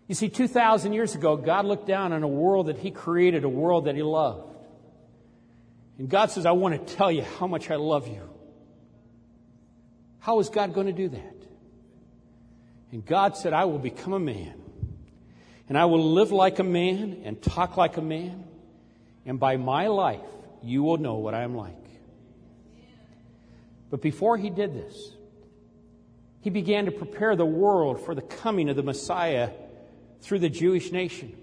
You 0.08 0.14
see, 0.14 0.30
2,000 0.30 0.94
years 0.94 1.14
ago, 1.14 1.37
God 1.37 1.66
looked 1.66 1.87
down 1.87 2.12
on 2.12 2.22
a 2.22 2.28
world 2.28 2.66
that 2.66 2.78
He 2.78 2.90
created, 2.90 3.44
a 3.44 3.48
world 3.48 3.84
that 3.84 3.94
He 3.94 4.02
loved. 4.02 4.58
And 5.98 6.08
God 6.08 6.30
says, 6.30 6.46
I 6.46 6.52
want 6.52 6.87
to 6.87 6.94
tell 6.94 7.11
you 7.11 7.22
how 7.22 7.46
much 7.46 7.70
I 7.70 7.76
love 7.76 8.06
you. 8.06 8.22
How 10.20 10.38
is 10.38 10.48
God 10.48 10.72
going 10.72 10.87
to 10.87 10.92
do 10.92 11.08
that? 11.08 11.34
And 12.92 13.04
God 13.04 13.37
said, 13.37 13.52
I 13.52 13.64
will 13.64 13.78
become 13.78 14.12
a 14.12 14.20
man. 14.20 14.54
And 15.68 15.76
I 15.76 15.84
will 15.84 16.12
live 16.12 16.32
like 16.32 16.61
a 16.61 16.64
man 16.64 17.22
and 17.24 17.42
talk 17.42 17.76
like 17.76 17.96
a 17.96 18.02
man. 18.02 18.44
And 19.26 19.38
by 19.38 19.56
my 19.56 19.88
life, 19.88 20.20
you 20.62 20.82
will 20.82 20.96
know 20.96 21.16
what 21.16 21.34
I 21.34 21.42
am 21.42 21.54
like. 21.54 21.74
But 23.90 24.00
before 24.00 24.37
he 24.37 24.50
did 24.50 24.74
this, 24.74 25.12
he 26.40 26.50
began 26.50 26.84
to 26.87 26.90
prepare 26.92 27.37
the 27.37 27.44
world 27.44 28.04
for 28.04 28.14
the 28.14 28.22
coming 28.22 28.68
of 28.68 28.76
the 28.76 28.82
Messiah 28.82 29.50
through 30.20 30.38
the 30.38 30.48
Jewish 30.48 30.92
nation 30.92 31.37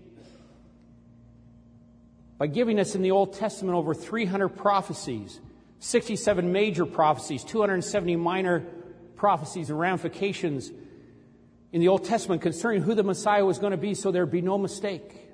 by 2.38 2.48
giving 2.48 2.80
us 2.80 2.96
in 2.96 3.02
the 3.02 3.12
Old 3.12 3.34
Testament 3.34 3.76
over 3.76 3.94
300 3.94 4.50
prophecies, 4.50 5.40
67 5.80 6.52
major 6.52 6.86
prophecies, 6.86 7.44
270 7.44 8.16
minor 8.18 8.66
prophecies 9.16 9.70
and 9.70 9.80
ramifications 9.80 10.72
in 11.72 11.82
the 11.82 11.88
Old 11.88 12.06
Testament 12.06 12.42
concerning 12.42 12.82
who 12.82 12.94
the 12.94 13.04
Messiah 13.04 13.46
was 13.46 13.60
going 13.60 13.72
to 13.72 13.78
be 13.78 13.94
so 13.94 14.12
there'd 14.12 14.32
be 14.32 14.42
no 14.42 14.58
mistake. 14.58 15.26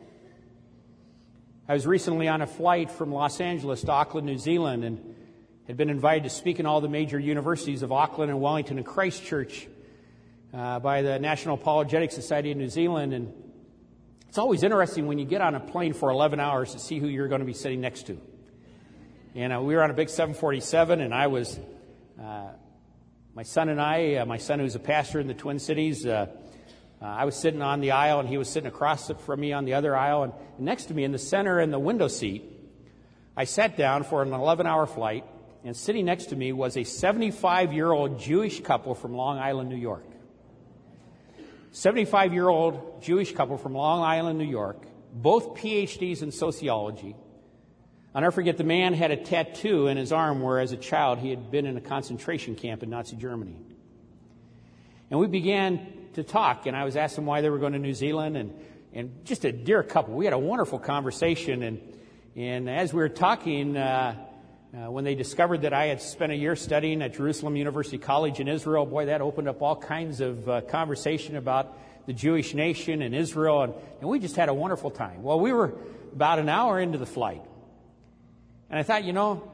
I 1.68 1.74
was 1.74 1.88
recently 1.88 2.28
on 2.28 2.41
a 2.41 2.47
flight 2.47 2.91
from 2.91 3.14
Los 3.14 3.39
Angeles 3.39 3.82
to 3.82 3.91
Auckland, 3.91 4.28
New 4.28 4.38
Zealand, 4.38 4.84
and 4.84 5.16
had 5.68 5.78
been 5.78 5.89
invited 5.89 6.24
to 6.24 6.30
speak 6.30 6.60
in 6.60 6.66
all 6.66 6.82
the 6.82 6.89
major 6.89 7.20
universities 7.20 7.82
of 7.82 7.91
Auckland 7.91 8.30
and 8.30 8.41
Wellington 8.41 8.78
and 8.78 8.86
Christchurch 8.86 9.68
uh, 10.54 10.80
by 10.80 11.02
the 11.02 11.18
National 11.20 11.56
Apologetic 11.56 12.12
Society 12.12 12.52
of 12.52 12.58
New 12.58 12.68
Zealand. 12.68 13.14
And 13.14 13.32
it's 14.32 14.38
always 14.38 14.64
interesting 14.64 15.08
when 15.08 15.20
you 15.20 15.26
get 15.26 15.42
on 15.42 15.56
a 15.56 15.60
plane 15.60 15.92
for 15.92 16.10
11 16.10 16.40
hours 16.40 16.72
to 16.72 16.80
see 16.80 17.00
who 17.00 17.08
you're 17.10 17.28
going 17.28 17.42
to 17.42 17.46
be 17.46 17.52
sitting 17.52 17.82
next 17.82 18.08
to. 18.08 18.18
And 19.36 19.52
uh, 19.52 19.60
we 19.60 19.76
were 19.76 19.84
on 19.84 19.92
a 19.92 19.94
big 19.94 20.08
747, 20.08 21.02
and 21.02 21.14
I 21.14 21.28
was, 21.28 21.60
uh, 22.18 22.48
my 23.36 23.44
son 23.44 23.68
and 23.68 23.82
I, 23.82 24.16
uh, 24.16 24.26
my 24.26 24.38
son 24.38 24.60
who's 24.60 24.76
a 24.76 24.80
pastor 24.80 25.20
in 25.20 25.28
the 25.28 25.34
Twin 25.34 25.60
Cities, 25.60 26.06
uh, 26.06 26.28
uh, 27.02 27.06
I 27.06 27.26
was 27.26 27.36
sitting 27.36 27.62
on 27.62 27.82
the 27.82 27.92
aisle, 27.92 28.22
and 28.22 28.30
he 28.30 28.38
was 28.38 28.48
sitting 28.48 28.70
across 28.70 29.12
from 29.12 29.38
me 29.38 29.52
on 29.52 29.66
the 29.66 29.74
other 29.74 29.98
aisle. 29.98 30.24
And 30.24 30.34
next 30.58 30.86
to 30.86 30.94
me 30.94 31.04
in 31.04 31.12
the 31.12 31.20
center 31.20 31.60
in 31.60 31.70
the 31.70 31.80
window 31.80 32.08
seat 32.08 32.46
I 33.36 33.44
sat 33.44 33.76
down 33.76 34.06
for 34.06 34.22
an 34.22 34.32
11 34.32 34.66
hour 34.66 34.86
flight, 34.86 35.26
and 35.66 35.76
sitting 35.76 36.06
next 36.06 36.28
to 36.28 36.38
me 36.38 36.54
was 36.54 36.78
a 36.78 36.86
75 36.86 37.74
year 37.74 37.92
old 37.92 38.18
Jewish 38.18 38.62
couple 38.62 38.96
from 38.96 39.14
Long 39.14 39.40
Island, 39.40 39.68
New 39.68 39.76
York. 39.76 40.06
75 41.72 42.34
year 42.34 42.50
old 42.50 43.02
Jewish 43.02 43.34
couple 43.34 43.58
from 43.58 43.74
Long 43.74 44.02
Island, 44.02 44.38
New 44.38 44.46
York, 44.46 44.84
both 45.14 45.56
PhDs 45.56 46.22
in 46.22 46.32
sociology. 46.32 47.16
I'll 48.14 48.22
never 48.22 48.32
forget 48.32 48.58
the 48.58 48.66
man 48.66 48.94
had 48.94 49.12
a 49.12 49.18
tattoo 49.18 49.88
in 49.88 49.96
his 49.96 50.12
arm 50.12 50.42
where, 50.42 50.60
as 50.60 50.74
a 50.74 50.78
child, 50.78 51.20
he 51.20 51.30
had 51.30 51.50
been 51.50 51.66
in 51.66 51.78
a 51.78 51.82
concentration 51.82 52.56
camp 52.56 52.84
in 52.84 52.90
Nazi 52.90 53.16
Germany. 53.16 53.56
And 55.10 55.20
we 55.20 55.28
began 55.28 55.88
to 56.14 56.24
talk, 56.24 56.66
and 56.66 56.76
I 56.76 56.84
was 56.84 56.98
asking 56.98 57.26
why 57.26 57.40
they 57.40 57.50
were 57.50 57.58
going 57.58 57.72
to 57.72 57.80
New 57.80 57.94
Zealand, 57.94 58.36
and, 58.36 58.54
and 58.92 59.24
just 59.24 59.46
a 59.46 59.52
dear 59.54 59.82
couple. 59.82 60.14
We 60.14 60.26
had 60.26 60.34
a 60.34 60.40
wonderful 60.40 60.78
conversation, 60.78 61.64
and, 61.64 61.82
and 62.36 62.70
as 62.70 62.94
we 62.94 63.00
were 63.00 63.10
talking, 63.10 63.78
uh, 63.78 64.18
uh, 64.74 64.90
when 64.90 65.04
they 65.04 65.16
discovered 65.16 65.64
that 65.64 65.74
I 65.74 65.88
had 65.88 66.02
spent 66.02 66.32
a 66.32 66.36
year 66.36 66.56
studying 66.56 67.02
at 67.02 67.14
Jerusalem 67.14 67.56
University 67.56 67.98
College 67.98 68.40
in 68.40 68.48
Israel, 68.48 68.86
boy, 68.86 69.08
that 69.08 69.22
opened 69.22 69.50
up 69.50 69.62
all 69.62 69.76
kinds 69.76 70.22
of 70.22 70.48
uh, 70.48 70.62
conversation 70.62 71.36
about 71.36 71.78
the 72.08 72.14
Jewish 72.14 72.54
nation 72.54 73.02
and 73.02 73.14
Israel, 73.14 73.64
and, 73.64 73.74
and 74.00 74.10
we 74.10 74.20
just 74.20 74.36
had 74.36 74.50
a 74.50 74.54
wonderful 74.54 74.90
time. 74.90 75.24
Well, 75.24 75.40
we 75.40 75.52
were 75.52 75.74
about 76.14 76.40
an 76.40 76.50
hour 76.50 76.80
into 76.80 76.98
the 76.98 77.06
flight, 77.06 77.42
and 78.70 78.80
I 78.80 78.84
thought, 78.84 79.04
you 79.04 79.14
know, 79.14 79.52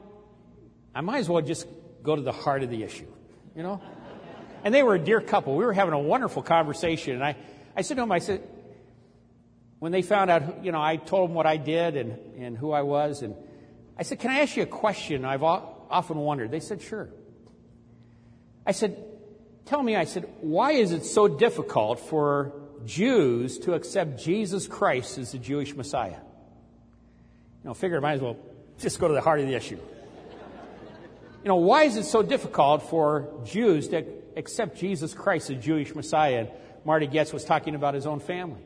I 0.94 1.00
might 1.00 1.18
as 1.18 1.28
well 1.28 1.42
just 1.42 1.66
go 2.02 2.16
to 2.16 2.22
the 2.22 2.32
heart 2.32 2.62
of 2.62 2.70
the 2.70 2.82
issue, 2.82 3.06
you 3.54 3.62
know? 3.62 3.80
And 4.64 4.74
they 4.74 4.82
were 4.82 4.94
a 4.94 4.98
dear 4.98 5.20
couple. 5.20 5.56
We 5.56 5.64
were 5.64 5.72
having 5.72 5.94
a 5.94 5.98
wonderful 5.98 6.42
conversation. 6.42 7.14
And 7.14 7.24
I, 7.24 7.36
I 7.76 7.82
said 7.82 7.94
to 7.94 8.02
them, 8.02 8.12
I 8.12 8.18
said, 8.18 8.42
when 9.78 9.92
they 9.92 10.02
found 10.02 10.30
out, 10.30 10.64
you 10.64 10.72
know, 10.72 10.82
I 10.82 10.96
told 10.96 11.28
them 11.28 11.34
what 11.34 11.46
I 11.46 11.56
did 11.56 11.96
and, 11.96 12.18
and 12.38 12.58
who 12.58 12.72
I 12.72 12.82
was. 12.82 13.22
And 13.22 13.36
I 13.98 14.02
said, 14.02 14.18
Can 14.20 14.30
I 14.30 14.40
ask 14.40 14.56
you 14.56 14.62
a 14.62 14.66
question 14.66 15.24
I've 15.24 15.42
often 15.42 16.18
wondered? 16.18 16.50
They 16.50 16.60
said, 16.60 16.80
Sure. 16.82 17.08
I 18.66 18.72
said, 18.72 18.96
Tell 19.68 19.82
me, 19.82 19.96
I 19.96 20.04
said, 20.04 20.26
why 20.40 20.72
is 20.72 20.92
it 20.92 21.04
so 21.04 21.28
difficult 21.28 22.00
for 22.00 22.54
Jews 22.86 23.58
to 23.58 23.74
accept 23.74 24.18
Jesus 24.18 24.66
Christ 24.66 25.18
as 25.18 25.32
the 25.32 25.38
Jewish 25.38 25.76
Messiah? 25.76 26.12
You 26.12 27.64
know, 27.64 27.74
figure 27.74 27.98
I 27.98 28.00
might 28.00 28.14
as 28.14 28.22
well 28.22 28.38
just 28.78 28.98
go 28.98 29.08
to 29.08 29.12
the 29.12 29.20
heart 29.20 29.40
of 29.40 29.46
the 29.46 29.54
issue. 29.54 29.76
You 29.76 31.48
know, 31.48 31.56
why 31.56 31.82
is 31.82 31.98
it 31.98 32.04
so 32.04 32.22
difficult 32.22 32.84
for 32.84 33.28
Jews 33.44 33.88
to 33.88 34.06
accept 34.36 34.78
Jesus 34.78 35.12
Christ 35.12 35.50
as 35.50 35.62
Jewish 35.62 35.94
Messiah? 35.94 36.38
And 36.38 36.50
Marty 36.86 37.06
Goetz 37.06 37.34
was 37.34 37.44
talking 37.44 37.74
about 37.74 37.92
his 37.92 38.06
own 38.06 38.20
family. 38.20 38.62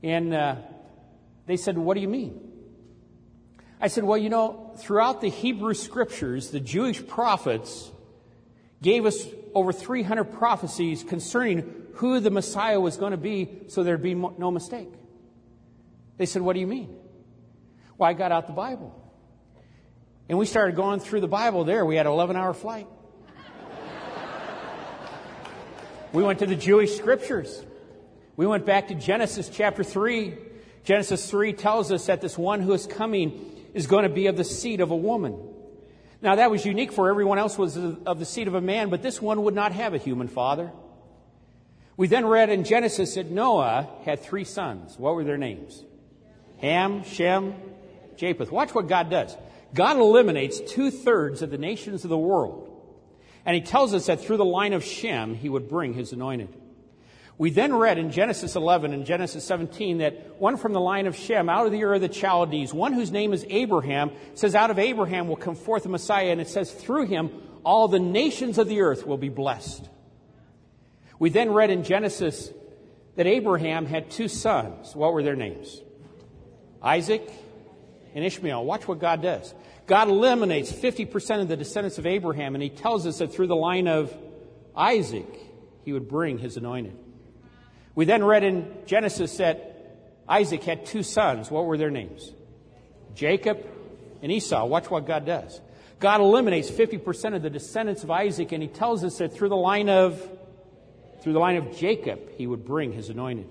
And 0.00 0.32
uh, 0.32 0.56
they 1.46 1.56
said, 1.56 1.76
What 1.76 1.94
do 1.94 2.00
you 2.00 2.08
mean? 2.08 2.51
I 3.82 3.88
said, 3.88 4.04
Well, 4.04 4.16
you 4.16 4.30
know, 4.30 4.70
throughout 4.76 5.20
the 5.20 5.28
Hebrew 5.28 5.74
scriptures, 5.74 6.50
the 6.50 6.60
Jewish 6.60 7.04
prophets 7.04 7.90
gave 8.80 9.04
us 9.04 9.26
over 9.54 9.72
300 9.72 10.24
prophecies 10.24 11.02
concerning 11.02 11.88
who 11.94 12.20
the 12.20 12.30
Messiah 12.30 12.80
was 12.80 12.96
going 12.96 13.10
to 13.10 13.16
be 13.16 13.64
so 13.66 13.82
there'd 13.82 14.00
be 14.00 14.14
no 14.14 14.52
mistake. 14.52 14.88
They 16.16 16.26
said, 16.26 16.42
What 16.42 16.52
do 16.52 16.60
you 16.60 16.68
mean? 16.68 16.96
Well, 17.98 18.08
I 18.08 18.12
got 18.12 18.30
out 18.30 18.46
the 18.46 18.52
Bible. 18.52 18.98
And 20.28 20.38
we 20.38 20.46
started 20.46 20.76
going 20.76 21.00
through 21.00 21.20
the 21.20 21.28
Bible 21.28 21.64
there. 21.64 21.84
We 21.84 21.96
had 21.96 22.06
an 22.06 22.12
11 22.12 22.36
hour 22.36 22.54
flight. 22.54 22.86
we 26.12 26.22
went 26.22 26.38
to 26.38 26.46
the 26.46 26.54
Jewish 26.54 26.96
scriptures. 26.96 27.64
We 28.36 28.46
went 28.46 28.64
back 28.64 28.88
to 28.88 28.94
Genesis 28.94 29.48
chapter 29.48 29.82
3. 29.82 30.36
Genesis 30.84 31.28
3 31.28 31.52
tells 31.52 31.90
us 31.90 32.06
that 32.06 32.20
this 32.20 32.38
one 32.38 32.60
who 32.60 32.72
is 32.72 32.86
coming 32.86 33.51
is 33.74 33.86
going 33.86 34.04
to 34.04 34.08
be 34.08 34.26
of 34.26 34.36
the 34.36 34.44
seed 34.44 34.80
of 34.80 34.90
a 34.90 34.96
woman. 34.96 35.38
Now 36.20 36.36
that 36.36 36.50
was 36.50 36.64
unique 36.64 36.92
for 36.92 37.10
everyone 37.10 37.38
else 37.38 37.58
was 37.58 37.76
of 37.76 38.18
the 38.18 38.24
seed 38.24 38.48
of 38.48 38.54
a 38.54 38.60
man, 38.60 38.90
but 38.90 39.02
this 39.02 39.20
one 39.20 39.42
would 39.44 39.54
not 39.54 39.72
have 39.72 39.94
a 39.94 39.98
human 39.98 40.28
father. 40.28 40.70
We 41.96 42.06
then 42.06 42.26
read 42.26 42.48
in 42.48 42.64
Genesis 42.64 43.16
that 43.16 43.30
Noah 43.30 43.88
had 44.04 44.20
three 44.20 44.44
sons. 44.44 44.98
What 44.98 45.14
were 45.14 45.24
their 45.24 45.36
names? 45.36 45.82
Ham, 46.58 47.04
Shem, 47.04 47.54
Japheth. 48.16 48.52
Watch 48.52 48.74
what 48.74 48.88
God 48.88 49.10
does. 49.10 49.36
God 49.74 49.96
eliminates 49.96 50.60
two 50.60 50.90
thirds 50.90 51.42
of 51.42 51.50
the 51.50 51.58
nations 51.58 52.04
of 52.04 52.10
the 52.10 52.18
world. 52.18 52.68
And 53.44 53.54
he 53.54 53.60
tells 53.60 53.94
us 53.94 54.06
that 54.06 54.20
through 54.20 54.36
the 54.36 54.44
line 54.44 54.72
of 54.72 54.84
Shem, 54.84 55.34
he 55.34 55.48
would 55.48 55.68
bring 55.68 55.94
his 55.94 56.12
anointed. 56.12 56.48
We 57.42 57.50
then 57.50 57.74
read 57.74 57.98
in 57.98 58.12
Genesis 58.12 58.54
11 58.54 58.92
and 58.92 59.04
Genesis 59.04 59.44
17 59.46 59.98
that 59.98 60.38
one 60.40 60.56
from 60.56 60.72
the 60.72 60.80
line 60.80 61.08
of 61.08 61.16
Shem, 61.16 61.48
out 61.48 61.66
of 61.66 61.72
the 61.72 61.82
Ur 61.82 61.94
of 61.94 62.00
the 62.00 62.08
Chaldees, 62.08 62.72
one 62.72 62.92
whose 62.92 63.10
name 63.10 63.32
is 63.32 63.44
Abraham, 63.50 64.12
says, 64.34 64.54
Out 64.54 64.70
of 64.70 64.78
Abraham 64.78 65.26
will 65.26 65.34
come 65.34 65.56
forth 65.56 65.84
a 65.84 65.88
Messiah, 65.88 66.28
and 66.28 66.40
it 66.40 66.48
says, 66.48 66.70
Through 66.70 67.06
him 67.06 67.32
all 67.64 67.88
the 67.88 67.98
nations 67.98 68.58
of 68.58 68.68
the 68.68 68.82
earth 68.82 69.08
will 69.08 69.16
be 69.16 69.28
blessed. 69.28 69.88
We 71.18 71.30
then 71.30 71.50
read 71.50 71.70
in 71.70 71.82
Genesis 71.82 72.48
that 73.16 73.26
Abraham 73.26 73.86
had 73.86 74.08
two 74.08 74.28
sons. 74.28 74.94
What 74.94 75.12
were 75.12 75.24
their 75.24 75.34
names? 75.34 75.82
Isaac 76.80 77.28
and 78.14 78.24
Ishmael. 78.24 78.64
Watch 78.64 78.86
what 78.86 79.00
God 79.00 79.20
does. 79.20 79.52
God 79.88 80.06
eliminates 80.06 80.70
50% 80.70 81.40
of 81.40 81.48
the 81.48 81.56
descendants 81.56 81.98
of 81.98 82.06
Abraham, 82.06 82.54
and 82.54 82.62
he 82.62 82.70
tells 82.70 83.04
us 83.04 83.18
that 83.18 83.34
through 83.34 83.48
the 83.48 83.56
line 83.56 83.88
of 83.88 84.16
Isaac, 84.76 85.26
he 85.84 85.92
would 85.92 86.06
bring 86.06 86.38
his 86.38 86.56
anointed. 86.56 86.96
We 87.94 88.04
then 88.04 88.24
read 88.24 88.42
in 88.44 88.72
Genesis 88.86 89.36
that 89.36 89.68
Isaac 90.28 90.62
had 90.64 90.86
two 90.86 91.02
sons. 91.02 91.50
What 91.50 91.66
were 91.66 91.76
their 91.76 91.90
names? 91.90 92.32
Jacob 93.14 93.66
and 94.22 94.32
Esau. 94.32 94.64
Watch 94.64 94.90
what 94.90 95.06
God 95.06 95.26
does. 95.26 95.60
God 96.00 96.20
eliminates 96.20 96.70
50% 96.70 97.36
of 97.36 97.42
the 97.42 97.50
descendants 97.50 98.02
of 98.02 98.10
Isaac, 98.10 98.52
and 98.52 98.62
he 98.62 98.68
tells 98.68 99.04
us 99.04 99.18
that 99.18 99.34
through 99.34 99.50
the 99.50 99.56
line 99.56 99.88
of 99.88 100.20
through 101.20 101.34
the 101.34 101.38
line 101.38 101.56
of 101.56 101.76
Jacob, 101.76 102.18
he 102.36 102.48
would 102.48 102.64
bring 102.64 102.92
his 102.92 103.08
anointed. 103.08 103.48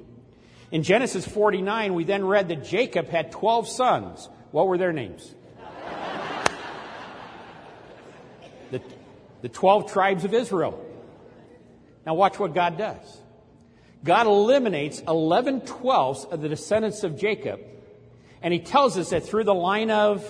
In 0.72 0.84
Genesis 0.84 1.26
49, 1.26 1.94
we 1.94 2.04
then 2.04 2.26
read 2.26 2.50
that 2.50 2.66
Jacob 2.66 3.08
had 3.08 3.32
12 3.32 3.68
sons. 3.68 4.28
What 4.52 4.68
were 4.68 4.78
their 4.78 4.92
names? 4.92 5.34
the, 8.72 8.82
the 9.42 9.48
12 9.48 9.92
tribes 9.92 10.26
of 10.26 10.34
Israel. 10.34 10.86
Now 12.06 12.16
watch 12.16 12.38
what 12.38 12.54
God 12.54 12.78
does. 12.78 13.22
God 14.04 14.26
eliminates 14.28 15.02
11 15.08 15.62
twelfths 15.62 16.26
of 16.26 16.42
the 16.42 16.50
descendants 16.50 17.04
of 17.04 17.18
Jacob. 17.20 17.60
And 18.42 18.54
he 18.54 18.60
tells 18.60 18.98
us 18.98 19.12
that 19.12 19.24
through 19.24 19.44
the 19.44 19.54
line 19.54 19.92
of, 19.92 20.26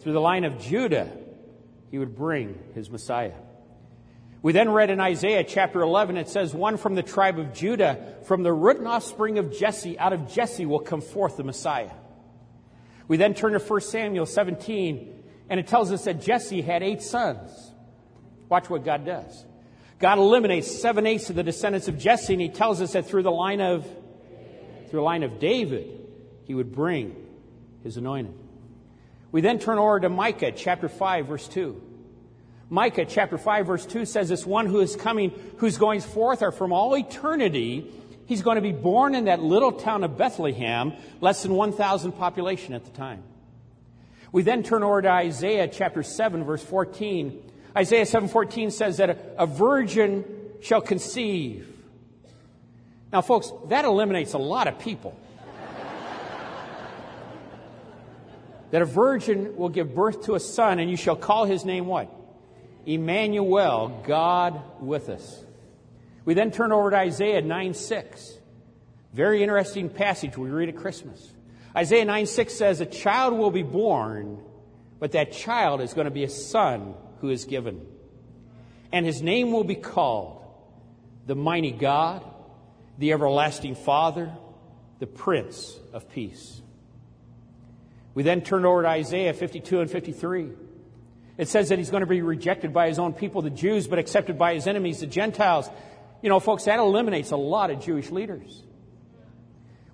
through 0.00 0.12
the 0.12 0.20
line 0.20 0.44
of 0.44 0.60
Judah, 0.60 1.10
he 1.90 1.98
would 1.98 2.16
bring 2.16 2.58
his 2.74 2.90
Messiah. 2.90 3.34
We 4.42 4.52
then 4.52 4.70
read 4.70 4.90
in 4.90 5.00
Isaiah 5.00 5.44
chapter 5.44 5.80
11, 5.80 6.16
it 6.16 6.28
says, 6.28 6.54
One 6.54 6.76
from 6.76 6.94
the 6.94 7.02
tribe 7.02 7.38
of 7.38 7.52
Judah, 7.52 8.16
from 8.24 8.42
the 8.42 8.52
root 8.52 8.78
and 8.78 8.86
offspring 8.86 9.38
of 9.38 9.56
Jesse, 9.56 9.98
out 9.98 10.12
of 10.12 10.32
Jesse 10.32 10.66
will 10.66 10.78
come 10.80 11.00
forth 11.00 11.36
the 11.36 11.44
Messiah. 11.44 11.90
We 13.08 13.16
then 13.16 13.34
turn 13.34 13.52
to 13.52 13.58
1 13.58 13.80
Samuel 13.80 14.26
17, 14.26 15.22
and 15.48 15.58
it 15.58 15.66
tells 15.66 15.90
us 15.90 16.04
that 16.04 16.20
Jesse 16.20 16.62
had 16.62 16.82
eight 16.82 17.02
sons. 17.02 17.72
Watch 18.48 18.70
what 18.70 18.84
God 18.84 19.04
does. 19.04 19.44
God 19.98 20.18
eliminates 20.18 20.80
seven 20.80 21.06
eighths 21.06 21.30
of 21.30 21.36
the 21.36 21.42
descendants 21.42 21.88
of 21.88 21.98
Jesse, 21.98 22.32
and 22.32 22.42
he 22.42 22.48
tells 22.48 22.80
us 22.80 22.92
that 22.92 23.06
through 23.06 23.24
the 23.24 23.30
line 23.30 23.60
of 23.60 23.84
through 24.88 25.00
the 25.00 25.04
line 25.04 25.22
of 25.22 25.38
David, 25.38 26.00
he 26.44 26.54
would 26.54 26.72
bring 26.72 27.14
his 27.82 27.96
anointed. 27.96 28.34
We 29.30 29.42
then 29.42 29.58
turn 29.58 29.78
over 29.78 30.00
to 30.00 30.08
Micah 30.08 30.52
chapter 30.52 30.88
5, 30.88 31.26
verse 31.26 31.46
2. 31.48 31.82
Micah 32.70 33.04
chapter 33.04 33.36
5, 33.36 33.66
verse 33.66 33.86
2 33.86 34.06
says, 34.06 34.28
This 34.28 34.46
one 34.46 34.66
who 34.66 34.80
is 34.80 34.96
coming, 34.96 35.32
whose 35.58 35.76
goings 35.76 36.06
forth 36.06 36.42
are 36.42 36.52
from 36.52 36.72
all 36.72 36.96
eternity, 36.96 37.92
he's 38.26 38.42
going 38.42 38.56
to 38.56 38.62
be 38.62 38.72
born 38.72 39.14
in 39.14 39.26
that 39.26 39.42
little 39.42 39.72
town 39.72 40.04
of 40.04 40.16
Bethlehem, 40.16 40.94
less 41.20 41.42
than 41.42 41.52
1,000 41.52 42.12
population 42.12 42.72
at 42.72 42.84
the 42.84 42.90
time. 42.90 43.22
We 44.32 44.42
then 44.42 44.62
turn 44.62 44.82
over 44.82 45.02
to 45.02 45.10
Isaiah 45.10 45.68
chapter 45.68 46.02
7, 46.02 46.44
verse 46.44 46.62
14. 46.62 47.42
Isaiah 47.78 48.06
7:14 48.06 48.72
says 48.72 48.96
that 48.96 49.10
a, 49.10 49.16
a 49.38 49.46
virgin 49.46 50.24
shall 50.60 50.80
conceive. 50.80 51.72
Now, 53.12 53.20
folks, 53.20 53.52
that 53.68 53.84
eliminates 53.84 54.32
a 54.32 54.38
lot 54.38 54.66
of 54.66 54.80
people. 54.80 55.16
that 58.72 58.82
a 58.82 58.84
virgin 58.84 59.56
will 59.56 59.68
give 59.68 59.94
birth 59.94 60.24
to 60.24 60.34
a 60.34 60.40
son, 60.40 60.80
and 60.80 60.90
you 60.90 60.96
shall 60.96 61.14
call 61.14 61.44
his 61.44 61.64
name 61.64 61.86
what? 61.86 62.12
Emmanuel, 62.84 64.02
God 64.04 64.60
with 64.80 65.08
us. 65.08 65.44
We 66.24 66.34
then 66.34 66.50
turn 66.50 66.72
over 66.72 66.90
to 66.90 66.96
Isaiah 66.96 67.42
9 67.42 67.74
6. 67.74 68.38
Very 69.12 69.40
interesting 69.40 69.88
passage 69.88 70.36
we 70.36 70.50
read 70.50 70.68
at 70.68 70.76
Christmas. 70.76 71.32
Isaiah 71.76 72.04
9 72.04 72.26
6 72.26 72.54
says, 72.54 72.80
A 72.80 72.86
child 72.86 73.38
will 73.38 73.52
be 73.52 73.62
born, 73.62 74.42
but 74.98 75.12
that 75.12 75.30
child 75.30 75.80
is 75.80 75.94
going 75.94 76.06
to 76.06 76.10
be 76.10 76.24
a 76.24 76.28
son 76.28 76.94
who 77.20 77.30
is 77.30 77.44
given. 77.44 77.86
And 78.92 79.04
his 79.04 79.22
name 79.22 79.52
will 79.52 79.64
be 79.64 79.74
called 79.74 80.42
the 81.26 81.34
mighty 81.34 81.72
God, 81.72 82.24
the 82.98 83.12
everlasting 83.12 83.74
Father, 83.74 84.32
the 84.98 85.06
Prince 85.06 85.78
of 85.92 86.10
Peace. 86.10 86.60
We 88.14 88.22
then 88.22 88.40
turn 88.40 88.64
over 88.64 88.82
to 88.82 88.88
Isaiah 88.88 89.34
52 89.34 89.80
and 89.80 89.90
53. 89.90 90.50
It 91.36 91.48
says 91.48 91.68
that 91.68 91.78
he's 91.78 91.90
going 91.90 92.00
to 92.00 92.06
be 92.06 92.22
rejected 92.22 92.72
by 92.72 92.88
his 92.88 92.98
own 92.98 93.12
people, 93.12 93.42
the 93.42 93.50
Jews, 93.50 93.86
but 93.86 93.98
accepted 93.98 94.38
by 94.38 94.54
his 94.54 94.66
enemies, 94.66 95.00
the 95.00 95.06
Gentiles. 95.06 95.70
You 96.20 96.28
know, 96.28 96.40
folks, 96.40 96.64
that 96.64 96.80
eliminates 96.80 97.30
a 97.30 97.36
lot 97.36 97.70
of 97.70 97.80
Jewish 97.80 98.10
leaders. 98.10 98.62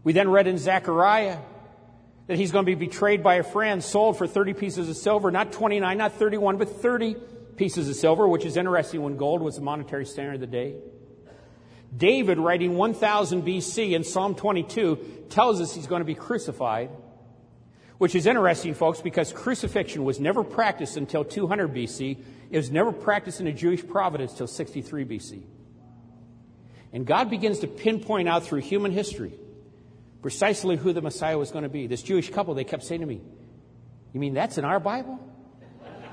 We 0.04 0.14
then 0.14 0.30
read 0.30 0.46
in 0.46 0.56
Zechariah 0.56 1.38
that 2.26 2.38
he's 2.38 2.52
going 2.52 2.64
to 2.64 2.76
be 2.76 2.86
betrayed 2.86 3.22
by 3.22 3.36
a 3.36 3.42
friend, 3.42 3.82
sold 3.82 4.16
for 4.16 4.26
30 4.26 4.54
pieces 4.54 4.88
of 4.88 4.96
silver, 4.96 5.30
not 5.30 5.52
29, 5.52 5.98
not 5.98 6.12
31, 6.12 6.56
but 6.56 6.68
30 6.68 7.16
pieces 7.56 7.88
of 7.88 7.96
silver, 7.96 8.26
which 8.26 8.44
is 8.44 8.56
interesting 8.56 9.02
when 9.02 9.16
gold 9.16 9.42
was 9.42 9.56
the 9.56 9.62
monetary 9.62 10.06
standard 10.06 10.34
of 10.34 10.40
the 10.40 10.46
day. 10.46 10.74
David, 11.96 12.38
writing 12.38 12.76
1000 12.76 13.42
BC 13.42 13.92
in 13.92 14.02
Psalm 14.02 14.34
22, 14.34 15.26
tells 15.28 15.60
us 15.60 15.74
he's 15.74 15.86
going 15.86 16.00
to 16.00 16.06
be 16.06 16.14
crucified 16.14 16.90
which 17.98 18.14
is 18.14 18.26
interesting, 18.26 18.74
folks, 18.74 19.00
because 19.00 19.32
crucifixion 19.32 20.04
was 20.04 20.18
never 20.18 20.42
practiced 20.42 20.96
until 20.96 21.24
200 21.24 21.72
BC. 21.72 22.18
It 22.50 22.56
was 22.56 22.70
never 22.70 22.92
practiced 22.92 23.40
in 23.40 23.46
a 23.46 23.52
Jewish 23.52 23.86
providence 23.86 24.32
until 24.32 24.46
63 24.46 25.04
BC. 25.04 25.42
And 26.92 27.06
God 27.06 27.30
begins 27.30 27.60
to 27.60 27.66
pinpoint 27.66 28.28
out 28.28 28.44
through 28.44 28.60
human 28.60 28.92
history 28.92 29.32
precisely 30.24 30.74
who 30.74 30.94
the 30.94 31.02
Messiah 31.02 31.36
was 31.36 31.50
going 31.50 31.64
to 31.64 31.68
be. 31.68 31.86
This 31.86 32.02
Jewish 32.02 32.30
couple, 32.30 32.54
they 32.54 32.64
kept 32.64 32.82
saying 32.82 33.02
to 33.02 33.06
me, 33.06 33.20
You 34.14 34.20
mean 34.20 34.32
that's 34.32 34.56
in 34.56 34.64
our 34.64 34.80
Bible? 34.80 35.20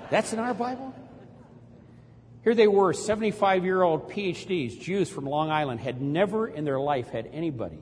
That's 0.09 0.33
in 0.33 0.39
our 0.39 0.53
Bible? 0.53 0.93
Here 2.43 2.53
they 2.53 2.67
were, 2.67 2.91
75 2.91 3.63
year 3.63 3.81
old 3.81 4.11
PhDs, 4.11 4.77
Jews 4.77 5.09
from 5.09 5.27
Long 5.27 5.49
Island, 5.49 5.79
had 5.79 6.01
never 6.01 6.45
in 6.45 6.65
their 6.65 6.77
life 6.77 7.07
had 7.07 7.29
anybody 7.31 7.79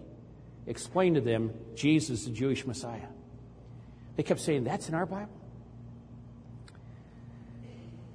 explain 0.68 1.16
to 1.16 1.22
them 1.22 1.52
Jesus, 1.74 2.26
the 2.26 2.30
Jewish 2.30 2.64
Messiah. 2.64 3.08
They 4.16 4.22
kept 4.22 4.42
saying, 4.42 4.66
That's 4.66 4.88
in 4.88 4.94
our 4.94 5.08
Bible. 5.08 5.34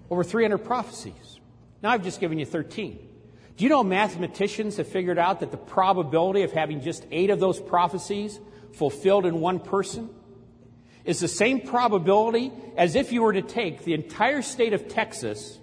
Over 0.09 0.23
300 0.23 0.59
prophecies. 0.59 1.41
Now 1.83 1.91
I've 1.91 2.05
just 2.05 2.21
given 2.21 2.39
you 2.39 2.47
13. 2.47 2.97
Do 3.57 3.65
you 3.65 3.71
know 3.71 3.85
mathematicians 3.85 4.79
have 4.79 4.89
figured 4.89 5.19
out 5.19 5.41
that 5.41 5.51
the 5.51 5.57
probability 5.57 6.43
of 6.43 6.53
having 6.53 6.81
just 6.81 7.07
eight 7.13 7.31
of 7.31 7.39
those 7.39 7.61
prophecies 7.61 8.41
fulfilled 8.73 9.27
in 9.27 9.41
one 9.41 9.61
person 9.61 10.11
is 11.05 11.21
the 11.21 11.29
same 11.29 11.61
probability 11.61 12.51
as 12.77 12.97
if 12.97 13.13
you 13.13 13.23
were 13.23 13.33
to 13.33 13.43
take 13.43 13.85
the 13.85 13.95
entire 13.95 14.43
state 14.43 14.73
of 14.73 14.89
Texas, 14.89 15.59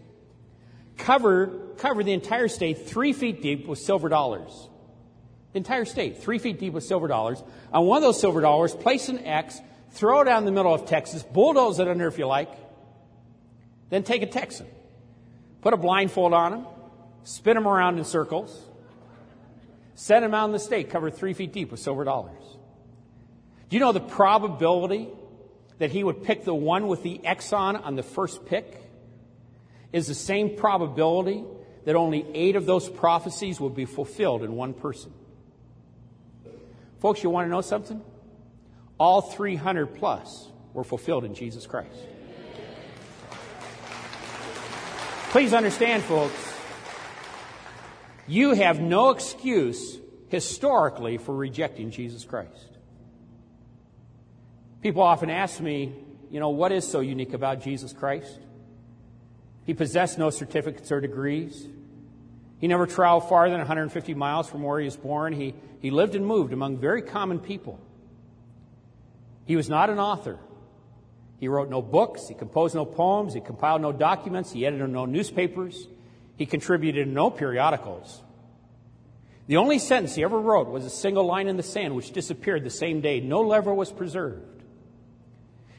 cover, 0.97 1.47
cover 1.77 2.03
the 2.03 2.13
entire 2.13 2.47
state 2.47 2.87
three 2.87 3.11
feet 3.11 3.41
deep 3.41 3.67
with 3.67 3.79
silver 3.79 4.07
dollars. 4.07 4.69
The 5.51 5.57
entire 5.57 5.83
state, 5.83 6.19
three 6.19 6.37
feet 6.37 6.59
deep 6.59 6.71
with 6.71 6.85
silver 6.85 7.09
dollars. 7.09 7.43
On 7.73 7.85
one 7.85 7.97
of 7.97 8.03
those 8.03 8.21
silver 8.21 8.39
dollars, 8.39 8.73
place 8.73 9.09
an 9.09 9.19
X 9.25 9.59
throw 9.91 10.21
it 10.21 10.25
down 10.25 10.45
the 10.45 10.51
middle 10.51 10.73
of 10.73 10.85
Texas, 10.85 11.23
bulldoze 11.23 11.79
it 11.79 11.87
under 11.89 12.07
if 12.07 12.17
you 12.17 12.25
like, 12.25 12.49
then 13.89 14.03
take 14.03 14.21
a 14.21 14.27
Texan, 14.27 14.65
put 15.61 15.73
a 15.73 15.77
blindfold 15.77 16.33
on 16.33 16.53
him, 16.53 16.65
spin 17.23 17.55
them 17.55 17.67
around 17.67 17.97
in 17.97 18.05
circles, 18.05 18.65
send 19.95 20.23
them 20.23 20.33
out 20.33 20.45
in 20.45 20.51
the 20.51 20.59
state 20.59 20.89
covered 20.89 21.15
three 21.15 21.33
feet 21.33 21.53
deep 21.53 21.71
with 21.71 21.79
silver 21.79 22.03
dollars. 22.03 22.43
Do 23.69 23.77
you 23.77 23.79
know 23.79 23.91
the 23.91 23.99
probability 23.99 25.07
that 25.77 25.91
he 25.91 26.03
would 26.03 26.23
pick 26.23 26.43
the 26.43 26.53
one 26.53 26.87
with 26.87 27.03
the 27.03 27.19
Exxon 27.23 27.83
on 27.83 27.95
the 27.95 28.03
first 28.03 28.45
pick 28.45 28.81
is 29.91 30.07
the 30.07 30.13
same 30.13 30.55
probability 30.55 31.43
that 31.85 31.95
only 31.95 32.25
eight 32.33 32.55
of 32.55 32.65
those 32.65 32.87
prophecies 32.87 33.59
will 33.59 33.69
be 33.69 33.85
fulfilled 33.85 34.43
in 34.43 34.55
one 34.55 34.73
person. 34.73 35.11
Folks, 36.99 37.23
you 37.23 37.29
want 37.29 37.47
to 37.47 37.49
know 37.49 37.61
something? 37.61 38.01
All 38.99 39.21
300 39.21 39.95
plus 39.95 40.49
were 40.73 40.83
fulfilled 40.83 41.25
in 41.25 41.33
Jesus 41.33 41.65
Christ. 41.65 41.97
Please 45.31 45.53
understand, 45.53 46.03
folks, 46.03 46.53
you 48.31 48.53
have 48.53 48.79
no 48.79 49.09
excuse 49.09 49.97
historically 50.29 51.17
for 51.17 51.35
rejecting 51.35 51.91
Jesus 51.91 52.23
Christ. 52.23 52.77
People 54.81 55.03
often 55.03 55.29
ask 55.29 55.59
me, 55.59 55.93
you 56.29 56.39
know, 56.39 56.49
what 56.49 56.71
is 56.71 56.87
so 56.87 57.01
unique 57.01 57.33
about 57.33 57.61
Jesus 57.61 57.91
Christ? 57.91 58.39
He 59.65 59.73
possessed 59.73 60.17
no 60.17 60.29
certificates 60.29 60.91
or 60.93 61.01
degrees. 61.01 61.67
He 62.59 62.67
never 62.67 62.87
traveled 62.87 63.27
farther 63.27 63.51
than 63.51 63.59
150 63.59 64.13
miles 64.13 64.49
from 64.49 64.63
where 64.63 64.79
he 64.79 64.85
was 64.85 64.95
born. 64.95 65.33
He, 65.33 65.53
he 65.81 65.91
lived 65.91 66.15
and 66.15 66.25
moved 66.25 66.53
among 66.53 66.77
very 66.77 67.01
common 67.01 67.39
people. 67.39 67.79
He 69.45 69.57
was 69.57 69.67
not 69.69 69.89
an 69.89 69.99
author. 69.99 70.39
He 71.37 71.49
wrote 71.49 71.69
no 71.69 71.81
books, 71.81 72.27
he 72.29 72.35
composed 72.35 72.75
no 72.75 72.85
poems, 72.85 73.33
he 73.33 73.41
compiled 73.41 73.81
no 73.81 73.91
documents, 73.91 74.53
he 74.53 74.65
edited 74.65 74.89
no 74.89 75.05
newspapers, 75.05 75.87
he 76.37 76.45
contributed 76.45 77.07
no 77.07 77.29
periodicals. 77.29 78.21
The 79.47 79.57
only 79.57 79.79
sentence 79.79 80.15
he 80.15 80.23
ever 80.23 80.39
wrote 80.39 80.69
was 80.69 80.85
a 80.85 80.89
single 80.89 81.25
line 81.25 81.47
in 81.47 81.57
the 81.57 81.63
sand, 81.63 81.95
which 81.95 82.11
disappeared 82.11 82.63
the 82.63 82.69
same 82.69 83.01
day. 83.01 83.19
No 83.19 83.41
lever 83.41 83.73
was 83.73 83.91
preserved. 83.91 84.63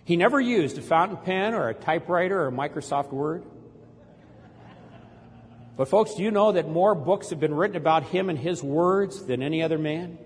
He 0.04 0.16
never 0.16 0.40
used 0.40 0.78
a 0.78 0.82
fountain 0.82 1.16
pen 1.18 1.54
or 1.54 1.68
a 1.68 1.74
typewriter 1.74 2.44
or 2.44 2.50
Microsoft 2.50 3.12
Word. 3.12 3.44
But, 5.76 5.88
folks, 5.88 6.14
do 6.14 6.22
you 6.22 6.30
know 6.30 6.52
that 6.52 6.68
more 6.68 6.94
books 6.94 7.30
have 7.30 7.40
been 7.40 7.54
written 7.54 7.76
about 7.76 8.04
him 8.04 8.28
and 8.28 8.38
his 8.38 8.62
words 8.62 9.24
than 9.24 9.42
any 9.42 9.62
other 9.62 9.78
man? 9.78 10.18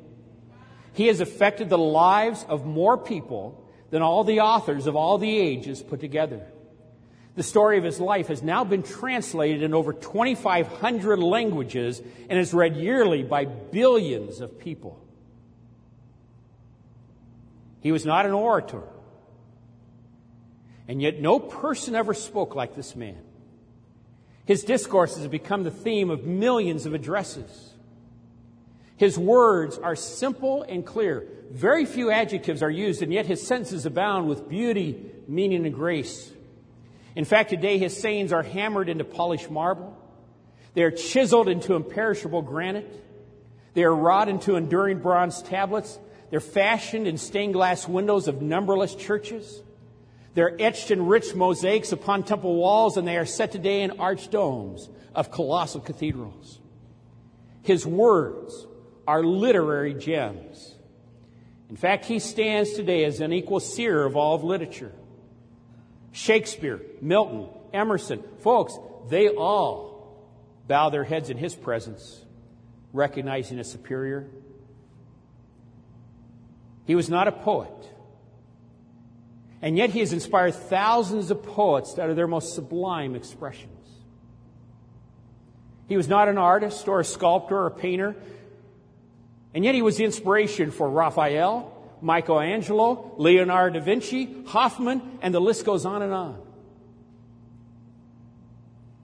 He 0.94 1.06
has 1.06 1.20
affected 1.20 1.68
the 1.68 1.78
lives 1.78 2.44
of 2.48 2.64
more 2.64 2.98
people 2.98 3.62
than 3.90 4.02
all 4.02 4.24
the 4.24 4.40
authors 4.40 4.86
of 4.86 4.96
all 4.96 5.18
the 5.18 5.38
ages 5.38 5.82
put 5.82 6.00
together. 6.00 6.46
The 7.36 7.42
story 7.42 7.76
of 7.76 7.84
his 7.84 8.00
life 8.00 8.28
has 8.28 8.42
now 8.42 8.64
been 8.64 8.82
translated 8.82 9.62
in 9.62 9.74
over 9.74 9.92
2,500 9.92 11.18
languages 11.18 12.00
and 12.30 12.38
is 12.38 12.54
read 12.54 12.76
yearly 12.76 13.22
by 13.22 13.44
billions 13.44 14.40
of 14.40 14.58
people. 14.58 14.98
He 17.82 17.92
was 17.92 18.06
not 18.06 18.24
an 18.24 18.32
orator. 18.32 18.82
And 20.88 21.02
yet, 21.02 21.20
no 21.20 21.38
person 21.38 21.94
ever 21.94 22.14
spoke 22.14 22.54
like 22.54 22.74
this 22.74 22.96
man. 22.96 23.18
His 24.46 24.62
discourses 24.62 25.22
have 25.22 25.30
become 25.30 25.62
the 25.62 25.70
theme 25.70 26.08
of 26.08 26.24
millions 26.24 26.86
of 26.86 26.94
addresses. 26.94 27.74
His 28.96 29.18
words 29.18 29.76
are 29.76 29.96
simple 29.96 30.62
and 30.62 30.86
clear. 30.86 31.26
Very 31.50 31.84
few 31.84 32.10
adjectives 32.10 32.62
are 32.62 32.70
used, 32.70 33.02
and 33.02 33.12
yet 33.12 33.26
his 33.26 33.46
sentences 33.46 33.84
abound 33.84 34.26
with 34.26 34.48
beauty, 34.48 35.04
meaning, 35.28 35.66
and 35.66 35.74
grace. 35.74 36.32
In 37.16 37.24
fact, 37.24 37.48
today 37.50 37.78
his 37.78 37.98
sayings 37.98 38.30
are 38.32 38.42
hammered 38.42 38.90
into 38.90 39.02
polished 39.02 39.50
marble. 39.50 39.96
They 40.74 40.82
are 40.82 40.90
chiseled 40.90 41.48
into 41.48 41.74
imperishable 41.74 42.42
granite. 42.42 43.04
They 43.72 43.84
are 43.84 43.94
wrought 43.94 44.28
into 44.28 44.56
enduring 44.56 44.98
bronze 44.98 45.40
tablets. 45.40 45.98
They're 46.30 46.40
fashioned 46.40 47.06
in 47.06 47.16
stained 47.16 47.54
glass 47.54 47.88
windows 47.88 48.28
of 48.28 48.42
numberless 48.42 48.94
churches. 48.94 49.62
They're 50.34 50.54
etched 50.60 50.90
in 50.90 51.06
rich 51.06 51.34
mosaics 51.34 51.92
upon 51.92 52.24
temple 52.24 52.54
walls, 52.54 52.98
and 52.98 53.08
they 53.08 53.16
are 53.16 53.24
set 53.24 53.52
today 53.52 53.80
in 53.80 53.98
arched 53.98 54.30
domes 54.30 54.90
of 55.14 55.30
colossal 55.30 55.80
cathedrals. 55.80 56.60
His 57.62 57.86
words 57.86 58.66
are 59.08 59.22
literary 59.24 59.94
gems. 59.94 60.74
In 61.70 61.76
fact, 61.76 62.04
he 62.04 62.18
stands 62.18 62.74
today 62.74 63.04
as 63.04 63.20
an 63.20 63.32
equal 63.32 63.60
seer 63.60 64.04
of 64.04 64.16
all 64.16 64.34
of 64.34 64.44
literature. 64.44 64.92
Shakespeare, 66.16 66.80
Milton, 67.02 67.46
Emerson, 67.74 68.24
folks, 68.38 68.78
they 69.10 69.28
all 69.28 70.16
bow 70.66 70.88
their 70.88 71.04
heads 71.04 71.28
in 71.28 71.36
his 71.36 71.54
presence, 71.54 72.24
recognizing 72.94 73.58
a 73.58 73.64
superior. 73.64 74.26
He 76.86 76.94
was 76.94 77.10
not 77.10 77.28
a 77.28 77.32
poet. 77.32 77.70
And 79.60 79.76
yet 79.76 79.90
he 79.90 80.00
has 80.00 80.14
inspired 80.14 80.54
thousands 80.54 81.30
of 81.30 81.42
poets 81.42 81.92
to 81.94 82.04
utter 82.04 82.14
their 82.14 82.26
most 82.26 82.54
sublime 82.54 83.14
expressions. 83.14 83.86
He 85.86 85.98
was 85.98 86.08
not 86.08 86.28
an 86.28 86.38
artist 86.38 86.88
or 86.88 86.98
a 86.98 87.04
sculptor 87.04 87.58
or 87.58 87.66
a 87.66 87.70
painter, 87.70 88.16
and 89.52 89.66
yet 89.66 89.74
he 89.74 89.82
was 89.82 89.98
the 89.98 90.04
inspiration 90.04 90.70
for 90.70 90.88
Raphael, 90.88 91.75
Michelangelo, 92.00 93.14
Leonardo 93.16 93.78
da 93.78 93.84
Vinci, 93.84 94.44
Hoffman, 94.46 95.18
and 95.22 95.34
the 95.34 95.40
list 95.40 95.64
goes 95.64 95.84
on 95.84 96.02
and 96.02 96.12
on. 96.12 96.40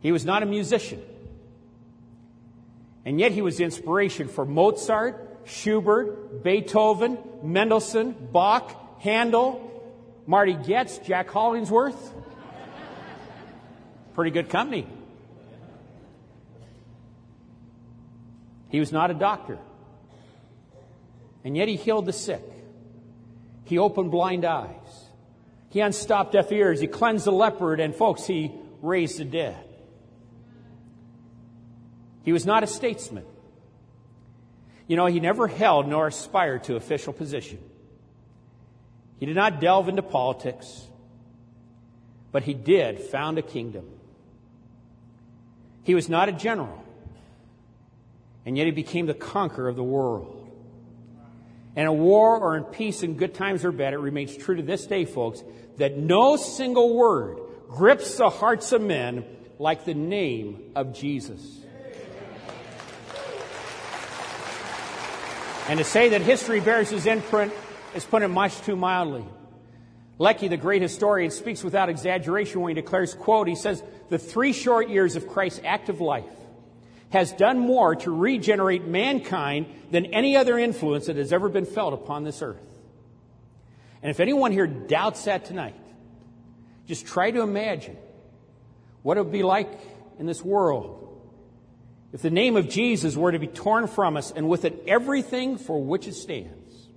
He 0.01 0.13
was 0.13 0.25
not 0.25 0.43
a 0.43 0.47
musician. 0.47 1.01
And 3.05 3.19
yet 3.19 3.33
he 3.33 3.43
was 3.43 3.57
the 3.57 3.65
inspiration 3.65 4.29
for 4.29 4.45
Mozart, 4.45 5.41
Schubert, 5.45 6.43
Beethoven, 6.43 7.19
Mendelssohn, 7.43 8.13
Bach, 8.33 9.01
Handel, 9.01 9.71
Marty 10.27 10.55
Goetz, 10.55 10.99
Jack 10.99 11.31
Hollingsworth. 11.31 12.15
Pretty 14.15 14.31
good 14.31 14.51
company. 14.51 14.87
He 18.69 18.79
was 18.79 18.93
not 18.93 19.11
a 19.11 19.15
doctor. 19.15 19.59
And 21.45 21.57
yet 21.57 21.69
he 21.69 21.77
healed 21.77 22.07
the 22.07 22.13
sick. 22.13 22.43
He 23.73 23.79
opened 23.79 24.11
blind 24.11 24.45
eyes. 24.45 25.07
He 25.71 25.81
unstopped 25.81 26.33
deaf 26.33 26.53
ears. 26.53 26.79
He 26.79 26.87
cleansed 26.87 27.25
the 27.25 27.33
leopard. 27.33 27.81
And 27.81 27.95
folks, 27.95 28.27
he 28.27 28.53
raised 28.83 29.17
the 29.17 29.25
dead. 29.25 29.65
He 32.23 32.35
was 32.35 32.45
not 32.45 32.63
a 32.63 32.67
statesman. 32.67 33.25
You 34.87 34.97
know, 34.97 35.07
he 35.07 35.21
never 35.21 35.49
held 35.49 35.89
nor 35.89 36.09
aspired 36.09 36.65
to 36.65 36.77
official 36.77 37.15
position. 37.15 37.61
He 39.19 39.25
did 39.25 39.37
not 39.37 39.59
delve 39.59 39.89
into 39.89 40.03
politics, 40.03 40.87
but 42.31 42.43
he 42.43 42.53
did 42.53 43.01
found 43.01 43.39
a 43.39 43.43
kingdom. 43.43 43.89
He 45.83 45.95
was 45.95 46.11
not 46.11 46.29
a 46.29 46.33
general, 46.33 46.85
and 48.45 48.59
yet 48.59 48.67
he 48.67 48.71
became 48.71 49.07
the 49.07 49.15
conqueror 49.15 49.71
of 49.71 49.77
the 49.77 49.83
world. 49.83 50.42
And 51.75 51.89
in 51.89 51.99
war 51.99 52.39
or 52.39 52.57
in 52.57 52.65
peace, 52.65 53.03
in 53.03 53.17
good 53.17 53.35
times 53.35 53.65
or 53.65 53.73
bad, 53.73 53.95
it 53.95 53.99
remains 53.99 54.37
true 54.37 54.57
to 54.57 54.63
this 54.63 54.87
day, 54.87 55.05
folks, 55.05 55.43
that 55.79 55.97
no 55.97 56.37
single 56.37 56.95
word 56.95 57.39
grips 57.69 58.17
the 58.17 58.29
hearts 58.29 58.73
of 58.73 58.83
men 58.83 59.25
like 59.59 59.85
the 59.85 59.95
name 59.95 60.73
of 60.75 60.93
Jesus. 60.93 61.61
And 65.69 65.79
to 65.79 65.85
say 65.85 66.11
that 66.11 66.21
history 66.21 66.61
bears 66.61 66.91
his 66.91 67.07
imprint 67.07 67.53
is 67.95 68.05
putting 68.05 68.29
it 68.29 68.33
much 68.33 68.61
too 68.63 68.77
mildly. 68.77 69.25
Lecky, 70.19 70.49
the 70.49 70.57
great 70.57 70.83
historian, 70.83 71.31
speaks 71.31 71.65
without 71.65 71.89
exaggeration 71.89 72.61
when 72.61 72.77
he 72.77 72.83
declares, 72.83 73.15
quote, 73.15 73.49
he 73.49 73.55
says, 73.55 73.83
the 74.09 74.19
three 74.19 74.53
short 74.53 74.89
years 74.89 75.17
of 75.17 75.27
Christ's 75.27 75.61
active 75.65 76.01
life 76.01 76.25
has 77.13 77.33
done 77.33 77.59
more 77.59 77.95
to 77.95 78.11
regenerate 78.11 78.87
mankind 78.87 79.67
than 79.91 80.07
any 80.07 80.37
other 80.37 80.59
influence 80.59 81.07
that 81.07 81.17
has 81.17 81.33
ever 81.33 81.49
been 81.49 81.67
felt 81.67 81.93
upon 81.93 82.25
this 82.25 82.41
earth. 82.41 82.67
And 84.03 84.11
if 84.11 84.19
anyone 84.19 84.51
here 84.51 84.67
doubts 84.67 85.25
that 85.25 85.45
tonight, 85.45 85.77
just 86.87 87.07
try 87.07 87.31
to 87.31 87.43
imagine 87.43 87.97
what 89.03 89.19
it 89.19 89.25
would 89.25 89.33
be 89.33 89.43
like 89.43 89.71
in 90.19 90.27
this 90.27 90.43
world 90.43 90.99
if 92.13 92.23
the 92.23 92.31
name 92.31 92.57
of 92.57 92.69
Jesus 92.69 93.17
were 93.17 93.33
to 93.33 93.39
be 93.39 93.47
torn 93.47 93.87
from 93.87 94.17
us 94.17 94.31
and 94.31 94.49
with 94.49 94.65
it 94.65 94.85
everything 94.87 95.59
for 95.59 95.83
which 95.83 96.07
it 96.07 96.15
stands. 96.15 96.89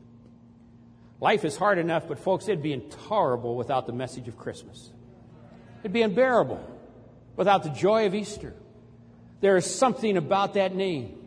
Life 1.22 1.45
is 1.45 1.55
hard 1.55 1.78
enough, 1.78 2.07
but 2.07 2.20
folks, 2.20 2.47
it'd 2.47 2.61
be 2.61 2.74
intolerable 2.74 3.55
without 3.55 3.88
the 3.88 3.93
message 3.93 4.28
of 4.28 4.38
Christmas. 4.38 4.91
It'd 5.80 5.93
be 5.93 6.01
unbearable 6.01 6.59
without 7.36 7.63
the 7.63 7.70
joy 7.70 8.05
of 8.05 8.16
Easter. 8.16 8.53
There 9.42 9.58
is 9.58 9.66
something 9.74 10.18
about 10.18 10.54
that 10.56 10.76
name. 10.76 11.18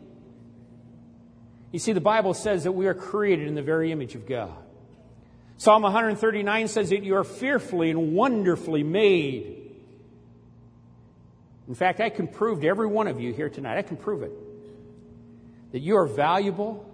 You 1.71 1.79
see, 1.79 1.93
the 1.93 2.01
Bible 2.01 2.33
says 2.33 2.63
that 2.63 2.71
we 2.71 2.87
are 2.87 2.93
created 2.93 3.47
in 3.47 3.55
the 3.55 3.61
very 3.61 3.91
image 3.91 4.15
of 4.15 4.27
God. 4.27 4.55
Psalm 5.57 5.83
139 5.83 6.67
says 6.67 6.89
that 6.89 7.03
you 7.03 7.15
are 7.15 7.23
fearfully 7.23 7.91
and 7.91 8.13
wonderfully 8.13 8.81
made. 8.81 9.59
In 11.67 11.75
fact, 11.75 11.99
I 11.99 12.09
can 12.09 12.27
prove 12.27 12.61
to 12.61 12.67
every 12.67 12.87
one 12.87 13.07
of 13.07 13.19
you 13.19 13.33
here 13.33 13.49
tonight, 13.49 13.77
I 13.77 13.83
can 13.83 13.97
prove 13.97 14.23
it, 14.23 14.31
that 15.71 15.79
you 15.79 15.97
are 15.97 16.07
valuable 16.07 16.89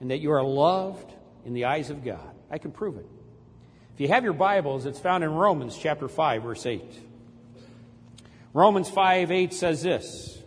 and 0.00 0.10
that 0.10 0.18
you 0.18 0.30
are 0.32 0.44
loved 0.44 1.12
in 1.44 1.54
the 1.54 1.64
eyes 1.64 1.90
of 1.90 2.04
God. 2.04 2.30
I 2.50 2.58
can 2.58 2.70
prove 2.70 2.96
it. 2.96 3.06
If 3.94 4.00
you 4.00 4.08
have 4.08 4.22
your 4.22 4.32
Bibles, 4.32 4.86
it's 4.86 4.98
found 4.98 5.24
in 5.24 5.30
Romans 5.30 5.76
chapter 5.76 6.06
5, 6.06 6.42
verse 6.42 6.64
8. 6.64 6.82
Romans 8.52 8.88
5 8.88 9.30
8 9.30 9.52
says 9.52 9.82
this 9.82 10.39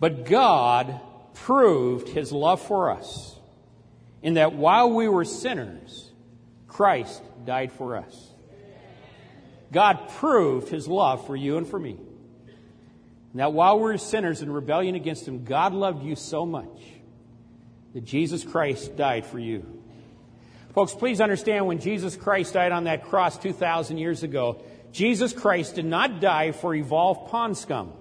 But 0.00 0.26
God 0.26 1.00
proved 1.34 2.08
his 2.08 2.32
love 2.32 2.60
for 2.60 2.90
us 2.90 3.36
in 4.22 4.34
that 4.34 4.54
while 4.54 4.90
we 4.90 5.08
were 5.08 5.24
sinners, 5.24 6.10
Christ 6.66 7.22
died 7.44 7.72
for 7.72 7.96
us. 7.96 8.30
God 9.70 10.08
proved 10.18 10.68
his 10.68 10.86
love 10.88 11.26
for 11.26 11.36
you 11.36 11.56
and 11.56 11.66
for 11.66 11.78
me. 11.78 11.98
That 13.34 13.52
while 13.52 13.76
we 13.76 13.82
were 13.82 13.98
sinners 13.98 14.42
in 14.42 14.50
rebellion 14.50 14.94
against 14.94 15.26
him, 15.26 15.44
God 15.44 15.74
loved 15.74 16.04
you 16.04 16.14
so 16.14 16.46
much 16.46 16.80
that 17.92 18.04
Jesus 18.04 18.44
Christ 18.44 18.96
died 18.96 19.26
for 19.26 19.40
you. 19.40 19.82
Folks, 20.72 20.94
please 20.94 21.20
understand 21.20 21.66
when 21.66 21.80
Jesus 21.80 22.16
Christ 22.16 22.54
died 22.54 22.72
on 22.72 22.84
that 22.84 23.04
cross 23.04 23.36
2,000 23.38 23.98
years 23.98 24.22
ago, 24.22 24.62
Jesus 24.92 25.32
Christ 25.32 25.74
did 25.76 25.84
not 25.84 26.20
die 26.20 26.52
for 26.52 26.74
evolved 26.74 27.30
pond 27.30 27.56
scum. 27.56 27.92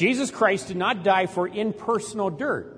Jesus 0.00 0.30
Christ 0.30 0.68
did 0.68 0.78
not 0.78 1.04
die 1.04 1.26
for 1.26 1.46
impersonal 1.46 2.30
dirt. 2.30 2.74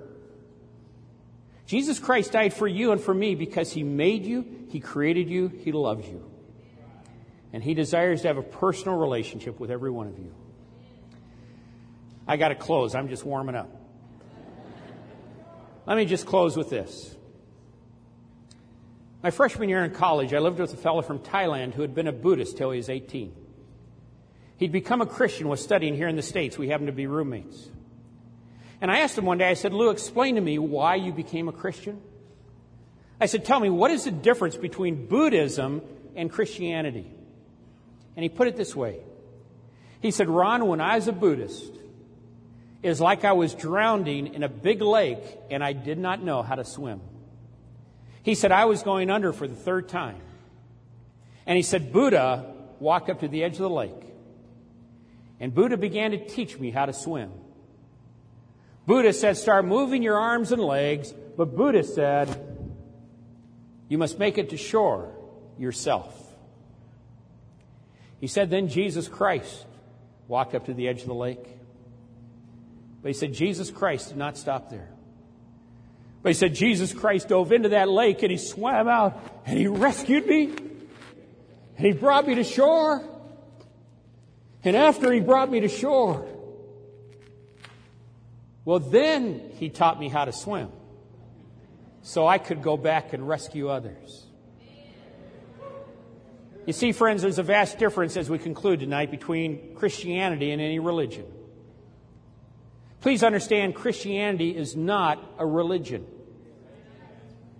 Jesus 1.65 1.97
Christ 1.97 2.33
died 2.33 2.53
for 2.53 2.67
you 2.67 2.91
and 2.91 2.99
for 2.99 3.13
me 3.13 3.33
because 3.33 3.71
He 3.71 3.81
made 3.81 4.25
you, 4.25 4.45
He 4.71 4.81
created 4.81 5.29
you, 5.29 5.47
He 5.47 5.71
loves 5.71 6.05
you. 6.05 6.29
And 7.53 7.63
He 7.63 7.75
desires 7.75 8.23
to 8.23 8.27
have 8.27 8.35
a 8.35 8.43
personal 8.43 8.97
relationship 8.97 9.57
with 9.57 9.71
every 9.71 9.89
one 9.89 10.07
of 10.07 10.19
you. 10.19 10.35
I 12.27 12.35
got 12.35 12.49
to 12.49 12.55
close. 12.55 12.93
I'm 12.93 13.07
just 13.07 13.23
warming 13.23 13.55
up. 13.55 13.69
Let 15.85 15.95
me 15.95 16.03
just 16.03 16.25
close 16.25 16.57
with 16.57 16.69
this. 16.69 17.15
My 19.23 19.31
freshman 19.31 19.69
year 19.69 19.85
in 19.85 19.91
college, 19.91 20.33
I 20.33 20.39
lived 20.39 20.59
with 20.59 20.73
a 20.73 20.77
fellow 20.77 21.01
from 21.01 21.19
Thailand 21.19 21.73
who 21.73 21.83
had 21.83 21.95
been 21.95 22.07
a 22.07 22.11
Buddhist 22.11 22.57
till 22.57 22.71
he 22.71 22.77
was 22.79 22.89
18. 22.89 23.33
He'd 24.63 24.71
become 24.71 25.01
a 25.01 25.05
Christian, 25.05 25.49
was 25.49 25.61
studying 25.61 25.93
here 25.93 26.07
in 26.07 26.15
the 26.15 26.21
States. 26.21 26.57
We 26.57 26.69
happened 26.69 26.87
to 26.87 26.93
be 26.93 27.05
roommates. 27.05 27.67
And 28.79 28.89
I 28.89 28.99
asked 28.99 29.17
him 29.17 29.25
one 29.25 29.37
day, 29.37 29.49
I 29.49 29.55
said, 29.55 29.73
Lou, 29.73 29.89
explain 29.89 30.35
to 30.35 30.41
me 30.41 30.57
why 30.57 30.95
you 30.95 31.11
became 31.11 31.49
a 31.49 31.51
Christian. 31.51 31.99
I 33.19 33.25
said, 33.25 33.43
tell 33.43 33.59
me, 33.59 33.69
what 33.69 33.91
is 33.91 34.05
the 34.05 34.11
difference 34.11 34.55
between 34.55 35.07
Buddhism 35.07 35.81
and 36.15 36.31
Christianity? 36.31 37.11
And 38.15 38.23
he 38.23 38.29
put 38.29 38.47
it 38.47 38.55
this 38.55 38.73
way. 38.73 39.01
He 39.99 40.11
said, 40.11 40.29
Ron, 40.29 40.65
when 40.65 40.79
I 40.79 40.95
was 40.95 41.09
a 41.09 41.11
Buddhist, 41.11 41.73
it 42.81 42.87
was 42.87 43.01
like 43.01 43.25
I 43.25 43.33
was 43.33 43.53
drowning 43.53 44.33
in 44.33 44.43
a 44.43 44.49
big 44.49 44.81
lake 44.81 45.25
and 45.51 45.61
I 45.61 45.73
did 45.73 45.97
not 45.97 46.23
know 46.23 46.41
how 46.41 46.55
to 46.55 46.63
swim. 46.63 47.01
He 48.21 48.33
said, 48.33 48.53
I 48.53 48.63
was 48.63 48.81
going 48.81 49.09
under 49.09 49.33
for 49.33 49.45
the 49.45 49.55
third 49.55 49.89
time. 49.89 50.21
And 51.45 51.57
he 51.57 51.63
said, 51.63 51.91
Buddha 51.91 52.45
walked 52.79 53.09
up 53.09 53.19
to 53.19 53.27
the 53.27 53.43
edge 53.43 53.55
of 53.55 53.59
the 53.59 53.69
lake. 53.69 53.91
And 55.43 55.53
Buddha 55.53 55.75
began 55.75 56.11
to 56.11 56.25
teach 56.25 56.57
me 56.57 56.71
how 56.71 56.85
to 56.85 56.93
swim. 56.93 57.29
Buddha 58.85 59.11
said, 59.11 59.35
start 59.35 59.65
moving 59.65 60.01
your 60.01 60.17
arms 60.17 60.53
and 60.53 60.61
legs. 60.61 61.13
But 61.35 61.53
Buddha 61.53 61.83
said, 61.83 62.29
you 63.89 63.97
must 63.97 64.17
make 64.17 64.37
it 64.37 64.51
to 64.51 64.57
shore 64.57 65.11
yourself. 65.59 66.17
He 68.21 68.27
said, 68.27 68.51
then 68.51 68.69
Jesus 68.69 69.09
Christ 69.09 69.65
walked 70.29 70.55
up 70.55 70.67
to 70.67 70.73
the 70.73 70.87
edge 70.87 71.01
of 71.01 71.07
the 71.07 71.13
lake. 71.13 71.45
But 73.01 73.09
he 73.09 73.13
said, 73.13 73.33
Jesus 73.33 73.69
Christ 73.69 74.07
did 74.07 74.17
not 74.17 74.37
stop 74.37 74.69
there. 74.69 74.91
But 76.21 76.29
he 76.29 76.35
said, 76.35 76.55
Jesus 76.55 76.93
Christ 76.93 77.27
dove 77.27 77.51
into 77.51 77.67
that 77.69 77.89
lake 77.89 78.23
and 78.23 78.31
he 78.31 78.37
swam 78.37 78.87
out 78.87 79.21
and 79.45 79.57
he 79.57 79.67
rescued 79.67 80.25
me 80.25 80.45
and 80.45 81.85
he 81.85 81.91
brought 81.91 82.25
me 82.25 82.35
to 82.35 82.45
shore. 82.45 83.09
And 84.63 84.75
after 84.75 85.11
he 85.11 85.19
brought 85.19 85.51
me 85.51 85.61
to 85.61 85.67
shore, 85.67 86.25
well, 88.65 88.79
then 88.79 89.51
he 89.57 89.69
taught 89.69 89.99
me 89.99 90.07
how 90.09 90.25
to 90.25 90.31
swim 90.31 90.69
so 92.01 92.27
I 92.27 92.37
could 92.37 92.61
go 92.61 92.77
back 92.77 93.13
and 93.13 93.27
rescue 93.27 93.69
others. 93.69 94.25
You 96.65 96.71
see, 96.71 96.93
friends, 96.93 97.21
there's 97.21 97.39
a 97.39 97.43
vast 97.43 97.77
difference 97.77 98.15
as 98.15 98.29
we 98.29 98.37
conclude 98.37 98.79
tonight 98.79 99.11
between 99.11 99.75
Christianity 99.75 100.51
and 100.51 100.61
any 100.61 100.79
religion. 100.79 101.25
Please 103.01 103.21
understand, 103.21 103.75
Christianity 103.75 104.55
is 104.55 104.77
not 104.77 105.21
a 105.37 105.45
religion. 105.45 106.05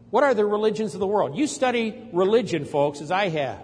What 0.09 0.23
are 0.23 0.33
the 0.33 0.45
religions 0.45 0.93
of 0.93 1.01
the 1.01 1.07
world? 1.07 1.37
You 1.37 1.47
study 1.47 2.07
religion, 2.13 2.63
folks, 2.63 3.01
as 3.01 3.11
I 3.11 3.27
have, 3.27 3.61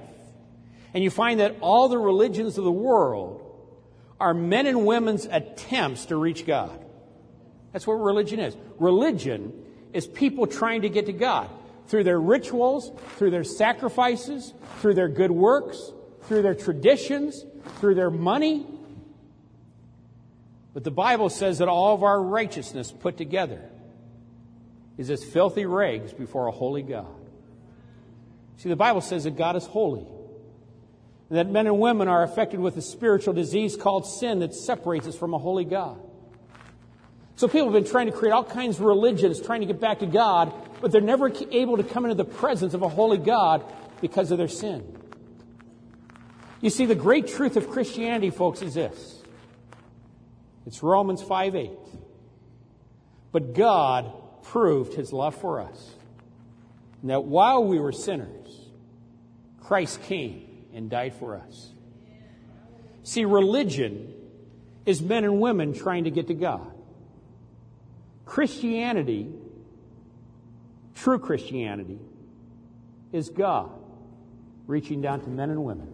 and 0.94 1.04
you 1.04 1.10
find 1.10 1.40
that 1.40 1.58
all 1.62 1.90
the 1.90 1.98
religions 1.98 2.58
of 2.58 2.64
the 2.64 2.72
world 2.72 3.46
are 4.20 4.34
men 4.34 4.68
and 4.68 4.86
women's 4.86 5.26
attempts 5.26 6.08
to 6.08 6.16
reach 6.16 6.46
God. 6.46 6.84
That's 7.72 7.86
what 7.86 7.94
religion 7.94 8.40
is. 8.40 8.56
Religion 8.80 9.54
is 9.94 10.08
people 10.08 10.48
trying 10.48 10.82
to 10.82 10.90
get 10.90 11.06
to 11.06 11.14
God 11.14 11.50
through 11.88 12.04
their 12.04 12.20
rituals, 12.20 12.92
through 13.18 13.32
their 13.32 13.44
sacrifices, 13.44 14.54
through 14.80 14.96
their 14.96 15.08
good 15.08 15.32
works, 15.32 15.92
through 16.24 16.42
their 16.42 16.56
traditions, 16.56 17.46
through 17.80 17.96
their 17.96 18.12
money, 18.12 18.66
but 20.74 20.84
the 20.84 20.92
Bible 20.92 21.30
says 21.30 21.58
that 21.58 21.68
all 21.68 21.94
of 21.94 22.04
our 22.04 22.22
righteousness 22.22 22.92
put 22.92 23.18
together 23.18 23.62
is 24.98 25.10
as 25.10 25.24
filthy 25.24 25.66
rags 25.66 26.14
before 26.14 26.48
a 26.48 26.52
holy 26.52 26.84
God. 26.84 27.08
See, 28.58 28.70
the 28.70 28.76
Bible 28.76 29.02
says 29.02 29.24
that 29.24 29.36
God 29.36 29.56
is 29.56 29.66
holy. 29.66 30.06
That 31.30 31.50
men 31.50 31.68
and 31.68 31.80
women 31.80 32.08
are 32.08 32.24
affected 32.24 32.60
with 32.60 32.76
a 32.78 32.82
spiritual 32.82 33.34
disease 33.34 33.76
called 33.76 34.08
sin 34.08 34.40
that 34.40 34.54
separates 34.54 35.08
us 35.08 35.16
from 35.16 35.34
a 35.34 35.38
holy 35.38 35.66
God. 35.66 36.00
So 37.36 37.48
people 37.48 37.72
have 37.72 37.84
been 37.84 37.90
trying 37.90 38.08
to 38.08 38.12
create 38.12 38.32
all 38.32 38.44
kinds 38.44 38.78
of 38.78 38.82
religions, 38.82 39.40
trying 39.40 39.62
to 39.62 39.68
get 39.68 39.80
back 39.80 40.00
to 40.00 40.08
God, 40.08 40.52
but 40.82 40.92
they're 40.92 41.02
never 41.02 41.32
able 41.52 41.78
to 41.78 41.84
come 41.84 42.06
into 42.06 42.16
the 42.16 42.26
presence 42.26 42.74
of 42.74 42.82
a 42.82 42.90
holy 42.90 43.18
God 43.18 43.64
because 44.02 44.32
of 44.32 44.38
their 44.38 44.48
sin. 44.48 44.98
You 46.62 46.70
see, 46.70 46.86
the 46.86 46.96
great 46.96 47.28
truth 47.28 47.56
of 47.56 47.70
Christianity, 47.70 48.32
folks, 48.32 48.62
is 48.62 48.74
this. 48.74 49.24
It's 50.66 50.84
Romans 50.84 51.22
5 51.22 51.56
8. 51.56 51.72
But 53.32 53.54
God 53.54 54.12
proved 54.44 54.94
his 54.94 55.14
love 55.14 55.36
for 55.36 55.62
us. 55.62 55.96
And 57.02 57.12
that 57.12 57.24
while 57.24 57.64
we 57.64 57.80
were 57.80 57.92
sinners, 57.92 58.68
Christ 59.62 60.02
came 60.04 60.49
and 60.74 60.90
died 60.90 61.14
for 61.16 61.36
us. 61.36 61.72
See, 63.04 63.26
religion 63.26 64.14
is 64.86 65.02
men 65.02 65.24
and 65.24 65.40
women 65.40 65.74
trying 65.74 66.04
to 66.06 66.12
get 66.12 66.28
to 66.28 66.34
God. 66.34 66.72
Christianity, 68.26 69.28
true 70.96 71.20
Christianity, 71.20 72.00
is 73.12 73.30
God 73.30 73.72
reaching 74.68 75.02
down 75.02 75.22
to 75.22 75.30
men 75.30 75.50
and 75.50 75.64
women 75.64 75.88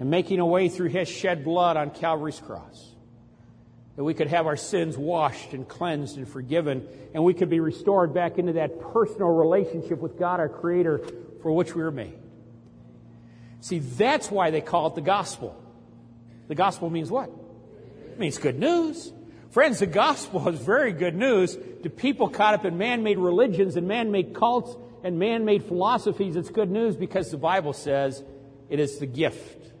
and 0.00 0.10
making 0.10 0.40
a 0.40 0.46
way 0.46 0.68
through 0.68 0.88
his 0.88 1.08
shed 1.08 1.44
blood 1.44 1.76
on 1.76 1.90
Calvary's 1.90 2.40
cross. 2.40 2.88
That 3.96 4.04
we 4.04 4.14
could 4.14 4.28
have 4.28 4.46
our 4.46 4.56
sins 4.56 4.96
washed 4.96 5.52
and 5.52 5.68
cleansed 5.68 6.16
and 6.16 6.26
forgiven, 6.26 6.88
and 7.12 7.22
we 7.22 7.34
could 7.34 7.50
be 7.50 7.60
restored 7.60 8.14
back 8.14 8.38
into 8.38 8.54
that 8.54 8.80
personal 8.80 9.28
relationship 9.28 10.00
with 10.00 10.18
God, 10.18 10.40
our 10.40 10.48
Creator, 10.48 11.02
for 11.42 11.52
which 11.52 11.74
we 11.74 11.82
were 11.82 11.90
made. 11.90 12.19
See, 13.60 13.78
that's 13.78 14.30
why 14.30 14.50
they 14.50 14.60
call 14.60 14.88
it 14.88 14.94
the 14.94 15.00
gospel. 15.00 15.56
The 16.48 16.54
gospel 16.54 16.90
means 16.90 17.10
what? 17.10 17.30
It 18.06 18.18
means 18.18 18.38
good 18.38 18.58
news. 18.58 19.12
Friends, 19.50 19.80
the 19.80 19.86
gospel 19.86 20.48
is 20.52 20.58
very 20.58 20.92
good 20.92 21.14
news 21.14 21.56
to 21.82 21.90
people 21.90 22.28
caught 22.28 22.54
up 22.54 22.64
in 22.64 22.78
man 22.78 23.02
made 23.02 23.18
religions 23.18 23.76
and 23.76 23.86
man 23.86 24.10
made 24.10 24.34
cults 24.34 24.76
and 25.04 25.18
man 25.18 25.44
made 25.44 25.64
philosophies. 25.64 26.36
It's 26.36 26.50
good 26.50 26.70
news 26.70 26.96
because 26.96 27.30
the 27.30 27.36
Bible 27.36 27.72
says 27.72 28.22
it 28.68 28.80
is 28.80 28.98
the 28.98 29.06
gift, 29.06 29.72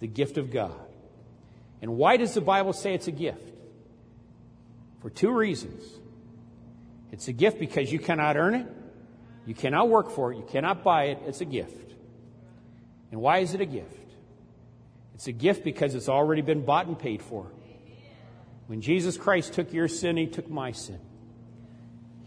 the 0.00 0.06
gift 0.06 0.38
of 0.38 0.50
God. 0.50 0.78
And 1.82 1.96
why 1.96 2.16
does 2.16 2.34
the 2.34 2.40
Bible 2.40 2.72
say 2.72 2.94
it's 2.94 3.08
a 3.08 3.12
gift? 3.12 3.46
For 5.00 5.10
two 5.10 5.32
reasons. 5.32 5.82
It's 7.10 7.26
a 7.28 7.32
gift 7.32 7.58
because 7.58 7.90
you 7.90 7.98
cannot 7.98 8.36
earn 8.36 8.54
it, 8.54 8.66
you 9.46 9.54
cannot 9.54 9.88
work 9.88 10.10
for 10.10 10.32
it, 10.32 10.36
you 10.36 10.44
cannot 10.48 10.84
buy 10.84 11.04
it. 11.04 11.18
It's 11.26 11.40
a 11.40 11.44
gift. 11.44 11.89
And 13.10 13.20
why 13.20 13.38
is 13.38 13.54
it 13.54 13.60
a 13.60 13.66
gift? 13.66 13.96
It's 15.14 15.26
a 15.26 15.32
gift 15.32 15.64
because 15.64 15.94
it's 15.94 16.08
already 16.08 16.42
been 16.42 16.64
bought 16.64 16.86
and 16.86 16.98
paid 16.98 17.22
for. 17.22 17.46
When 18.68 18.80
Jesus 18.80 19.16
Christ 19.16 19.52
took 19.52 19.72
your 19.72 19.88
sin, 19.88 20.16
He 20.16 20.26
took 20.26 20.48
my 20.48 20.72
sin. 20.72 21.00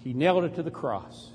He 0.04 0.14
nailed 0.14 0.44
it 0.44 0.56
to 0.56 0.64
the 0.64 0.72
cross. 0.72 1.32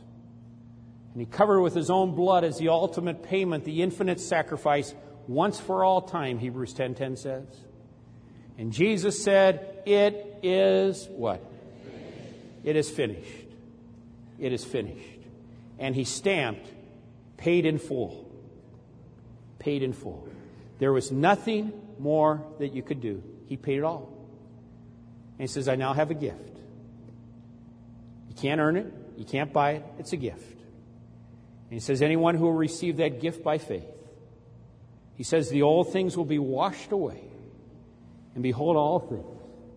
And 1.12 1.20
He 1.20 1.26
covered 1.26 1.58
it 1.58 1.62
with 1.62 1.74
His 1.74 1.90
own 1.90 2.14
blood 2.14 2.44
as 2.44 2.58
the 2.58 2.68
ultimate 2.68 3.22
payment, 3.22 3.64
the 3.64 3.82
infinite 3.82 4.20
sacrifice, 4.20 4.94
once 5.26 5.58
for 5.58 5.82
all 5.82 6.02
time, 6.02 6.38
Hebrews 6.38 6.74
10.10 6.74 7.18
says. 7.18 7.46
And 8.56 8.72
Jesus 8.72 9.22
said, 9.22 9.82
It 9.86 10.40
is 10.42 11.08
what? 11.10 11.42
It 12.64 12.76
is 12.76 12.90
finished. 12.90 13.46
It 14.38 14.52
is 14.52 14.64
finished. 14.64 15.20
And 15.78 15.94
he 15.94 16.04
stamped, 16.04 16.68
paid 17.36 17.66
in 17.66 17.78
full. 17.78 18.27
Paid 19.58 19.82
in 19.82 19.92
full. 19.92 20.28
There 20.78 20.92
was 20.92 21.10
nothing 21.10 21.72
more 21.98 22.42
that 22.58 22.72
you 22.72 22.82
could 22.82 23.00
do. 23.00 23.22
He 23.46 23.56
paid 23.56 23.78
it 23.78 23.84
all. 23.84 24.12
And 25.38 25.48
he 25.48 25.52
says, 25.52 25.68
I 25.68 25.76
now 25.76 25.92
have 25.92 26.10
a 26.10 26.14
gift. 26.14 26.56
You 28.28 28.34
can't 28.36 28.60
earn 28.60 28.76
it, 28.76 28.92
you 29.16 29.24
can't 29.24 29.52
buy 29.52 29.72
it, 29.72 29.84
it's 29.98 30.12
a 30.12 30.16
gift. 30.16 30.52
And 30.52 31.72
he 31.72 31.80
says, 31.80 32.02
Anyone 32.02 32.36
who 32.36 32.44
will 32.44 32.52
receive 32.52 32.98
that 32.98 33.20
gift 33.20 33.42
by 33.42 33.58
faith, 33.58 33.84
he 35.16 35.24
says, 35.24 35.50
the 35.50 35.62
old 35.62 35.92
things 35.92 36.16
will 36.16 36.24
be 36.24 36.38
washed 36.38 36.92
away 36.92 37.28
and 38.38 38.42
behold, 38.44 38.76
all 38.76 39.00
things 39.00 39.26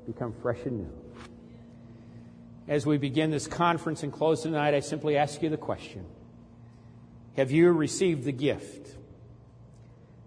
become 0.05 0.33
fresh 0.33 0.59
and 0.65 0.81
new. 0.81 0.93
As 2.67 2.85
we 2.85 2.99
begin 2.99 3.31
this 3.31 3.47
conference 3.47 4.03
and 4.03 4.13
close 4.13 4.43
tonight, 4.43 4.75
I 4.75 4.81
simply 4.81 5.17
ask 5.17 5.41
you 5.41 5.49
the 5.49 5.57
question 5.57 6.05
Have 7.37 7.49
you 7.49 7.71
received 7.71 8.23
the 8.23 8.31
gift 8.31 8.95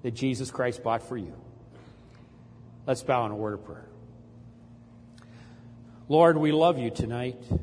that 0.05 0.13
Jesus 0.13 0.51
Christ 0.51 0.83
bought 0.83 1.03
for 1.03 1.17
you? 1.17 1.33
Let's 2.87 3.03
bow 3.03 3.25
in 3.25 3.33
a 3.33 3.37
word 3.37 3.55
of 3.55 3.65
prayer. 3.65 3.87
Lord, 6.11 6.37
we 6.37 6.53
love 6.53 6.79
you 6.79 6.91
tonight. 6.91 7.39
And 7.49 7.63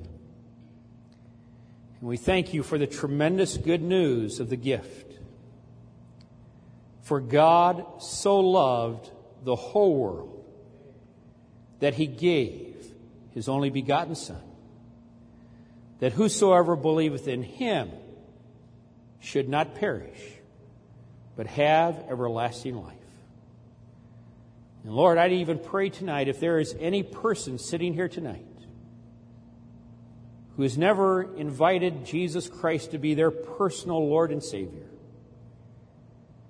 we 2.01 2.17
thank 2.17 2.51
you 2.51 2.63
for 2.63 2.79
the 2.79 2.87
tremendous 2.87 3.57
good 3.57 3.83
news 3.83 4.39
of 4.39 4.49
the 4.49 4.55
gift. 4.55 5.13
For 7.03 7.19
God 7.19 7.85
so 8.01 8.39
loved 8.39 9.11
the 9.43 9.55
whole 9.55 9.95
world 9.95 10.43
that 11.79 11.93
he 11.93 12.07
gave 12.07 12.75
his 13.35 13.47
only 13.47 13.69
begotten 13.69 14.15
Son, 14.15 14.41
that 15.99 16.13
whosoever 16.13 16.75
believeth 16.75 17.27
in 17.27 17.43
him 17.43 17.91
should 19.19 19.47
not 19.47 19.75
perish, 19.75 20.40
but 21.41 21.47
have 21.47 22.05
everlasting 22.07 22.75
life. 22.75 22.93
And 24.83 24.93
Lord, 24.93 25.17
I'd 25.17 25.31
even 25.31 25.57
pray 25.57 25.89
tonight 25.89 26.27
if 26.27 26.39
there 26.39 26.59
is 26.59 26.75
any 26.79 27.01
person 27.01 27.57
sitting 27.57 27.95
here 27.95 28.07
tonight 28.07 28.45
who 30.55 30.61
has 30.61 30.77
never 30.77 31.35
invited 31.35 32.05
Jesus 32.05 32.47
Christ 32.47 32.91
to 32.91 32.99
be 32.99 33.15
their 33.15 33.31
personal 33.31 34.07
Lord 34.07 34.31
and 34.31 34.43
Savior, 34.43 34.85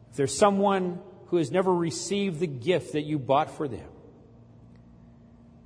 if 0.10 0.18
there's 0.18 0.38
someone 0.38 1.00
who 1.28 1.38
has 1.38 1.52
never 1.52 1.74
received 1.74 2.42
the 2.42 2.48
gift 2.48 2.92
that 2.92 3.04
you 3.04 3.18
bought 3.18 3.56
for 3.56 3.70
them, 3.70 3.88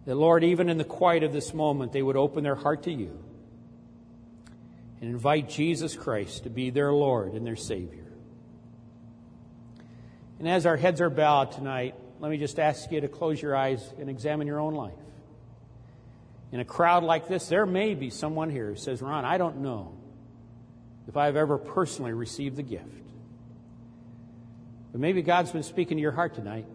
that, 0.05 0.13
Lord, 0.13 0.43
even 0.43 0.69
in 0.69 0.77
the 0.77 0.83
quiet 0.83 1.23
of 1.23 1.33
this 1.33 1.51
moment, 1.51 1.93
they 1.93 2.03
would 2.03 2.15
open 2.15 2.43
their 2.43 2.53
heart 2.53 2.83
to 2.83 2.91
you 2.91 3.17
and 5.01 5.09
invite 5.09 5.49
Jesus 5.49 5.95
Christ 5.95 6.43
to 6.43 6.51
be 6.51 6.69
their 6.69 6.93
Lord 6.93 7.33
and 7.33 7.43
their 7.43 7.55
Savior. 7.55 8.04
And 10.39 10.47
as 10.47 10.65
our 10.65 10.75
heads 10.75 11.01
are 11.01 11.09
bowed 11.09 11.51
tonight, 11.51 11.95
let 12.19 12.29
me 12.29 12.37
just 12.37 12.59
ask 12.59 12.91
you 12.91 13.01
to 13.01 13.07
close 13.07 13.41
your 13.41 13.55
eyes 13.55 13.93
and 13.99 14.09
examine 14.09 14.47
your 14.47 14.59
own 14.59 14.73
life. 14.73 14.93
In 16.51 16.59
a 16.59 16.65
crowd 16.65 17.03
like 17.03 17.27
this, 17.27 17.47
there 17.47 17.65
may 17.65 17.95
be 17.95 18.09
someone 18.09 18.49
here 18.49 18.69
who 18.69 18.75
says, 18.75 19.01
Ron, 19.01 19.25
I 19.25 19.37
don't 19.37 19.57
know 19.57 19.93
if 21.07 21.17
I've 21.17 21.35
ever 21.35 21.57
personally 21.57 22.13
received 22.13 22.55
the 22.55 22.63
gift. 22.63 23.03
But 24.91 25.01
maybe 25.01 25.21
God's 25.21 25.51
been 25.51 25.63
speaking 25.63 25.97
to 25.97 26.01
your 26.01 26.13
heart 26.13 26.35
tonight. 26.35 26.65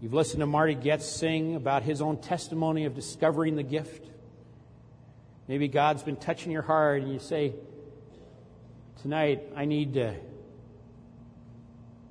You've 0.00 0.14
listened 0.14 0.40
to 0.40 0.46
Marty 0.46 0.74
Goetz 0.74 1.06
sing 1.06 1.56
about 1.56 1.82
his 1.82 2.00
own 2.00 2.18
testimony 2.18 2.84
of 2.84 2.94
discovering 2.94 3.56
the 3.56 3.62
gift. 3.62 4.06
Maybe 5.46 5.68
God's 5.68 6.02
been 6.02 6.16
touching 6.16 6.52
your 6.52 6.62
heart 6.62 7.02
and 7.02 7.12
you 7.12 7.18
say, 7.18 7.54
Tonight, 9.02 9.42
I 9.56 9.64
need 9.64 9.94
to, 9.94 10.14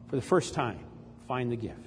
for 0.09 0.15
the 0.15 0.21
first 0.21 0.53
time, 0.53 0.79
find 1.27 1.51
the 1.51 1.55
gift. 1.55 1.79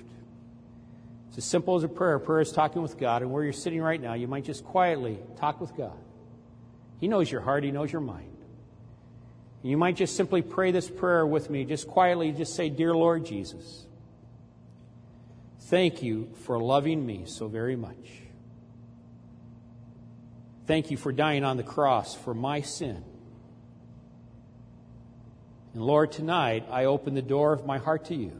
It's 1.29 1.39
as 1.39 1.45
simple 1.45 1.77
as 1.77 1.83
a 1.83 1.89
prayer. 1.89 2.19
Prayer 2.19 2.41
is 2.41 2.53
talking 2.53 2.83
with 2.83 2.99
God, 2.99 3.23
and 3.23 3.33
where 3.33 3.43
you're 3.43 3.53
sitting 3.53 3.81
right 3.81 4.01
now, 4.01 4.15
you 4.15 4.29
might 4.29 4.45
just 4.45 4.65
quietly 4.65 5.19
talk 5.37 5.61
with 5.61 5.77
God. 5.77 5.97
He 7.01 7.09
knows 7.09 7.31
your 7.31 7.41
heart, 7.41 7.65
He 7.65 7.71
knows 7.71 7.91
your 7.91 8.01
mind. 8.01 8.37
And 9.63 9.71
you 9.71 9.77
might 9.77 9.97
just 9.97 10.17
simply 10.17 10.43
pray 10.43 10.71
this 10.71 10.89
prayer 10.89 11.27
with 11.27 11.51
me, 11.51 11.65
just 11.65 11.89
quietly, 11.89 12.33
just 12.33 12.55
say, 12.55 12.69
Dear 12.69 12.95
Lord 12.95 13.27
Jesus. 13.27 13.87
Thank 15.63 16.03
you 16.03 16.29
for 16.45 16.59
loving 16.59 17.05
me 17.05 17.25
so 17.27 17.49
very 17.49 17.77
much. 17.77 18.23
Thank 20.67 20.91
you 20.91 20.97
for 20.97 21.13
dying 21.13 21.45
on 21.45 21.57
the 21.57 21.63
cross 21.63 22.15
for 22.15 22.35
my 22.35 22.61
sin. 22.61 23.03
And 25.75 25.83
Lord, 25.83 26.13
tonight 26.13 26.67
I 26.71 26.85
open 26.85 27.15
the 27.15 27.23
door 27.23 27.53
of 27.53 27.65
my 27.65 27.79
heart 27.79 28.07
to 28.07 28.15
you. 28.15 28.39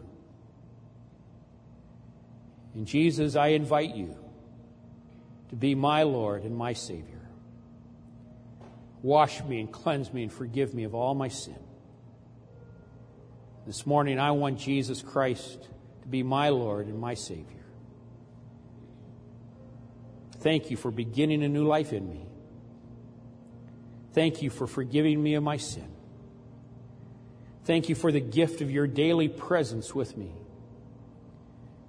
And 2.75 2.87
Jesus, 2.87 3.37
I 3.37 3.49
invite 3.49 3.95
you 3.95 4.17
to 5.51 5.57
be 5.57 5.75
my 5.75 6.03
Lord 6.03 6.45
and 6.45 6.57
my 6.57 6.73
Savior. 6.73 7.21
Wash 9.03 9.43
me 9.45 9.61
and 9.61 9.71
cleanse 9.71 10.13
me 10.13 10.23
and 10.23 10.33
forgive 10.33 10.75
me 10.75 10.85
of 10.85 10.95
all 10.95 11.15
my 11.15 11.29
sin. 11.29 11.59
This 13.67 13.87
morning 13.87 14.19
I 14.19 14.31
want 14.33 14.59
Jesus 14.59 15.03
Christ 15.03 15.69
to 16.03 16.09
be 16.09 16.23
my 16.23 16.49
Lord 16.49 16.87
and 16.87 16.99
my 16.99 17.15
Savior. 17.15 17.65
Thank 20.39 20.71
you 20.71 20.77
for 20.77 20.91
beginning 20.91 21.43
a 21.45 21.49
new 21.49 21.67
life 21.67 21.93
in 21.93 22.09
me. 22.09 22.27
Thank 24.13 24.43
you 24.43 24.51
for 24.51 24.67
forgiving 24.67 25.23
me 25.23 25.35
of 25.35 25.43
my 25.43 25.57
sin. 25.57 25.92
Thank 27.65 27.89
you 27.89 27.95
for 27.95 28.11
the 28.11 28.21
gift 28.21 28.61
of 28.61 28.71
your 28.71 28.87
daily 28.87 29.29
presence 29.29 29.95
with 29.95 30.17
me. 30.17 30.33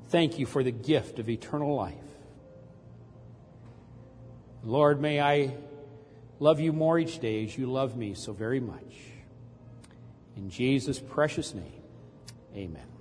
Thank 0.09 0.37
you 0.37 0.45
for 0.45 0.63
the 0.63 0.71
gift 0.71 1.17
of 1.17 1.29
eternal 1.29 1.75
life. 1.75 1.95
Lord, 4.63 5.01
may 5.01 5.19
I 5.19 5.55
love 6.39 6.59
you 6.59 6.71
more 6.71 6.99
each 6.99 7.19
day 7.19 7.43
as 7.43 7.57
you 7.57 7.71
love 7.71 7.97
me 7.97 8.13
so 8.13 8.31
very 8.31 8.59
much. 8.59 8.95
In 10.37 10.49
Jesus' 10.49 10.99
precious 10.99 11.53
name, 11.53 11.81
amen. 12.55 12.92